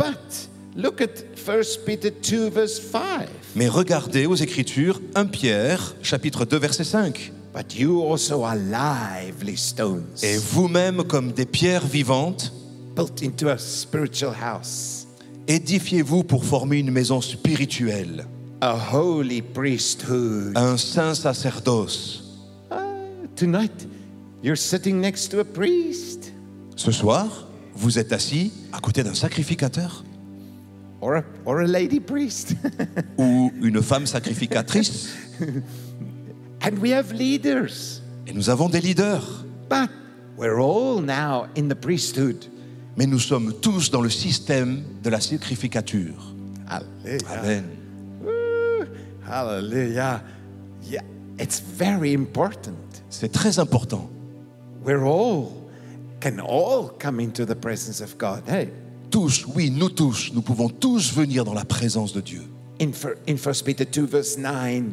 but 0.00 0.48
look 0.76 1.00
at 1.00 1.24
1 1.36 1.84
Peter 1.84 2.10
2 2.10 2.48
verse 2.50 2.80
5. 2.80 3.28
mais 3.54 3.68
regardez 3.68 4.26
aux 4.26 4.34
Écritures 4.36 5.00
1 5.14 5.26
Pierre, 5.26 5.94
chapitre 6.02 6.44
2, 6.46 6.56
verset 6.58 6.84
5. 6.84 7.32
But 7.52 7.76
you 7.76 8.00
also 8.02 8.44
are 8.44 8.56
lively 8.56 9.56
stones, 9.56 10.04
Et 10.22 10.36
vous-même, 10.38 11.02
comme 11.04 11.32
des 11.32 11.46
pierres 11.46 11.86
vivantes, 11.86 12.52
built 12.94 13.22
into 13.22 13.48
a 13.48 13.58
spiritual 13.58 14.32
house, 14.40 15.06
édifiez-vous 15.48 16.22
pour 16.24 16.44
former 16.44 16.78
une 16.78 16.92
maison 16.92 17.20
spirituelle, 17.20 18.24
a 18.60 18.76
holy 18.94 19.42
priesthood. 19.42 20.56
un 20.56 20.76
saint 20.76 21.14
sacerdoce. 21.14 22.22
Ah, 22.70 22.84
tonight, 23.34 23.88
you're 24.44 24.56
sitting 24.56 25.00
next 25.00 25.30
to 25.32 25.40
a 25.40 25.44
priest 25.44 26.32
Ce 26.76 26.92
soir, 26.92 27.48
vous 27.80 27.98
êtes 27.98 28.12
assis 28.12 28.52
à 28.72 28.78
côté 28.78 29.02
d'un 29.02 29.14
sacrificateur 29.14 30.04
or 31.00 31.16
a, 31.16 31.22
or 31.46 31.60
a 31.60 31.66
lady 31.66 31.98
priest. 31.98 32.54
ou 33.18 33.50
une 33.62 33.82
femme 33.82 34.06
sacrificatrice. 34.06 35.08
and 36.62 36.78
we 36.80 36.92
have 36.92 37.12
leaders, 37.12 38.02
Et 38.26 38.32
nous 38.34 38.50
avons 38.50 38.68
des 38.68 38.80
leaders. 38.80 39.44
but 39.68 39.88
we're 40.36 40.60
all 40.60 41.00
now 41.00 41.46
in 41.56 41.68
the 41.68 41.74
priesthood. 41.74 42.44
Mais 42.96 43.06
nous 43.06 43.18
sommes 43.18 43.54
tous 43.62 43.90
dans 43.90 44.02
le 44.02 44.10
système 44.10 44.82
de 45.02 45.08
la 45.08 45.20
sacrificature. 45.20 46.34
Hallelujah. 46.68 47.28
Amen. 47.30 47.64
Yeah, 50.82 51.02
it's 51.38 51.60
very 51.60 52.14
important. 52.14 52.76
C'est 53.08 53.32
très 53.32 53.58
important. 53.58 54.10
We're 54.84 55.04
all 55.04 55.59
can 56.20 56.38
all 56.40 56.90
come 56.98 57.20
into 57.20 57.44
the 57.46 57.54
presence 57.54 58.00
of 58.00 58.16
God. 58.18 58.42
Hey, 58.48 58.68
Tous, 59.10 59.44
oui, 59.56 59.70
nous 59.70 59.88
tous, 59.88 60.30
nous 60.32 60.42
pouvons 60.42 60.68
tous 60.68 61.12
venir 61.12 61.44
dans 61.44 61.54
la 61.54 61.64
présence 61.64 62.12
de 62.12 62.20
Dieu. 62.20 62.42
in 62.80 62.92
fir- 62.92 63.16
in 63.28 63.36
First 63.36 63.64
Peter 63.64 63.84
2 63.84 64.04
verse 64.06 64.36
9. 64.38 64.84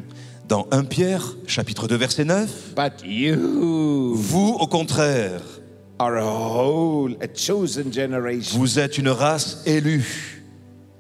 Dans 0.48 0.66
1 0.72 0.86
Pierre, 0.86 1.36
chapitre 1.46 1.88
2, 1.88 1.96
verset 1.98 2.24
9, 2.26 2.74
But 2.76 3.04
you 3.06 4.16
vous, 4.16 4.56
au 4.60 4.66
contraire, 4.68 5.42
are 6.00 6.16
a 6.18 6.24
whole, 6.26 7.18
a 7.22 7.28
chosen 7.28 7.92
generation, 7.92 8.58
vous 8.58 8.80
êtes 8.80 8.98
une 8.98 9.10
race 9.10 9.62
élue, 9.66 10.42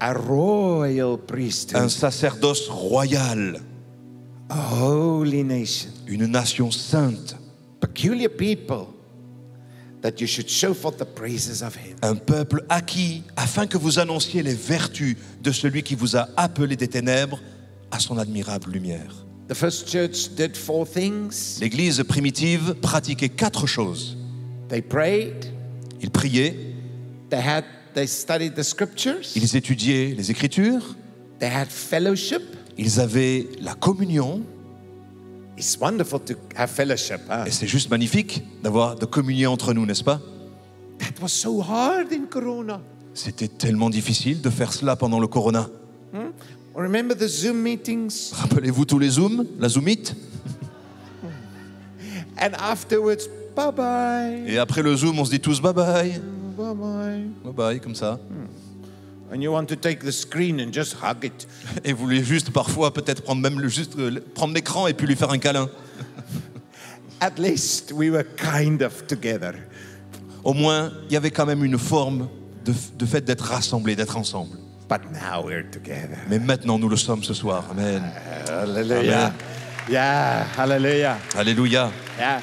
a 0.02 0.14
royal 0.14 1.14
un 1.14 1.18
priesthood, 1.18 1.88
sacerdoce 1.90 2.68
royal, 2.70 3.62
a 4.50 4.84
holy 4.84 5.44
nation, 5.44 5.90
une 6.08 6.26
nation 6.28 6.70
sainte, 6.72 7.36
peculiar 7.80 8.30
people, 8.30 8.88
that 10.02 10.20
you 10.20 10.28
should 10.28 10.48
show 10.50 10.74
forth 10.74 10.98
the 10.98 11.06
praises 11.06 11.62
of 11.64 11.76
Him. 11.76 11.96
un 12.02 12.16
peuple 12.16 12.64
acquis, 12.70 13.24
afin 13.36 13.68
que 13.68 13.78
vous 13.78 14.00
annonciez 14.00 14.44
les 14.44 14.54
vertus 14.54 15.16
de 15.42 15.52
celui 15.52 15.84
qui 15.84 15.96
vous 15.96 16.16
a 16.16 16.30
appelé 16.38 16.76
des 16.76 16.88
ténèbres 16.88 17.40
à 17.92 18.00
son 18.00 18.18
admirable 18.18 18.72
lumière. 18.72 19.26
The 19.48 19.54
first 19.56 19.90
church 19.90 20.30
did 20.36 20.56
four 20.58 20.86
things. 20.86 21.58
L'Église 21.62 22.04
primitive 22.04 22.76
pratiquait 22.82 23.30
quatre 23.30 23.66
choses. 23.66 24.18
They 24.70 24.82
prayed, 24.82 25.46
Ils 26.02 26.12
priaient, 26.12 26.56
they 27.30 27.40
had 27.40 27.64
they 27.96 28.06
studied 28.06 28.54
the 28.56 28.64
scriptures, 28.64 29.32
ils 29.36 29.56
étudiaient 29.56 30.14
les 30.16 30.30
Écritures, 30.30 30.96
they 31.40 31.50
had 31.50 31.70
fellowship. 31.70 32.42
ils 32.78 33.00
avaient 33.00 33.48
la 33.62 33.74
communion, 33.74 34.44
It's 35.58 35.78
wonderful 35.80 36.20
to 36.20 36.36
have 36.56 36.70
fellowship. 36.70 37.22
huh? 37.30 37.46
et 37.48 37.52
c'est 37.52 37.68
juste 37.68 37.90
magnifique 37.90 38.44
d'avoir 38.62 38.96
de 38.96 39.06
communier 39.06 39.48
entre 39.48 39.74
nous, 39.74 39.86
n'est-ce 39.86 40.04
pas? 40.04 40.20
That 41.00 41.22
was 41.22 41.30
so 41.30 41.62
hard 41.62 42.12
in 42.14 42.26
Corona. 42.30 42.80
C'était 43.14 43.48
tellement 43.48 43.90
difficile 43.90 44.42
de 44.42 44.50
faire 44.52 44.72
cela 44.72 44.96
pendant 44.96 45.20
le 45.20 45.28
Corona. 45.28 45.68
Remember 46.76 47.16
the 47.18 47.28
Zoom 47.28 47.58
meetings? 47.62 48.32
Rappelez-vous 48.34 48.86
tous 48.86 49.00
les 49.00 49.10
Zooms, 49.10 49.46
la 49.60 49.68
Zoomite? 49.68 50.16
And 52.40 52.52
afterwards, 52.60 53.28
bye 53.56 53.72
bye. 53.76 54.44
Et 54.48 54.60
après 54.60 54.84
le 54.84 54.96
Zoom, 54.96 55.18
on 55.18 55.26
se 55.26 55.32
dit 55.32 55.40
tous 55.40 55.60
bye 55.60 55.74
bye. 55.74 56.22
Bye 56.56 56.76
bye. 56.76 57.24
Bye 57.44 57.54
bye, 57.54 57.80
comme 57.80 57.96
ça. 57.96 58.20
And 58.30 58.48
Et 61.84 61.94
vous 61.94 61.98
voulez 62.04 62.24
juste 62.24 62.52
parfois 62.52 62.94
peut-être 62.94 63.24
prendre 63.24 63.42
même 63.42 63.60
le, 63.60 63.68
juste, 63.68 63.98
euh, 63.98 64.20
prendre 64.34 64.54
l'écran 64.54 64.88
et 64.88 64.94
puis 64.94 65.08
lui 65.08 65.16
faire 65.16 65.32
un 65.32 65.38
câlin. 65.38 65.70
At 67.20 67.38
least 67.38 67.92
we 67.92 68.10
were 68.10 68.24
kind 68.24 68.82
of 68.82 69.06
together. 69.08 69.54
Au 70.44 70.54
moins, 70.54 70.92
il 71.10 71.14
y 71.14 71.18
avait 71.18 71.32
quand 71.32 71.46
même 71.46 71.64
une 71.64 71.78
forme 71.78 72.30
de, 72.64 72.74
de 72.98 73.06
fait 73.06 73.26
d'être 73.26 73.46
rassemblés, 73.46 73.96
d'être 73.96 74.16
ensemble. 74.18 74.58
But 74.88 75.02
now 75.12 75.44
we're 75.44 75.70
together. 75.70 76.18
Mais 76.30 76.40
maintenant, 76.40 76.80
nous 76.80 76.88
le 76.88 76.96
sommes 76.96 77.24
ce 77.24 77.34
soir. 77.34 77.66
Amen. 77.72 78.04
Hallelujah. 78.48 79.34
Yeah, 79.90 80.46
hallelujah. 80.58 81.18
Alléluia. 81.36 81.92
Yeah. 82.18 82.42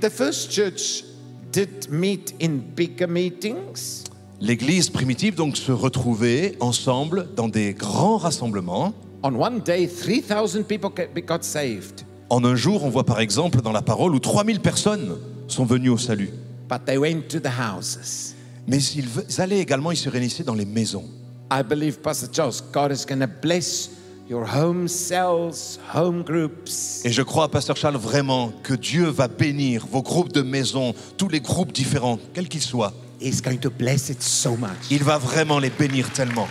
The 0.00 0.08
first 0.08 0.50
church 0.50 1.04
did 1.50 1.90
meet 1.90 2.34
in 2.40 2.60
bigger 2.74 3.06
meetings, 3.06 3.99
L'Église 4.40 4.88
primitive 4.88 5.34
donc 5.34 5.56
se 5.56 5.70
retrouvait 5.72 6.56
ensemble 6.60 7.28
dans 7.36 7.48
des 7.48 7.74
grands 7.74 8.16
rassemblements. 8.16 8.94
On 9.22 9.34
one 9.34 9.60
day, 9.60 9.86
3,000 9.86 10.64
people 10.64 10.90
got 11.26 11.42
saved, 11.42 12.04
En 12.30 12.42
un 12.44 12.54
jour, 12.54 12.84
on 12.84 12.88
voit 12.90 13.04
par 13.04 13.20
exemple 13.20 13.60
dans 13.60 13.72
la 13.72 13.82
parole 13.82 14.14
où 14.14 14.18
3000 14.18 14.60
personnes 14.60 15.18
sont 15.48 15.64
venues 15.66 15.90
au 15.90 15.98
salut. 15.98 16.30
but 16.70 16.84
they 16.86 16.96
went 16.96 17.22
to 17.28 17.38
the 17.40 17.48
houses. 17.50 18.34
Mais 18.68 18.78
ils 18.82 19.08
allaient 19.40 19.58
également, 19.58 19.90
ils 19.90 19.96
se 19.96 20.08
réunissaient 20.08 20.44
dans 20.44 20.54
les 20.54 20.64
maisons. 20.64 21.04
I 21.52 21.62
believe, 21.68 21.98
Pastor 21.98 22.28
Charles, 22.32 22.54
God 22.72 22.92
is 22.92 23.04
going 23.04 23.18
to 23.20 23.26
bless 23.42 23.90
your 24.30 24.46
home 24.46 24.86
cells, 24.86 25.78
home 25.92 26.22
groups. 26.22 27.04
Et 27.04 27.10
je 27.10 27.22
crois, 27.22 27.48
Pasteur 27.50 27.76
Charles, 27.76 27.96
vraiment 27.96 28.52
que 28.62 28.72
Dieu 28.74 29.06
va 29.08 29.26
bénir 29.28 29.84
vos 29.90 30.00
groupes 30.02 30.32
de 30.32 30.42
maisons, 30.42 30.94
tous 31.18 31.28
les 31.28 31.40
groupes 31.40 31.72
différents, 31.72 32.18
quels 32.32 32.48
qu'ils 32.48 32.62
soient. 32.62 32.94
He's 33.20 33.42
going 33.42 33.58
to 33.58 33.70
bless 33.70 34.08
it 34.08 34.22
so 34.22 34.56
much. 34.56 34.90
Il 34.90 35.04
va 35.04 35.18
vraiment 35.18 35.58
les 35.58 35.70
bénir 35.70 36.10
tellement. 36.12 36.48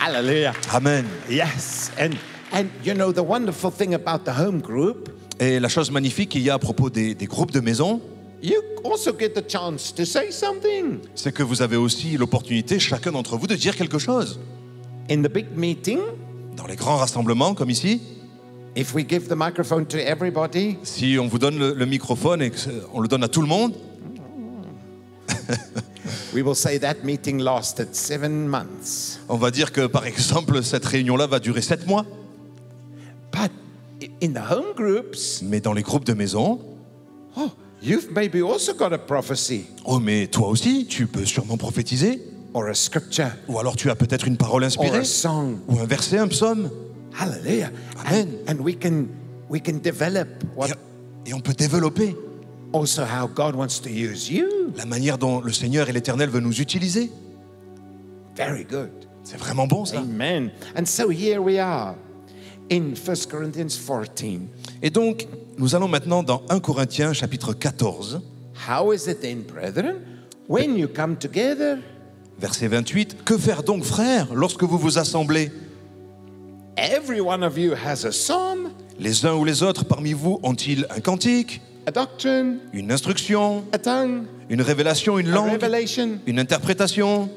Hallelujah. 0.00 0.52
Amen. 0.72 1.04
Yes. 1.28 1.90
And 1.98 2.10
and 2.52 2.66
you 2.84 2.94
know 2.94 3.12
the 3.12 3.22
wonderful 3.24 3.70
thing 3.70 3.94
about 3.94 4.24
the 4.24 4.32
home 4.38 4.60
group, 4.60 5.08
Et 5.40 5.58
la 5.58 5.68
chose 5.68 5.90
magnifique 5.90 6.28
qu'il 6.30 6.42
y 6.42 6.50
a 6.50 6.54
à 6.54 6.58
propos 6.58 6.90
des, 6.90 7.14
des 7.14 7.26
groupes 7.26 7.50
de 7.50 7.60
maisons, 7.60 8.00
you 8.42 8.60
also 8.84 9.12
get 9.18 9.30
the 9.30 9.42
chance 9.50 9.92
to 9.92 10.04
say 10.04 10.30
something. 10.30 11.00
c'est 11.14 11.32
que 11.32 11.42
vous 11.42 11.62
avez 11.62 11.76
aussi 11.76 12.16
l'opportunité, 12.16 12.78
chacun 12.78 13.10
d'entre 13.12 13.36
vous, 13.36 13.46
de 13.48 13.56
dire 13.56 13.74
quelque 13.74 13.98
chose. 13.98 14.38
In 15.10 15.22
the 15.22 15.32
big 15.32 15.46
meeting, 15.56 15.98
Dans 16.56 16.66
les 16.66 16.76
grands 16.76 16.98
rassemblements, 16.98 17.54
comme 17.54 17.70
ici, 17.70 18.00
if 18.76 18.94
we 18.94 19.04
give 19.08 19.26
the 19.28 19.34
microphone 19.36 19.86
to 19.86 19.96
everybody, 19.96 20.76
si 20.84 21.16
on 21.18 21.26
vous 21.26 21.38
donne 21.38 21.58
le, 21.58 21.72
le 21.74 21.86
microphone 21.86 22.42
et 22.42 22.50
qu'on 22.50 23.00
le 23.00 23.08
donne 23.08 23.24
à 23.24 23.28
tout 23.28 23.40
le 23.40 23.48
monde, 23.48 23.72
we 26.34 26.42
will 26.42 26.54
say 26.54 26.78
that 26.78 26.96
meeting 27.04 27.38
lasted 27.38 27.94
seven 27.94 28.46
months. 28.48 29.18
on 29.28 29.36
va 29.36 29.50
dire 29.50 29.72
que, 29.72 29.86
par 29.86 30.06
exemple, 30.06 30.62
cette 30.62 30.84
réunion-là 30.84 31.26
va 31.26 31.38
durer 31.40 31.62
sept 31.62 31.86
mois. 31.86 32.04
But 33.32 33.50
in 34.22 34.32
the 34.32 34.50
home 34.50 34.74
groups, 34.76 35.40
Mais 35.42 35.60
dans 35.60 35.72
les 35.72 35.82
groupes 35.82 36.04
de 36.04 36.12
maison, 36.14 36.60
oh, 37.36 37.50
you've 37.82 38.10
maybe 38.12 38.42
also 38.42 38.74
got 38.74 38.92
a 38.92 38.98
prophecy 38.98 39.64
oh 39.84 39.98
mais 39.98 40.26
toi 40.26 40.48
aussi, 40.48 40.86
tu 40.86 41.06
peux 41.06 41.24
sûrement 41.24 41.56
prophétiser. 41.56 42.20
or 42.54 42.66
a 42.66 42.74
scripture 42.74 43.30
Ou 43.48 43.58
alors 43.58 43.76
tu 43.76 43.90
as 43.90 43.94
peut-être 43.94 44.26
une 44.28 44.36
parole 44.36 44.62
or 44.62 44.66
inspirée. 44.66 44.98
a 44.98 45.04
song. 45.04 45.58
Ou 45.68 45.78
un 45.80 45.86
verset, 45.86 46.18
un 46.18 46.28
psaume. 46.28 46.70
Hallelujah. 47.18 47.70
Amen. 48.06 48.28
And, 48.46 48.50
and 48.50 48.60
we 48.62 48.74
can 48.78 49.06
we 49.48 49.60
can 49.60 49.78
develop 49.82 50.28
what 50.56 50.68
et 51.26 51.32
on 51.34 51.40
peut 51.40 51.54
développer 51.54 52.16
also 52.72 53.04
how 53.04 53.26
God 53.26 53.54
wants 53.54 53.80
to 53.80 53.90
use 53.90 54.30
you. 54.30 54.72
la 54.76 54.84
manière 54.84 55.18
dont 55.18 55.40
le 55.40 55.52
Seigneur 55.52 55.88
et 55.88 55.92
l'Éternel 55.92 56.30
veulent 56.30 56.42
nous 56.42 56.60
utiliser. 56.60 57.10
Very 58.36 58.64
good. 58.64 58.90
C'est 59.24 59.36
vraiment 59.38 59.66
bon 59.66 59.84
ça. 59.84 59.98
Amen. 59.98 60.50
And 60.76 60.86
so 60.86 61.10
here 61.10 61.40
we 61.40 61.58
are 61.58 61.94
in 62.70 62.94
1 62.94 63.26
Corinthians 63.30 63.76
14. 63.76 64.48
Et 64.82 64.90
donc, 64.90 65.28
nous 65.58 65.74
allons 65.74 65.88
maintenant 65.88 66.22
dans 66.22 66.42
1 66.48 66.60
Corinthiens 66.60 67.12
chapitre 67.12 67.52
14, 67.52 68.22
How 68.68 68.92
is 68.92 69.08
it 69.08 69.20
then, 69.20 69.42
brethren, 69.42 69.96
when 70.48 70.76
you 70.76 70.88
come 70.88 71.16
together, 71.16 71.78
verset 72.38 72.68
28. 72.68 73.24
Que 73.24 73.36
faire 73.36 73.62
donc, 73.62 73.84
frères, 73.84 74.34
lorsque 74.34 74.62
vous 74.62 74.78
vous 74.78 74.98
assemblez? 74.98 75.50
Every 76.76 77.20
one 77.20 77.42
of 77.42 77.58
you 77.58 77.72
has 77.74 78.04
a 78.06 78.10
psalm, 78.10 78.70
Les 78.98 79.26
uns 79.26 79.34
ou 79.34 79.44
les 79.44 79.62
autres 79.62 79.84
parmi 79.84 80.12
vous 80.12 80.40
ont-ils 80.42 80.86
un 80.90 81.00
cantique, 81.00 81.60
a 81.86 81.90
doctrine, 81.90 82.58
une 82.72 82.92
instruction, 82.92 83.64
a 83.72 83.78
tongue, 83.78 84.26
une 84.48 84.62
révélation, 84.62 85.18
une 85.18 85.28
a 85.28 85.34
langue, 85.34 85.52
revelation? 85.52 86.18
une 86.26 86.38
interprétation 86.38 87.28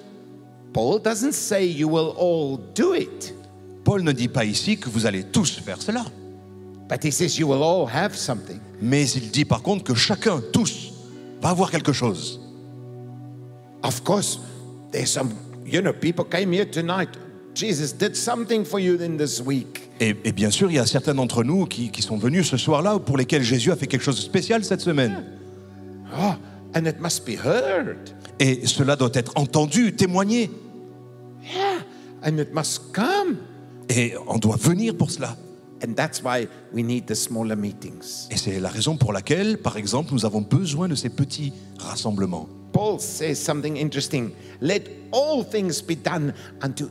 Paul 0.73 1.01
doesn't 1.01 1.33
say 1.33 1.65
you 1.65 1.87
will 1.87 2.13
all 2.17 2.59
do 2.75 2.93
it, 2.93 3.33
Paul 3.83 4.03
ne 4.03 4.11
dit 4.11 4.27
pas 4.27 4.45
ici 4.45 4.77
que 4.77 4.89
vous 4.89 5.05
allez 5.05 5.23
tous 5.23 5.59
faire 5.59 5.81
cela. 5.81 6.05
but 6.87 7.03
he 7.03 7.11
says 7.11 7.39
you 7.39 7.47
will 7.47 7.63
all 7.63 7.87
have 7.87 8.15
something. 8.15 8.59
Mais 8.81 9.09
il 9.11 9.31
dit 9.31 9.45
par 9.45 9.61
contre 9.61 9.83
que 9.83 9.95
chacun, 9.95 10.41
tous, 10.51 10.93
va 11.41 11.49
avoir 11.49 11.71
quelque 11.71 11.93
chose. 11.93 12.39
Of 13.83 14.03
course, 14.03 14.39
there's 14.91 15.09
some, 15.09 15.31
you 15.65 15.81
know, 15.81 15.93
people 15.93 16.25
came 16.25 16.53
here 16.53 16.65
tonight. 16.65 17.09
Jesus 17.55 17.93
did 17.93 18.15
something 18.15 18.65
for 18.65 18.79
you 18.79 19.01
in 19.01 19.17
this 19.17 19.41
week. 19.41 19.89
Et, 20.01 20.13
et 20.25 20.33
bien 20.33 20.49
sûr, 20.51 20.69
il 20.69 20.75
y 20.75 20.79
a 20.79 20.85
certains 20.85 21.13
d'entre 21.13 21.43
nous 21.45 21.65
qui, 21.65 21.89
qui 21.89 22.01
sont 22.01 22.17
venus 22.17 22.49
ce 22.49 22.57
soir-là 22.57 22.99
pour 22.99 23.17
lesquels 23.17 23.43
Jésus 23.43 23.71
a 23.71 23.77
fait 23.77 23.87
quelque 23.87 24.03
chose 24.03 24.17
de 24.17 24.21
spécial 24.21 24.63
cette 24.65 24.81
semaine. 24.81 25.23
Oh, 26.19 26.33
and 26.75 26.85
it 26.85 26.99
must 26.99 27.25
be 27.25 27.37
heard. 27.41 27.97
Et 28.39 28.67
cela 28.67 28.97
doit 28.97 29.11
être 29.13 29.31
entendu, 29.35 29.95
témoigné. 29.95 30.51
Yeah, 31.43 31.79
and 32.23 32.37
it 32.37 32.53
must 32.53 32.91
come. 32.91 33.37
Et 33.87 34.13
on 34.27 34.37
doit 34.37 34.57
venir 34.57 34.95
pour 34.97 35.09
cela. 35.09 35.37
And 35.81 35.93
that's 35.93 36.21
why 36.21 36.47
we 36.73 36.83
need 36.83 37.05
the 37.05 37.15
smaller 37.15 37.55
meetings. 37.55 38.27
Et 38.31 38.37
c'est 38.37 38.59
la 38.59 38.69
raison 38.69 38.97
pour 38.97 39.13
laquelle, 39.13 39.59
par 39.59 39.77
exemple, 39.77 40.13
nous 40.13 40.25
avons 40.25 40.41
besoin 40.41 40.89
de 40.89 40.95
ces 40.95 41.09
petits 41.09 41.53
rassemblements. 41.77 42.49
Paul 42.73 42.99
says 42.99 43.35
something 43.35 43.77
interesting. 43.77 44.31
Let 44.59 44.83
all 45.13 45.45
things 45.45 45.81
be 45.81 45.95
done 45.95 46.33
unto 46.61 46.89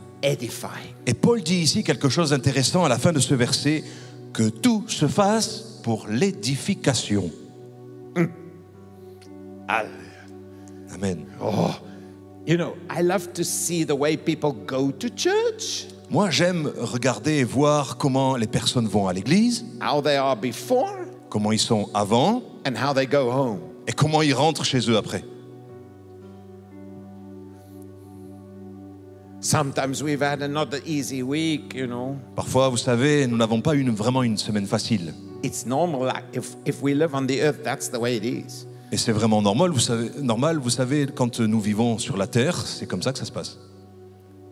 Et 1.06 1.14
Paul 1.14 1.42
dit 1.42 1.56
ici 1.56 1.84
quelque 1.84 2.08
chose 2.08 2.30
d'intéressant 2.30 2.84
à 2.84 2.88
la 2.88 2.98
fin 2.98 3.12
de 3.12 3.20
ce 3.20 3.34
verset, 3.34 3.84
que 4.32 4.48
tout 4.48 4.84
se 4.88 5.06
fasse 5.06 5.80
pour 5.82 6.06
l'édification. 6.08 7.30
Amen. 10.94 11.26
Oh, 11.42 11.70
you 12.46 12.56
know, 12.56 12.74
I 12.90 13.02
love 13.02 13.32
to 13.34 13.42
see 13.42 13.84
the 13.84 13.92
way 13.92 14.16
people 14.16 14.52
go 14.66 14.90
to 14.92 15.08
church, 15.14 15.88
Moi, 16.10 16.30
j'aime 16.30 16.70
regarder 16.78 17.38
et 17.38 17.44
voir 17.44 17.96
comment 17.96 18.36
les 18.36 18.46
personnes 18.46 18.86
vont 18.86 19.08
à 19.08 19.12
l'église, 19.12 19.64
how 19.82 20.00
they 20.00 20.16
are 20.16 20.36
before, 20.36 20.94
comment 21.28 21.52
ils 21.52 21.58
sont 21.58 21.88
avant 21.92 22.42
and 22.66 22.74
how 22.76 22.94
they 22.94 23.06
go 23.06 23.30
home. 23.30 23.58
et 23.86 23.92
comment 23.92 24.22
ils 24.22 24.34
rentrent 24.34 24.64
chez 24.64 24.90
eux 24.90 24.96
après. 24.96 25.24
Sometimes 29.44 30.02
we've 30.02 30.22
had 30.22 30.40
another 30.40 30.80
easy 30.86 31.22
week, 31.22 31.74
you 31.74 31.86
know. 31.86 32.16
Parfois, 32.34 32.70
vous 32.70 32.78
savez, 32.78 33.26
nous 33.26 33.36
n'avons 33.36 33.60
pas 33.60 33.74
eu 33.74 33.84
vraiment 33.90 34.22
une 34.22 34.38
semaine 34.38 34.66
facile. 34.66 35.12
It's 35.42 35.66
normal. 35.66 36.06
Like 36.06 36.24
if, 36.32 36.56
if 36.64 36.82
we 36.82 36.94
live 36.94 37.14
on 37.14 37.26
the 37.26 37.42
earth, 37.42 37.62
that's 37.62 37.90
the 37.90 37.98
way 37.98 38.16
it 38.16 38.24
is. 38.24 38.66
Et 38.90 38.96
c'est 38.96 39.12
vraiment 39.12 39.42
normal, 39.42 39.70
vous 39.70 39.80
savez, 39.80 40.10
normal, 40.22 40.58
vous 40.58 40.70
savez, 40.70 41.06
quand 41.14 41.40
nous 41.40 41.60
vivons 41.60 41.98
sur 41.98 42.16
la 42.16 42.26
terre, 42.26 42.56
c'est 42.66 42.86
comme 42.86 43.02
ça 43.02 43.12
que 43.12 43.18
ça 43.18 43.26
se 43.26 43.32
passe. 43.32 43.58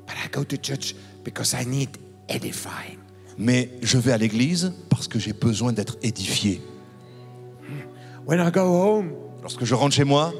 But 0.06 0.16
I 0.22 0.28
go 0.30 0.44
to 0.44 0.56
church 0.60 0.94
because 1.24 1.54
I 1.54 1.64
need 1.66 1.88
edifying. 2.28 2.98
Mais 3.38 3.70
je 3.80 3.96
vais 3.96 4.12
à 4.12 4.18
l'église 4.18 4.74
parce 4.90 5.08
que 5.08 5.18
j'ai 5.18 5.32
besoin 5.32 5.72
d'être 5.72 5.96
édifié. 6.02 6.60
When 8.26 8.46
I 8.46 8.50
go 8.50 8.60
home, 8.60 9.12
Lorsque 9.40 9.64
je 9.64 9.74
rentre 9.74 9.94
chez 9.94 10.04
moi, 10.04 10.34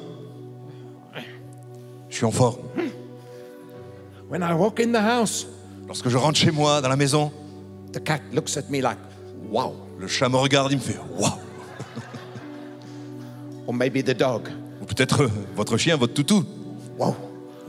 je 2.11 2.15
suis 2.15 2.27
en 2.27 2.31
forme. 2.31 2.59
When 4.33 4.43
I 4.43 4.55
walk 4.55 4.81
in 4.81 4.93
the 4.93 5.01
house, 5.01 5.47
Lorsque 5.87 6.09
je 6.09 6.17
rentre 6.17 6.39
chez 6.39 6.51
moi, 6.51 6.81
dans 6.81 6.89
la 6.89 6.97
maison, 6.97 7.31
the 7.93 8.03
cat 8.03 8.21
looks 8.33 8.57
at 8.57 8.71
me 8.71 8.81
like, 8.81 8.97
wow. 9.51 9.75
le 9.99 10.09
chat 10.09 10.31
me 10.31 10.37
regarde, 10.37 10.73
il 10.73 10.79
me 10.79 10.83
fait 10.83 10.99
waouh. 11.19 11.37
Or 13.67 13.75
maybe 13.75 14.03
the 14.03 14.15
dog, 14.17 14.49
Ou 14.81 14.87
peut-être 14.87 15.25
euh, 15.25 15.29
votre 15.55 15.77
chien, 15.77 15.99
votre 15.99 16.15
toutou. 16.15 16.45
wow. 16.99 17.15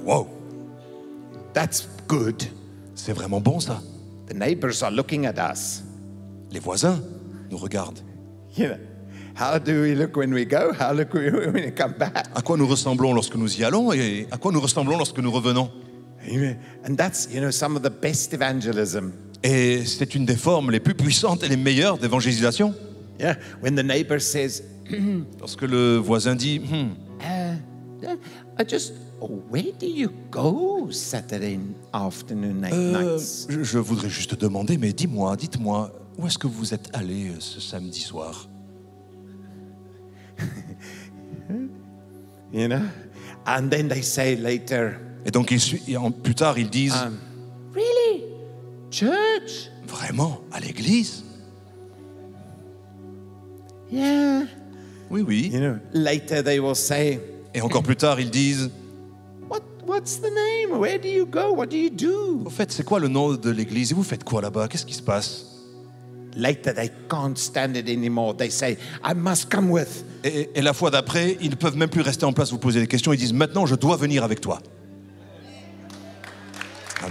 Waouh. 0.06 0.28
That's 1.54 1.86
good. 2.08 2.42
C'est 2.96 3.12
vraiment 3.12 3.42
bon 3.42 3.60
ça. 3.60 3.82
The 4.28 4.34
neighbors 4.34 4.82
are 4.84 4.92
looking 4.92 5.26
at 5.26 5.36
us. 5.38 5.84
Les 6.50 6.60
voisins 6.60 7.02
nous 7.52 7.58
regardent. 7.58 8.00
You 8.58 8.70
know, 8.70 8.78
how 9.36 9.60
do 9.60 9.82
we 9.82 9.96
look 9.96 10.16
when 10.16 10.34
we 10.34 10.46
go? 10.46 10.72
How 10.80 10.94
look 10.94 11.14
we 11.14 11.30
when 11.30 11.54
we 11.56 11.74
come 11.76 11.96
back? 11.98 12.28
À 12.34 12.42
quoi 12.42 12.56
nous 12.56 12.68
ressemblons 12.68 13.14
lorsque 13.14 13.36
nous 13.36 13.54
y 13.60 13.66
allons 13.66 13.92
et 13.92 14.28
à 14.32 14.38
quoi 14.38 14.54
nous 14.54 14.62
ressemblons 14.62 14.98
lorsque 14.98 15.20
nous 15.20 15.32
revenons? 15.32 15.70
And 16.86 16.96
that's, 16.98 17.28
you 17.32 17.42
know, 17.42 17.52
some 17.52 17.76
of 17.76 17.84
the 17.84 17.90
best 17.90 18.34
evangelism. 18.34 19.12
Et 19.44 19.84
c'est 19.86 20.16
une 20.16 20.26
des 20.26 20.38
formes 20.38 20.72
les 20.72 20.80
plus 20.80 20.96
puissantes 20.96 21.44
et 21.44 21.50
les 21.50 21.58
meilleures 21.58 21.98
d'évangélisation. 21.98 22.74
Yeah, 23.20 23.36
when 23.62 23.76
the 23.76 23.84
neighbor 23.84 24.20
says, 24.20 24.64
Lorsque 25.40 25.64
le 25.64 25.98
voisin 25.98 26.36
dit 26.36 26.60
Hmm, 26.60 26.94
uh, 27.22 27.58
I 28.58 28.64
just, 28.68 28.94
where 29.20 29.72
do 29.80 29.86
you 29.86 30.10
go 30.32 30.90
Saturday 30.92 31.60
afternoon 31.92 32.62
night, 32.62 32.74
euh, 32.74 33.16
nights? 33.16 33.48
je, 33.50 33.64
je 33.64 33.78
voudrais 33.80 34.10
juste 34.10 34.36
demander, 34.40 34.78
mais 34.78 34.94
dis-moi, 34.94 35.36
dites-moi, 35.36 35.92
où 36.18 36.28
est-ce 36.28 36.38
que 36.38 36.48
vous 36.48 36.74
êtes 36.74 36.90
allé 36.94 37.30
euh, 37.30 37.40
ce 37.40 37.60
samedi 37.60 38.00
soir? 38.00 38.48
You 42.52 42.68
know? 42.68 42.88
And 43.48 43.72
then 43.72 43.88
they 43.88 44.04
say 44.04 44.36
later, 44.36 45.00
Et 45.26 45.32
donc 45.32 45.52
ils 45.52 46.00
plus 46.24 46.36
tard, 46.36 46.58
ils 46.58 46.70
disent 46.70 46.96
um, 46.96 47.18
really? 47.74 48.24
Church? 48.92 49.70
Vraiment? 49.88 50.42
À 50.52 50.60
l'église? 50.60 51.24
Yeah. 53.92 54.44
Oui, 55.10 55.22
oui. 55.22 55.50
You 55.54 55.60
know, 55.60 55.76
later 55.94 56.44
they 56.44 56.60
will 56.60 56.76
say, 56.76 57.20
Et 57.54 57.62
encore 57.62 57.84
plus 57.84 57.96
tard, 57.96 58.20
ils 58.20 58.30
disent 58.30 58.72
what, 59.50 59.62
what's 59.86 60.20
the 60.20 60.32
name? 60.32 60.80
Where 60.80 60.98
do 61.00 61.08
you 61.08 61.26
go? 61.26 61.54
What 61.54 61.68
do 61.68 61.78
you 61.78 61.90
do? 61.90 62.42
Au 62.46 62.50
fait, 62.50 62.72
c'est 62.72 62.84
quoi 62.84 63.00
le 63.00 63.08
nom 63.08 63.34
de 63.34 63.50
l'église? 63.50 63.92
Et 63.92 63.96
vous 63.96 64.04
faites 64.04 64.24
quoi 64.24 64.42
là-bas? 64.42 64.68
Qu'est-ce 64.68 64.86
qui 64.86 64.96
se 64.96 65.04
passe? 65.04 65.46
Later 66.36 66.74
they 66.74 66.90
can't 67.10 67.36
stand 67.38 67.76
it 67.78 67.88
anymore. 67.88 68.36
They 68.36 68.50
say, 68.50 68.78
I 69.04 69.14
must 69.16 69.52
come 69.52 69.70
with. 69.70 70.04
et, 70.24 70.50
et 70.56 70.62
la 70.64 70.74
fois 70.74 70.90
d'après, 70.90 71.38
ils 71.42 71.52
ne 71.52 71.56
peuvent 71.56 71.78
même 71.78 71.90
plus 71.90 72.02
rester 72.02 72.26
en 72.26 72.34
place, 72.34 72.50
vous 72.50 72.58
poser 72.58 72.80
des 72.80 72.88
questions. 72.88 73.14
Ils 73.14 73.20
disent 73.20 73.34
Maintenant, 73.34 73.68
je 73.68 73.76
dois 73.76 73.98
venir 73.98 74.24
avec 74.24 74.42
toi. 74.42 74.60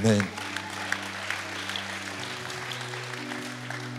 Amen. 0.05 0.27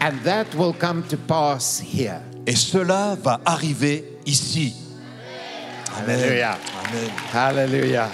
And 0.01 0.20
that 0.24 0.54
will 0.56 0.74
come 0.74 1.04
to 1.08 1.18
pass 1.18 1.80
here. 1.80 2.22
Et 2.45 2.58
cela 2.58 3.16
va 3.16 3.39
arriver 3.45 4.04
ici. 4.26 4.74
Amen. 5.97 6.20
Alléluia. 6.20 6.58
Amen. 6.89 7.10
Hallelujah. 7.32 8.12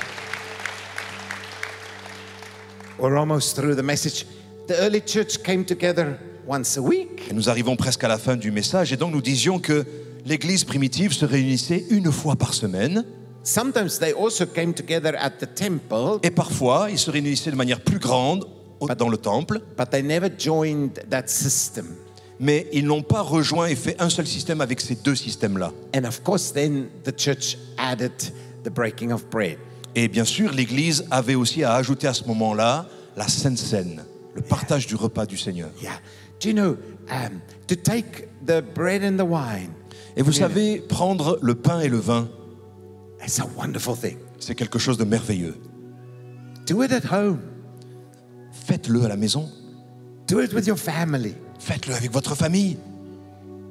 We're 3.00 3.18
almost 3.18 3.56
through 3.56 3.76
the 3.76 3.84
message. 3.84 4.26
The 4.68 4.76
early 4.82 5.02
church 5.02 5.42
came 5.44 5.66
together 5.66 6.20
once 6.46 6.78
a 6.78 6.82
week. 6.82 7.28
Et 7.32 7.34
nous 7.34 7.50
arrivons 7.50 7.76
presque 7.76 8.04
à 8.04 8.08
la 8.08 8.20
fin 8.20 8.36
du 8.36 8.52
message. 8.52 8.94
Et 8.94 8.98
donc, 8.98 9.12
nous 9.12 9.22
disions 9.22 9.58
que 9.58 9.84
l'église 10.26 10.64
primitive 10.64 11.14
se 11.14 11.26
réunissait 11.26 11.86
une 11.90 12.12
fois 12.12 12.36
par 12.36 12.54
semaine. 12.54 13.04
Sometimes 13.44 14.00
they 14.00 14.14
also 14.14 14.46
came 14.46 14.74
together 14.74 15.16
at 15.18 15.32
the 15.40 15.48
temple, 15.56 16.20
Et 16.24 16.32
parfois, 16.32 16.90
ils 16.92 17.00
se 17.00 17.10
réunissaient 17.10 17.52
de 17.52 17.56
manière 17.56 17.80
plus 17.82 18.00
grande 18.00 18.46
au- 18.80 18.88
dans 18.88 19.10
le 19.10 19.18
temple. 19.18 19.62
but 19.78 19.90
they 19.90 20.04
never 20.04 20.30
joined 20.38 20.92
that 21.10 21.24
system. 21.28 21.88
Mais 22.40 22.68
ils 22.72 22.86
n'ont 22.86 23.02
pas 23.02 23.22
rejoint 23.22 23.68
et 23.68 23.76
fait 23.76 23.96
un 24.00 24.10
seul 24.10 24.26
système 24.28 24.62
avec 24.62 24.80
ces 24.80 24.96
deux 24.96 25.16
systèmes-là. 25.16 25.72
And 25.96 26.06
of 26.06 26.22
course, 26.24 26.54
then 26.54 26.88
the 27.04 27.14
church 27.18 27.58
added 27.78 28.12
the 28.64 28.70
breaking 28.70 29.12
of 29.12 29.26
bread. 29.30 29.58
Et 29.96 30.08
bien 30.08 30.24
sûr, 30.26 30.52
l'Église 30.54 31.06
avait 31.12 31.36
aussi 31.36 31.64
à 31.64 31.74
ajouter 31.74 32.08
à 32.08 32.14
ce 32.14 32.24
moment-là 32.26 32.88
la 33.18 33.28
Sainte 33.28 33.58
Seine. 33.58 34.04
le 34.36 34.42
partage 34.42 34.86
du 34.88 34.96
repas 34.96 35.26
du 35.26 35.38
Seigneur. 35.38 35.70
Yeah. 35.82 36.00
Do 36.42 36.48
you 36.50 36.54
know, 36.54 36.78
um, 37.12 37.42
to 37.68 37.76
take 37.76 38.28
the 38.46 38.62
bread 38.74 39.04
and 39.04 39.18
the 39.18 39.28
wine, 39.28 39.72
Et 40.16 40.22
vous 40.22 40.32
savez, 40.32 40.78
prendre 40.80 41.38
le 41.42 41.56
pain 41.56 41.82
et 41.82 41.90
le 41.90 41.98
vin, 41.98 42.30
it's 43.24 43.40
a 43.40 43.46
wonderful 43.58 43.96
thing. 43.96 44.18
c'est 44.40 44.56
quelque 44.56 44.80
chose 44.80 44.98
de 44.98 45.04
merveilleux. 45.06 45.56
Do 46.68 46.84
it 46.84 46.92
at 46.92 47.06
home. 47.12 47.40
Faites-le 48.52 49.04
à 49.06 49.08
la 49.08 49.16
maison, 49.18 49.50
Do 50.28 50.40
it 50.42 50.54
with 50.54 50.68
your 50.68 50.78
family. 50.78 51.34
faites-le 51.60 51.94
avec 51.96 52.12
votre 52.12 52.36
famille, 52.36 52.78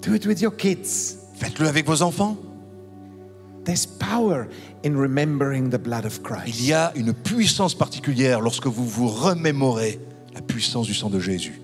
Do 0.03 0.15
it 0.15 0.27
with 0.27 0.41
your 0.41 0.57
kids. 0.57 1.17
faites-le 1.35 1.69
avec 1.69 1.87
vos 1.87 2.03
enfants. 2.03 2.37
There's 3.65 3.85
power 3.87 4.49
in 4.85 4.97
remembering 4.97 5.69
the 5.71 5.79
blood 5.79 6.05
of 6.07 6.17
Il 6.19 6.23
Christ. 6.23 6.61
y 6.63 6.73
a 6.73 6.91
une 6.97 7.13
puissance 7.13 7.75
particulière 7.75 8.41
lorsque 8.41 8.67
vous 8.67 8.87
vous 8.87 9.09
remémorez 9.09 10.01
la 10.35 10.41
puissance 10.41 10.87
du 10.87 10.95
sang 10.95 11.11
de 11.11 11.21
Jésus. 11.21 11.61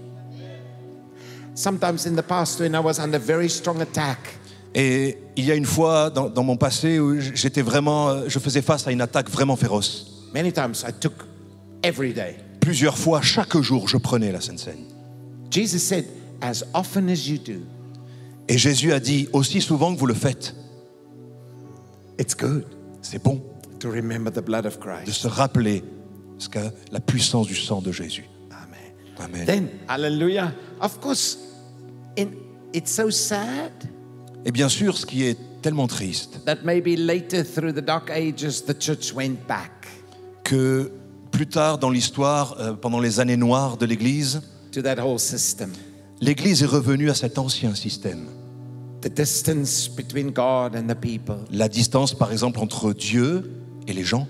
Sometimes 1.55 2.07
in 2.07 2.15
the 2.17 2.23
past, 2.23 2.61
when 2.61 2.75
I 2.75 2.81
was 2.81 2.99
under 2.99 3.19
very 3.19 3.49
strong 3.49 3.81
attack, 3.81 4.19
Et 4.75 5.19
il 5.37 5.45
y 5.45 5.53
a 5.53 5.55
une 5.55 5.67
fois 5.67 6.11
dans, 6.11 6.29
dans 6.29 6.43
mon 6.43 6.57
passé 6.57 6.99
où 6.99 7.21
j'étais 7.21 7.63
vraiment, 7.63 8.29
je 8.29 8.39
faisais 8.39 8.63
face 8.63 8.87
à 8.87 8.93
une 8.93 9.01
attaque 9.01 9.31
vraiment 9.31 9.57
féroce. 9.57 10.11
many 10.33 10.53
times 10.53 10.85
I 10.87 10.93
took 10.93 11.13
every 11.83 12.13
day. 12.13 12.37
Plusieurs 12.61 12.97
fois, 12.99 13.21
chaque 13.23 13.57
jour, 13.61 13.87
je 13.89 13.97
prenais 13.99 14.33
la 14.33 14.41
Sainte 14.41 14.59
Seine. 14.59 14.85
Jesus 15.51 15.79
said, 15.79 16.07
as 16.41 16.65
often 16.75 17.09
as 17.09 17.29
you 17.29 17.39
do, 17.39 17.61
Et 18.49 18.59
Jésus 18.59 18.93
a 18.93 19.01
dit, 19.01 19.29
aussi 19.33 19.61
souvent 19.61 19.95
que 19.95 19.99
vous 20.01 20.07
le 20.07 20.15
faites, 20.15 20.55
it's 22.19 22.35
good 22.37 22.65
c'est 23.01 23.23
bon 23.23 23.41
to 23.81 23.91
remember 23.91 24.31
the 24.31 24.41
blood 24.45 24.67
of 24.67 24.79
de 24.79 24.83
Christ. 24.83 25.13
se 25.13 25.29
rappeler 25.29 25.85
ce 26.39 26.49
que 26.49 26.59
la 26.91 27.01
puissance 27.01 27.47
du 27.47 27.55
sang 27.55 27.81
de 27.81 27.93
Jésus. 27.93 28.25
Amen. 28.51 28.93
Amen. 29.19 29.47
Then, 29.47 29.69
hallelujah. 29.89 30.53
Of 30.81 31.01
course, 31.01 31.39
in, 32.19 32.29
it's 32.73 32.91
so 32.91 33.11
sad 33.11 33.71
Et 34.45 34.53
bien 34.53 34.69
sûr, 34.69 34.97
ce 34.99 35.07
qui 35.07 35.25
est 35.25 35.39
tellement 35.63 35.87
triste, 35.87 36.41
que 40.45 40.93
plus 41.31 41.47
tard 41.47 41.79
dans 41.79 41.91
l'histoire, 41.91 42.57
euh, 42.61 42.75
pendant 42.75 43.01
les 43.01 43.21
années 43.21 43.37
noires 43.37 43.79
de 43.79 43.87
l'Église, 43.87 44.43
l'Église 46.21 46.63
est 46.63 46.67
revenue 46.67 47.11
à 47.11 47.15
cet 47.15 47.39
ancien 47.39 47.75
système. 47.75 48.27
The 49.01 49.09
distance 49.09 49.89
between 49.89 50.31
God 50.31 50.77
and 50.77 50.87
the 50.89 50.95
people. 50.95 51.37
La 51.51 51.69
distance, 51.69 52.15
par 52.15 52.33
exemple, 52.33 52.61
entre 52.61 52.93
Dieu 52.93 53.51
et 53.87 53.93
les 53.93 54.05
gens. 54.05 54.27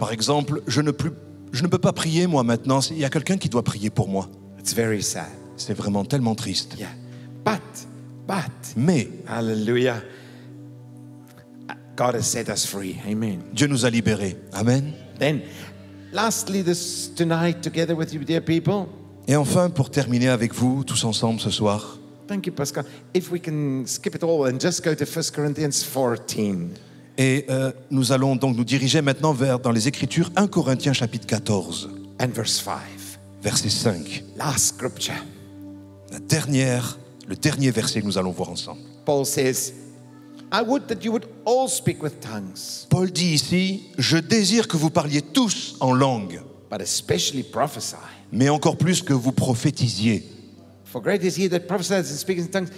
Par 0.00 0.12
exemple, 0.12 0.62
je 0.66 0.80
ne, 0.80 0.90
plus, 0.90 1.10
je 1.52 1.62
ne 1.62 1.68
peux 1.68 1.78
pas 1.78 1.92
prier 1.92 2.26
moi 2.26 2.42
maintenant, 2.42 2.80
il 2.90 2.98
y 2.98 3.04
a 3.04 3.10
quelqu'un 3.10 3.36
qui 3.36 3.48
doit 3.48 3.62
prier 3.62 3.90
pour 3.90 4.08
moi. 4.08 4.28
It's 4.58 4.74
very 4.74 5.02
sad. 5.02 5.37
C'est 5.58 5.74
vraiment 5.74 6.04
tellement 6.04 6.34
triste. 6.34 6.76
Yeah. 6.78 6.88
But, 7.44 7.60
but, 8.26 8.74
Mais 8.76 9.08
hallelujah. 9.26 10.02
God 11.96 12.14
has 12.14 12.22
set 12.22 12.48
us 12.48 12.64
free. 12.64 12.96
Amen. 13.06 13.40
Dieu 13.52 13.66
nous 13.66 13.84
a 13.84 13.90
libérés. 13.90 14.36
Amen. 14.52 14.92
Then, 15.18 15.42
lastly, 16.12 16.62
this 16.62 17.10
tonight, 17.14 17.60
together 17.60 17.96
with 17.96 18.12
you, 18.14 18.22
dear 18.24 18.40
people, 18.40 18.86
Et 19.26 19.36
enfin, 19.36 19.68
pour 19.68 19.90
terminer 19.90 20.28
avec 20.28 20.54
vous, 20.54 20.84
tous 20.84 21.04
ensemble 21.04 21.40
ce 21.40 21.50
soir, 21.50 21.98
thank 22.28 22.46
you, 22.46 22.52
Pascal. 22.52 22.84
If 23.14 23.30
we 23.30 23.40
can 23.42 23.84
skip 23.84 24.14
it 24.14 24.22
all 24.22 24.46
and 24.46 24.58
just 24.60 24.82
go 24.84 24.94
to 24.94 25.04
1 25.04 25.32
Corinthians 25.34 25.82
14. 25.82 26.70
et 27.18 27.44
euh, 27.50 27.72
nous 27.90 28.12
allons 28.12 28.36
donc 28.36 28.56
nous 28.56 28.64
diriger 28.64 29.02
maintenant 29.02 29.32
vers, 29.32 29.58
dans 29.58 29.72
les 29.72 29.88
Écritures, 29.88 30.30
1 30.36 30.46
Corinthiens 30.46 30.92
chapitre 30.92 31.26
14, 31.26 31.90
and 32.22 32.28
verse 32.28 32.62
5. 32.62 32.76
verset 33.42 33.70
5. 33.70 34.24
Last 34.36 34.76
scripture. 34.76 35.14
La 36.10 36.18
dernière, 36.18 36.98
le 37.26 37.36
dernier 37.36 37.70
verset 37.70 38.00
que 38.00 38.06
nous 38.06 38.18
allons 38.18 38.32
voir 38.32 38.50
ensemble. 38.50 38.80
Paul 39.04 39.24
says, 39.26 39.72
I 40.52 40.62
would 40.66 40.86
that 40.86 41.02
you 41.02 41.12
would 41.12 41.26
all 41.44 41.68
speak 41.68 42.02
with 42.02 42.20
tongues, 42.20 42.86
Paul 42.88 43.10
dit 43.10 43.34
ici, 43.34 43.82
je 43.98 44.16
désire 44.16 44.66
que 44.66 44.76
vous 44.76 44.90
parliez 44.90 45.20
tous 45.20 45.76
en 45.80 45.92
langue, 45.92 46.40
but 46.70 46.80
especially 46.80 47.42
prophesy. 47.42 47.96
mais 48.32 48.48
encore 48.48 48.76
plus 48.76 49.02
que 49.02 49.12
vous 49.12 49.32
prophétisiez. 49.32 50.24
For 50.84 51.02
great 51.02 51.22
is 51.22 51.36
he 51.38 51.50
that 51.50 51.60
prophesies 51.60 52.10
and 52.10 52.16
speaks 52.16 52.40
in 52.40 52.48
tongues, 52.48 52.70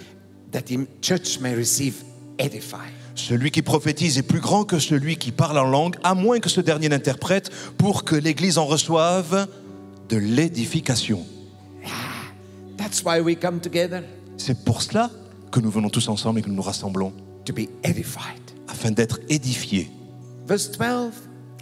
that 0.51 0.63
the 0.63 0.85
church 1.01 1.39
may 1.39 1.55
receive 1.55 2.03
edify. 2.37 2.89
Celui 3.15 3.51
qui 3.51 3.61
prophétise 3.61 4.17
est 4.17 4.23
plus 4.23 4.39
grand 4.39 4.63
que 4.65 4.79
celui 4.79 5.15
qui 5.17 5.31
parle 5.31 5.57
en 5.57 5.65
langue, 5.65 5.95
à 6.03 6.13
moins 6.13 6.39
que 6.39 6.49
ce 6.49 6.59
dernier 6.61 6.89
n'interprète, 6.89 7.49
pour 7.77 8.03
que 8.03 8.15
l'Église 8.15 8.57
en 8.57 8.65
reçoive 8.65 9.47
de 10.09 10.17
l'édification. 10.17 11.25
That's 12.81 13.03
why 13.03 13.21
we 13.21 13.37
come 13.39 13.59
together 13.59 14.01
C'est 14.37 14.63
pour 14.63 14.81
cela 14.81 15.11
que 15.51 15.59
nous 15.59 15.69
venons 15.69 15.89
tous 15.89 16.07
ensemble 16.07 16.39
et 16.39 16.41
que 16.41 16.49
nous 16.49 16.55
nous 16.55 16.61
rassemblons, 16.61 17.13
to 17.45 17.53
be 17.53 17.67
edified. 17.83 18.41
afin 18.67 18.91
d'être 18.91 19.19
édifiés. 19.29 19.89
Verse 20.47 20.71
12 20.71 21.11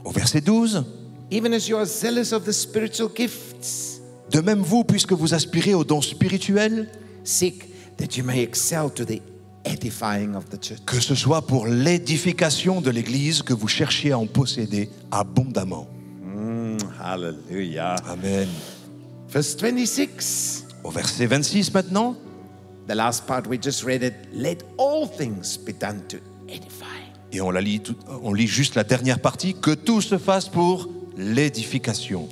Au 0.06 0.12
verset 0.12 0.42
12, 0.42 0.86
Even 1.32 1.54
as 1.54 1.68
you 1.68 1.76
are 1.78 1.86
zealous 1.86 2.32
of 2.34 2.46
the 2.46 2.52
spiritual 2.54 3.10
gifts, 3.16 4.02
de 4.32 4.40
même 4.42 4.62
vous, 4.62 4.84
puisque 4.84 5.12
vous 5.14 5.34
aspirez 5.34 5.74
aux 5.74 5.84
dons 5.84 6.02
spirituels, 6.02 6.88
seek 7.24 7.66
that 7.98 8.16
you 8.18 8.24
may 8.24 8.42
excel 8.42 8.90
to 8.90 9.04
the 9.04 9.22
edifying 9.66 10.36
of 10.36 10.46
the 10.50 10.64
church. 10.64 10.80
que 10.86 11.00
ce 11.00 11.16
soit 11.16 11.46
pour 11.46 11.68
l'édification 11.68 12.80
de 12.80 12.90
l'Église 12.92 13.42
que 13.42 13.54
vous 13.54 13.68
cherchiez 13.68 14.12
à 14.14 14.18
en 14.20 14.26
posséder 14.28 14.90
abondamment. 15.12 15.88
Hallelujah. 17.02 17.96
Amen. 18.08 18.48
Verse 19.30 19.56
26. 19.56 20.66
Au 20.84 20.90
verset 20.92 21.26
26 21.28 21.74
maintenant, 21.74 22.16
The 22.88 22.96
last 22.96 23.28
part 23.28 23.44
we 23.48 23.60
just 23.62 23.84
read 23.84 24.02
it. 24.02 24.14
Let 24.34 24.64
all 24.80 25.08
things 25.08 25.58
be 25.60 25.72
done 25.80 26.02
to 26.10 26.18
edify. 26.48 26.86
et 27.32 27.40
on, 27.42 27.52
la 27.52 27.62
lit 27.62 27.82
tout- 27.82 27.96
on 28.24 28.34
lit 28.34 28.48
juste 28.48 28.74
la 28.74 28.84
dernière 28.84 29.20
partie, 29.20 29.54
que 29.54 29.76
tout 29.76 30.02
se 30.02 30.18
fasse 30.18 30.50
pour 30.50 30.90
l'édification. 31.16 32.28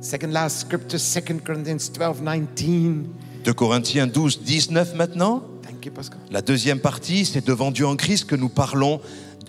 Second 0.00 0.28
last 0.32 0.60
scripture, 0.62 0.98
2 0.98 1.40
Corinthians 1.40 1.76
12 1.92 1.92
19. 1.92 3.04
De 3.44 3.52
Corinthiens 3.52 4.06
12, 4.08 4.40
19 4.42 4.94
maintenant. 4.96 5.42
Thank 5.62 5.86
you, 5.86 5.92
Pascal. 5.92 6.18
La 6.32 6.42
deuxième 6.42 6.80
partie, 6.80 7.24
c'est 7.24 7.46
devant 7.46 7.70
Dieu 7.70 7.86
en 7.86 7.94
Christ 7.94 8.24
que 8.24 8.34
nous 8.34 8.48
parlons. 8.48 9.00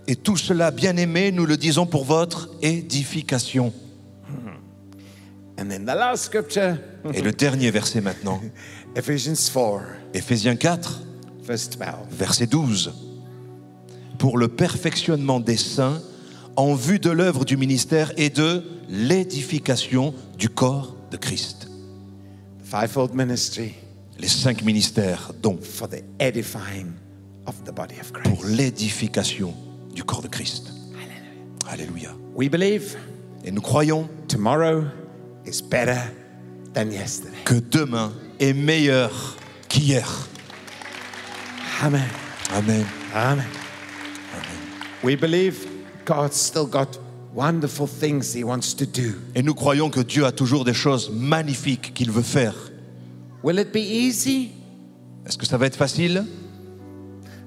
Et 0.07 0.15
tout 0.15 0.37
cela, 0.37 0.69
bien 0.69 0.95
aimé, 0.97 1.31
nous 1.31 1.47
le 1.47 1.57
disons 1.57 1.87
pour 1.87 2.05
votre 2.05 2.49
édification. 2.61 3.73
And 5.59 5.69
then 5.69 5.85
the 5.85 5.95
last 5.95 6.25
scripture, 6.25 6.77
Et 7.13 7.21
le 7.21 7.31
dernier 7.31 7.71
verset 7.71 8.01
maintenant, 8.01 8.41
Ephesians 8.95 9.35
4, 9.51 9.81
Éphésiens 10.13 10.55
4, 10.55 11.01
verse 11.43 11.69
12. 11.69 11.79
verset 12.11 12.47
12. 12.47 12.93
Pour 14.19 14.37
le 14.37 14.47
perfectionnement 14.47 15.39
des 15.39 15.57
saints, 15.57 16.01
en 16.55 16.73
vue 16.73 16.99
de 16.99 17.09
l'œuvre 17.11 17.45
du 17.45 17.55
ministère 17.57 18.11
et 18.17 18.29
de 18.29 18.63
l'édification 18.89 20.13
du 20.37 20.49
corps 20.49 20.95
de 21.11 21.17
Christ. 21.17 21.67
Fivefold 22.63 23.13
ministry 23.13 23.73
Les 24.19 24.27
cinq 24.27 24.63
ministères, 24.63 25.31
donc, 25.41 25.61
for 25.63 25.87
the 25.87 26.03
edifying 26.19 26.91
of 27.45 27.55
the 27.63 27.71
body 27.73 27.95
of 27.99 28.11
pour 28.11 28.39
Christ. 28.41 28.55
l'édification 28.57 29.53
du 29.93 30.03
corps 30.03 30.21
de 30.21 30.27
Christ. 30.27 30.71
Alléluia. 31.69 32.09
We 32.35 32.49
believe 32.49 32.95
Et 33.45 33.51
nous 33.51 33.61
croyons 33.61 34.09
tomorrow 34.27 34.83
is 35.47 35.61
better 35.61 36.11
than 36.73 36.91
yesterday. 36.91 37.37
que 37.45 37.55
demain 37.55 38.11
est 38.39 38.53
meilleur 38.53 39.11
qu'hier. 39.69 40.05
Amen. 41.81 42.09
Amen. 42.53 42.85
Amen. 43.13 43.45
We 45.03 45.15
believe 45.15 45.67
God's 46.05 46.35
still 46.35 46.65
got 46.65 46.97
wonderful 47.33 47.87
things 47.87 48.33
He 48.33 48.43
wants 48.43 48.73
to 48.75 48.85
do. 48.85 49.15
Et 49.35 49.43
nous 49.43 49.53
croyons 49.53 49.89
que 49.89 50.01
Dieu 50.01 50.25
a 50.25 50.31
toujours 50.31 50.65
des 50.65 50.73
choses 50.73 51.09
magnifiques 51.11 51.93
qu'il 51.93 52.11
veut 52.11 52.23
faire. 52.23 52.55
Will 53.43 53.59
it 53.59 53.71
be 53.71 53.77
easy? 53.77 54.51
Est-ce 55.25 55.37
que 55.37 55.45
ça 55.45 55.57
va 55.57 55.67
être 55.67 55.75
facile? 55.75 56.25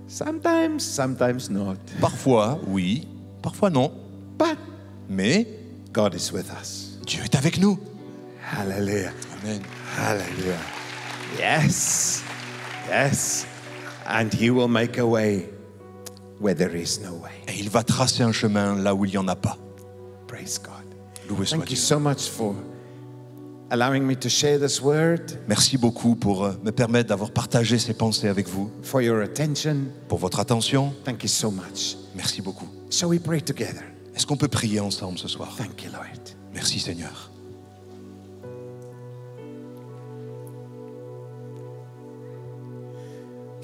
Sometimes, 0.06 0.80
sometimes 0.80 1.50
not. 1.50 1.76
Parfois, 2.00 2.60
oui. 2.66 3.06
Parfois, 3.42 3.70
non. 3.70 3.92
But 4.38 4.58
Mais 5.08 5.46
God 5.92 6.14
is 6.14 6.30
with 6.32 6.50
us. 6.60 6.98
Dieu 7.04 7.22
est 7.24 7.34
avec 7.34 7.58
nous. 7.58 7.78
Hallelujah. 8.50 9.12
Amen. 9.42 9.62
Hallelujah. 9.96 10.58
Yes. 11.38 12.22
Yes. 12.88 13.46
And 14.06 14.32
He 14.32 14.50
will 14.50 14.68
make 14.68 14.98
a 14.98 15.06
way 15.06 15.48
where 16.40 16.54
there 16.54 16.74
is 16.74 16.98
no 17.00 17.14
way. 17.14 17.30
Et 17.48 17.58
il 17.60 17.70
va 17.70 17.82
tracer 17.84 18.22
un 18.22 18.32
chemin 18.32 18.76
là 18.76 18.94
où 18.94 19.04
il 19.04 19.10
n'y 19.12 19.18
en 19.18 19.28
a 19.28 19.36
pas. 19.36 19.56
Praise 20.26 20.58
God. 20.62 20.72
Loué 21.28 21.46
soit 21.46 21.58
Thank 21.58 21.70
you 21.70 21.76
Dieu. 21.76 21.84
so 21.84 22.00
much 22.00 22.28
for 22.28 22.54
allowing 23.70 24.00
me 24.04 24.16
to 24.16 24.28
share 24.28 24.58
this 24.58 24.80
word, 24.82 25.38
Merci 25.46 25.78
beaucoup 25.78 26.16
pour 26.16 26.44
euh, 26.44 26.52
me 26.64 26.72
permettre 26.72 27.10
d'avoir 27.10 27.30
partagé 27.30 27.78
ces 27.78 27.94
pensées 27.94 28.26
avec 28.28 28.48
vous, 28.48 28.68
for 28.82 29.00
your 29.00 29.20
attention. 29.22 29.76
pour 30.08 30.18
votre 30.18 30.40
attention. 30.40 30.92
Thank 31.04 31.22
you 31.22 31.28
so 31.28 31.50
much. 31.52 31.96
Merci 32.16 32.42
beaucoup. 32.42 32.66
Shall 32.90 33.08
we 33.10 33.20
pray 33.20 33.40
together? 33.40 33.84
Est-ce 34.16 34.26
qu'on 34.26 34.36
peut 34.36 34.48
prier 34.48 34.80
ensemble 34.80 35.18
ce 35.18 35.28
soir? 35.28 35.54
Thank 35.56 35.84
you, 35.84 35.90
Lord. 35.92 36.34
Merci 36.52 36.80
Seigneur. 36.80 37.29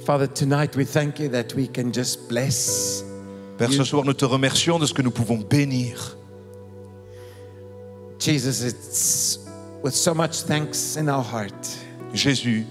Father, 0.06 0.28
tonight 0.28 0.76
we 0.76 0.84
thank 0.84 1.18
you 1.18 1.28
that 1.30 1.52
we 1.56 1.66
can 1.66 1.90
just 1.92 2.28
bless. 2.28 3.02
Père, 3.58 3.72
ce 3.72 3.82
soir, 3.82 4.04
nous 4.04 4.12
te 4.12 4.24
remercions 4.24 4.78
de 4.78 4.86
ce 4.86 4.94
que 4.94 5.02
nous 5.02 5.10
pouvons 5.10 5.38
bénir. 5.38 6.16
Jesus, 8.20 8.62
it's 8.62 9.40
with 9.82 9.96
so 9.96 10.14
much 10.14 10.42
thanks 10.42 10.96
in 10.96 11.08
our 11.08 11.24
heart 11.24 11.76
Jésus, 12.14 12.64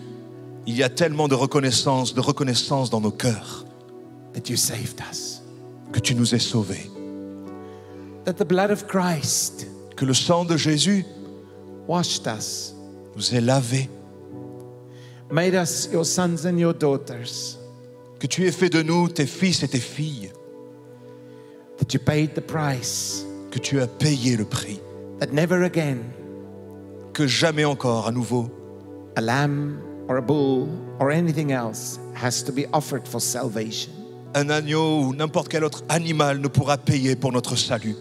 il 0.65 0.77
y 0.77 0.83
a 0.83 0.87
tellement 0.87 1.27
de 1.27 1.35
reconnaissance, 1.35 2.13
de 2.13 2.21
reconnaissance 2.21 2.89
dans 2.89 3.01
nos 3.01 3.11
cœurs 3.11 3.65
that 4.33 4.49
you 4.49 4.55
saved 4.55 5.01
us. 5.11 5.41
que 5.91 5.99
tu 5.99 6.15
nous 6.15 6.33
aies 6.33 6.39
sauvés, 6.39 6.89
That 8.23 8.35
the 8.35 8.47
blood 8.47 8.71
of 8.71 8.87
Christ 8.87 9.67
que 9.97 10.05
le 10.05 10.13
sang 10.13 10.45
de 10.45 10.55
Jésus 10.55 11.05
washed 11.85 12.27
us, 12.27 12.73
nous 13.17 13.35
ait 13.35 13.41
lavés, 13.41 13.89
made 15.31 15.55
us 15.55 15.89
your 15.91 16.05
sons 16.05 16.45
and 16.45 16.57
your 16.57 16.73
daughters, 16.73 17.57
que 18.19 18.27
tu 18.27 18.45
aies 18.45 18.51
fait 18.51 18.69
de 18.69 18.81
nous 18.81 19.07
tes 19.09 19.25
fils 19.25 19.63
et 19.63 19.67
tes 19.67 19.79
filles, 19.79 20.31
that 21.77 21.93
you 21.93 21.99
paid 21.99 22.33
the 22.35 22.41
price, 22.41 23.25
que 23.51 23.59
tu 23.59 23.79
as 23.81 23.87
payé 23.87 24.37
le 24.37 24.45
prix, 24.45 24.79
that 25.19 25.31
never 25.33 25.63
again 25.63 25.99
que 27.13 27.27
jamais 27.27 27.63
encore 27.63 28.07
à 28.07 28.11
nouveau 28.11 28.49
a 29.15 29.21
lamb 29.21 29.79
or 30.09 30.17
a 30.17 30.21
bull 30.21 30.67
or 30.99 31.09
anything 31.11 31.51
else 31.51 31.97
has 32.13 32.43
to 32.43 32.51
be 32.51 32.65
offered 32.73 33.07
for 33.07 33.21
salvation. 33.21 33.91
un 34.33 34.49
agneau 34.49 35.05
ou 35.05 35.15
n'importe 35.15 35.47
quel 35.47 35.63
autre 35.63 35.83
animal 35.87 36.39
ne 36.39 36.47
pourra 36.49 36.77
payer 36.77 37.15
pour 37.15 37.31
notre 37.31 37.55
salut. 37.55 37.95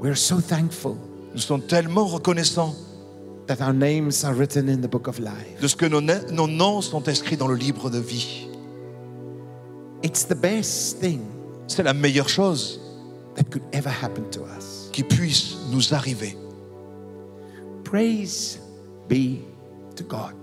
We're 0.00 0.16
so 0.16 0.40
thankful 0.40 0.96
Nous 1.34 1.40
sommes 1.40 1.62
tellement 1.62 2.06
reconnaissants 2.06 2.74
that 3.48 3.60
our 3.60 3.72
names 3.72 4.24
are 4.24 4.34
written 4.34 4.68
in 4.68 4.80
the 4.80 4.88
book 4.88 5.08
of 5.08 5.18
life. 5.18 5.60
de 5.60 5.66
ce 5.68 5.74
que 5.76 5.86
nos, 5.86 6.00
nos 6.00 6.46
noms 6.46 6.82
sont 6.82 7.08
inscrits 7.08 7.36
dans 7.36 7.48
le 7.48 7.56
livre 7.56 7.90
de 7.90 7.98
vie. 7.98 8.46
It's 10.02 10.24
the 10.26 10.36
best 10.36 11.00
thing 11.00 11.20
C'est 11.66 11.82
la 11.82 11.92
meilleure 11.94 12.28
chose 12.28 12.78
that 13.34 13.44
could 13.50 13.62
ever 13.72 13.90
happen 13.90 14.24
to 14.30 14.40
us. 14.56 14.88
qui 14.92 15.02
puisse 15.02 15.56
nous 15.72 15.92
arriver. 15.92 16.36
Praise 17.84 18.60
be 19.08 19.40
to 19.96 20.04
God. 20.04 20.34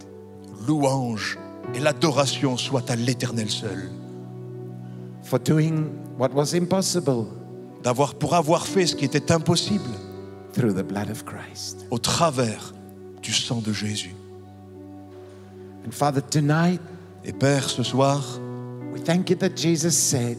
Louange 0.67 1.37
et 1.73 1.79
l'adoration 1.79 2.57
soient 2.57 2.89
à 2.89 2.95
l'Éternel 2.95 3.49
seul. 3.49 3.89
for 5.23 5.39
doing 5.39 5.89
what 6.17 6.29
was 6.33 6.53
impossible 6.55 7.25
D'avoir 7.83 8.15
pour 8.15 8.33
avoir 8.35 8.65
fait 8.65 8.87
ce 8.87 8.95
qui 8.95 9.05
était 9.05 9.31
impossible 9.31 9.89
through 10.53 10.73
the 10.73 10.83
blood 10.83 11.09
of 11.09 11.23
Christ. 11.25 11.85
au 11.91 11.97
travers 11.99 12.73
du 13.25 13.33
sang 13.33 13.59
de 13.59 13.73
Jésus. 13.73 14.13
And 15.85 15.91
Father, 15.91 16.21
tonight 16.21 16.79
Et 17.27 17.33
Père, 17.33 17.69
ce 17.71 17.81
soir, 17.81 18.39
we 18.93 19.01
thank 19.03 19.31
you 19.31 19.35
that 19.37 19.55
Jesus 19.55 19.91
said 19.91 20.37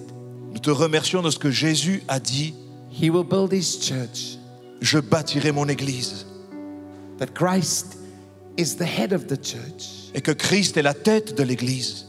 nous 0.53 0.61
te 0.61 0.71
remercions 0.71 1.21
de 1.21 1.31
ce 1.31 1.39
que 1.39 1.51
Jésus 1.51 2.03
a 2.07 2.21
dit 2.21 2.55
he 2.91 3.11
will 3.11 3.25
build 3.25 3.53
his 3.53 3.79
church, 3.81 4.39
Je 4.81 4.99
bâtirai 5.01 5.51
mon 5.51 5.67
Église 5.69 6.27
that 7.19 7.35
Christ 7.35 7.99
is 8.57 8.77
the 8.77 8.85
head 8.85 9.13
of 9.13 9.27
the 9.27 9.37
church, 9.37 10.13
et 10.15 10.21
que 10.21 10.31
Christ 10.31 10.77
est 10.77 10.83
la 10.83 10.95
tête 10.95 11.37
de 11.37 11.43
l'Église 11.43 12.07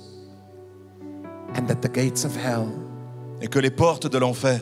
and 1.56 1.66
that 1.66 1.82
the 1.82 1.92
gates 1.92 2.24
of 2.24 2.36
hell 2.38 2.68
et 3.42 3.48
que 3.48 3.60
les 3.60 3.72
portes 3.72 4.08
de 4.08 4.18
l'enfer 4.20 4.62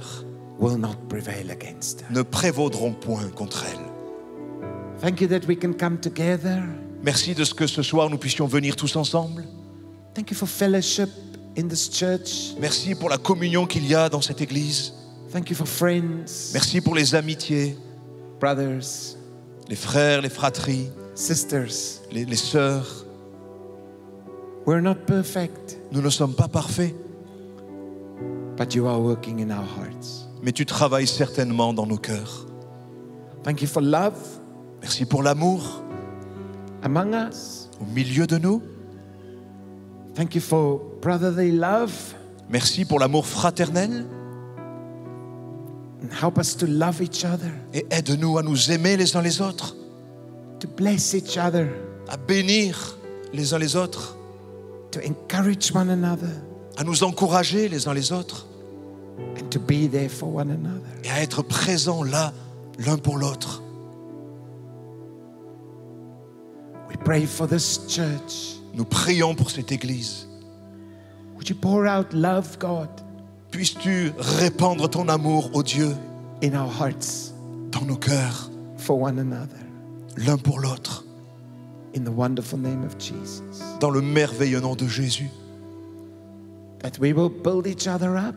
will 0.60 0.78
not 0.78 0.96
prevail 1.10 1.52
against 1.52 2.02
her. 2.02 2.08
ne 2.12 2.22
prévaudront 2.22 2.94
point 2.94 3.28
contre 3.36 3.66
elle. 3.66 3.85
Thank 5.02 5.22
you 5.22 5.28
that 5.28 5.46
we 5.48 5.56
can 5.58 5.74
come 5.74 5.98
together. 6.00 6.64
Merci 7.04 7.36
de 7.36 7.44
ce 7.44 7.54
que 7.54 7.68
ce 7.68 7.84
soir 7.84 8.10
nous 8.10 8.18
puissions 8.18 8.48
venir 8.48 8.76
tous 8.76 8.96
ensemble. 8.96 9.44
Thank 10.14 10.32
you 10.32 10.36
for 10.38 10.48
fellowship 10.48 11.10
in 11.58 11.68
this 11.68 11.90
church. 11.90 12.54
Merci 12.60 12.96
pour 12.96 13.10
la 13.10 13.18
communion 13.18 13.66
qu'il 13.68 13.86
y 13.86 13.94
a 13.94 14.10
dans 14.10 14.22
cette 14.22 14.42
Église. 14.42 14.94
Thank 15.32 15.50
you 15.50 15.56
for 15.56 15.68
friends, 15.68 16.52
Merci 16.54 16.80
pour 16.80 16.96
les 16.96 17.14
amitiés, 17.14 17.78
brothers, 18.40 18.86
les 19.68 19.76
frères, 19.76 20.22
les 20.22 20.30
fratries, 20.30 20.90
sisters. 21.14 22.02
les, 22.12 22.24
les 22.26 22.38
sœurs. 22.38 23.06
We're 24.66 24.82
not 24.82 24.96
perfect, 25.06 25.78
Nous 25.92 26.02
ne 26.02 26.10
sommes 26.10 26.34
pas 26.34 26.48
parfaits, 26.48 26.96
but 28.58 28.74
you 28.74 28.88
are 28.88 29.00
working 29.02 29.40
in 29.42 29.52
our 29.52 29.66
hearts. 29.78 30.26
mais 30.42 30.54
tu 30.54 30.66
travailles 30.66 31.08
certainement 31.08 31.74
dans 31.74 31.86
nos 31.86 31.98
cœurs. 31.98 32.48
Thank 33.44 33.62
you 33.62 33.68
for 33.68 33.82
love 33.82 34.14
Merci 34.86 35.06
pour 35.06 35.24
l'amour. 35.24 35.82
Among 36.84 37.16
us. 37.16 37.72
au 37.82 37.92
milieu 37.92 38.28
de 38.28 38.38
nous. 38.38 38.62
Thank 40.14 40.36
you 40.36 40.42
for 40.42 40.80
brotherly 41.02 41.52
love. 41.52 41.92
Merci 42.52 42.86
pour 42.86 43.00
l'amour 43.00 43.26
fraternel. 43.26 44.06
And 46.04 46.14
help 46.22 46.38
us 46.38 46.56
to 46.58 46.68
love 46.68 47.02
each 47.02 47.26
other, 47.26 47.50
et 47.74 47.88
aide-nous 47.90 48.38
à 48.38 48.44
nous 48.44 48.72
aimer 48.72 48.96
les 48.96 49.16
uns 49.16 49.24
les 49.24 49.42
autres, 49.42 49.76
to 50.60 50.68
bless 50.68 51.16
each 51.16 51.36
other, 51.36 51.68
à 52.08 52.16
bénir 52.18 53.00
les 53.34 53.56
uns 53.56 53.58
les 53.58 53.76
autres, 53.76 54.16
to 54.92 55.00
encourage 55.00 55.72
one 55.74 55.90
another, 55.90 56.30
à 56.78 56.84
nous 56.84 57.04
encourager 57.04 57.70
les 57.70 57.88
uns 57.88 57.94
les 57.96 58.12
autres. 58.12 58.46
And 59.36 59.50
to 59.50 59.60
be 59.60 59.90
there 59.90 60.10
for 60.10 60.32
one 60.32 60.52
another. 60.52 60.92
et 61.04 61.10
à 61.10 61.24
être 61.24 61.42
présents 61.42 62.04
là 62.04 62.34
l'un 62.78 62.98
pour 62.98 63.18
l'autre. 63.18 63.64
We 66.96 67.04
pray 67.04 67.26
for 67.26 67.46
this 67.46 67.86
church. 67.90 68.56
Nous 68.74 68.86
prions 68.86 69.36
pour 69.36 69.52
cette 69.52 69.70
Église. 69.70 70.28
Would 71.36 71.50
you 71.50 71.56
pour 71.56 71.86
out 71.86 72.14
love, 72.14 72.58
God, 72.58 72.88
Puisses-tu 73.52 74.14
répandre 74.18 74.90
ton 74.90 75.10
amour, 75.10 75.50
ô 75.54 75.62
Dieu, 75.62 75.94
in 76.42 76.54
our 76.56 76.70
hearts 76.72 77.34
dans 77.72 77.86
nos 77.86 77.98
cœurs, 77.98 78.50
for 78.78 78.98
one 79.02 79.20
another? 79.20 79.60
l'un 80.16 80.38
pour 80.38 80.60
l'autre, 80.62 81.04
in 81.98 82.06
the 82.06 82.12
wonderful 82.12 82.58
name 82.58 82.86
of 82.86 82.98
Jesus. 82.98 83.42
dans 83.82 83.90
le 83.90 84.02
merveilleux 84.02 84.62
nom 84.62 84.76
de 84.76 84.88
Jésus. 84.88 85.30
That 86.80 86.98
we 87.02 87.12
will 87.12 87.30
build 87.30 87.68
each 87.68 87.88
other 87.88 88.16
up, 88.16 88.36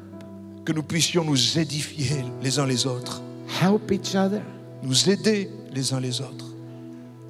Que 0.65 0.73
nous 0.73 0.83
puissions 0.83 1.23
nous 1.25 1.59
édifier 1.61 2.25
les 2.43 2.59
uns 2.59 2.67
les 2.67 2.87
autres, 2.89 3.23
help 3.63 3.93
each 3.93 4.17
other, 4.17 4.43
nous 4.83 5.09
aider 5.09 5.49
les 5.73 5.93
uns 5.93 6.01
les 6.01 6.21
autres 6.21 6.47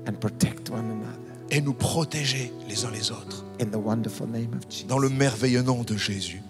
and 0.07 0.19
protect 0.19 0.71
one 0.71 0.91
another 0.91 1.18
et 1.51 1.61
nous 1.61 1.73
protéger 1.75 2.53
les 2.69 2.85
uns 2.85 2.91
les 2.91 3.11
autres. 3.11 3.45
in 3.61 3.67
the 3.67 3.77
wonderful 3.77 4.27
name 4.27 4.55
of 4.55 4.69
Jesus. 4.71 4.87
Dans 4.87 4.99
le 4.99 5.09
merveilleux 5.09 5.63
nom 5.63 5.83
de 5.83 5.97
Jésus, 5.97 6.43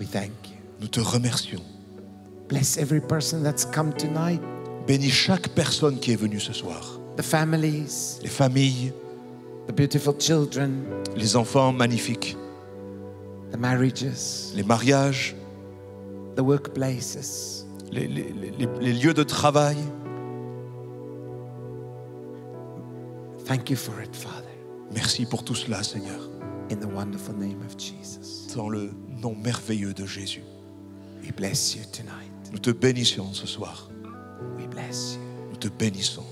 We 0.00 0.08
thank 0.08 0.30
you. 0.48 0.56
nous 0.80 0.88
te 0.88 1.00
remercions. 1.00 1.62
Bless 2.48 2.76
every 2.78 3.00
person 3.00 3.42
that's 3.42 3.64
come 3.64 3.92
tonight, 3.92 4.40
Bénis 4.86 5.10
chaque 5.10 5.48
personne 5.50 5.98
qui 5.98 6.12
est 6.12 6.16
venue 6.16 6.40
ce 6.40 6.52
soir. 6.52 7.00
the 7.16 7.22
families, 7.22 8.18
Les 8.22 8.28
familles, 8.28 8.92
the 9.66 9.72
beautiful 9.76 10.14
children, 10.18 10.84
les 11.16 11.34
enfants 11.36 11.72
magnifiques, 11.72 12.36
the 13.52 13.56
marriages, 13.58 14.52
les 14.54 14.62
mariages, 14.62 15.34
the 16.36 16.40
workplaces. 16.40 17.66
les, 17.90 18.06
les- 18.06 18.32
les- 18.58 18.68
les 18.80 18.92
lieux 18.92 19.14
de 19.14 19.24
travail. 19.24 19.76
Thank 23.48 23.70
you 23.70 23.76
for 23.76 24.00
it, 24.02 24.14
Father, 24.14 24.44
Merci 24.92 25.24
pour 25.26 25.42
tout 25.42 25.54
cela, 25.54 25.82
Seigneur. 25.82 26.20
in 26.70 26.76
the 26.76 26.86
wonderful 26.86 27.34
name 27.34 27.60
of 27.62 27.76
Jesus. 27.78 28.46
Dans 28.54 28.68
le 28.68 28.90
nom 29.08 29.34
merveilleux 29.34 29.94
de 29.94 30.04
Jésus. 30.06 30.44
We 31.22 31.32
bless 31.32 31.74
you 31.74 31.82
tonight. 31.92 32.30
Nous 32.52 32.58
te 32.58 32.70
bénissons 32.70 33.32
ce 33.32 33.46
soir. 33.46 33.88
We 34.58 34.66
bless 34.68 35.14
you. 35.14 35.20
Nous 35.50 35.56
te 35.56 35.68
bénissons. 35.68 36.26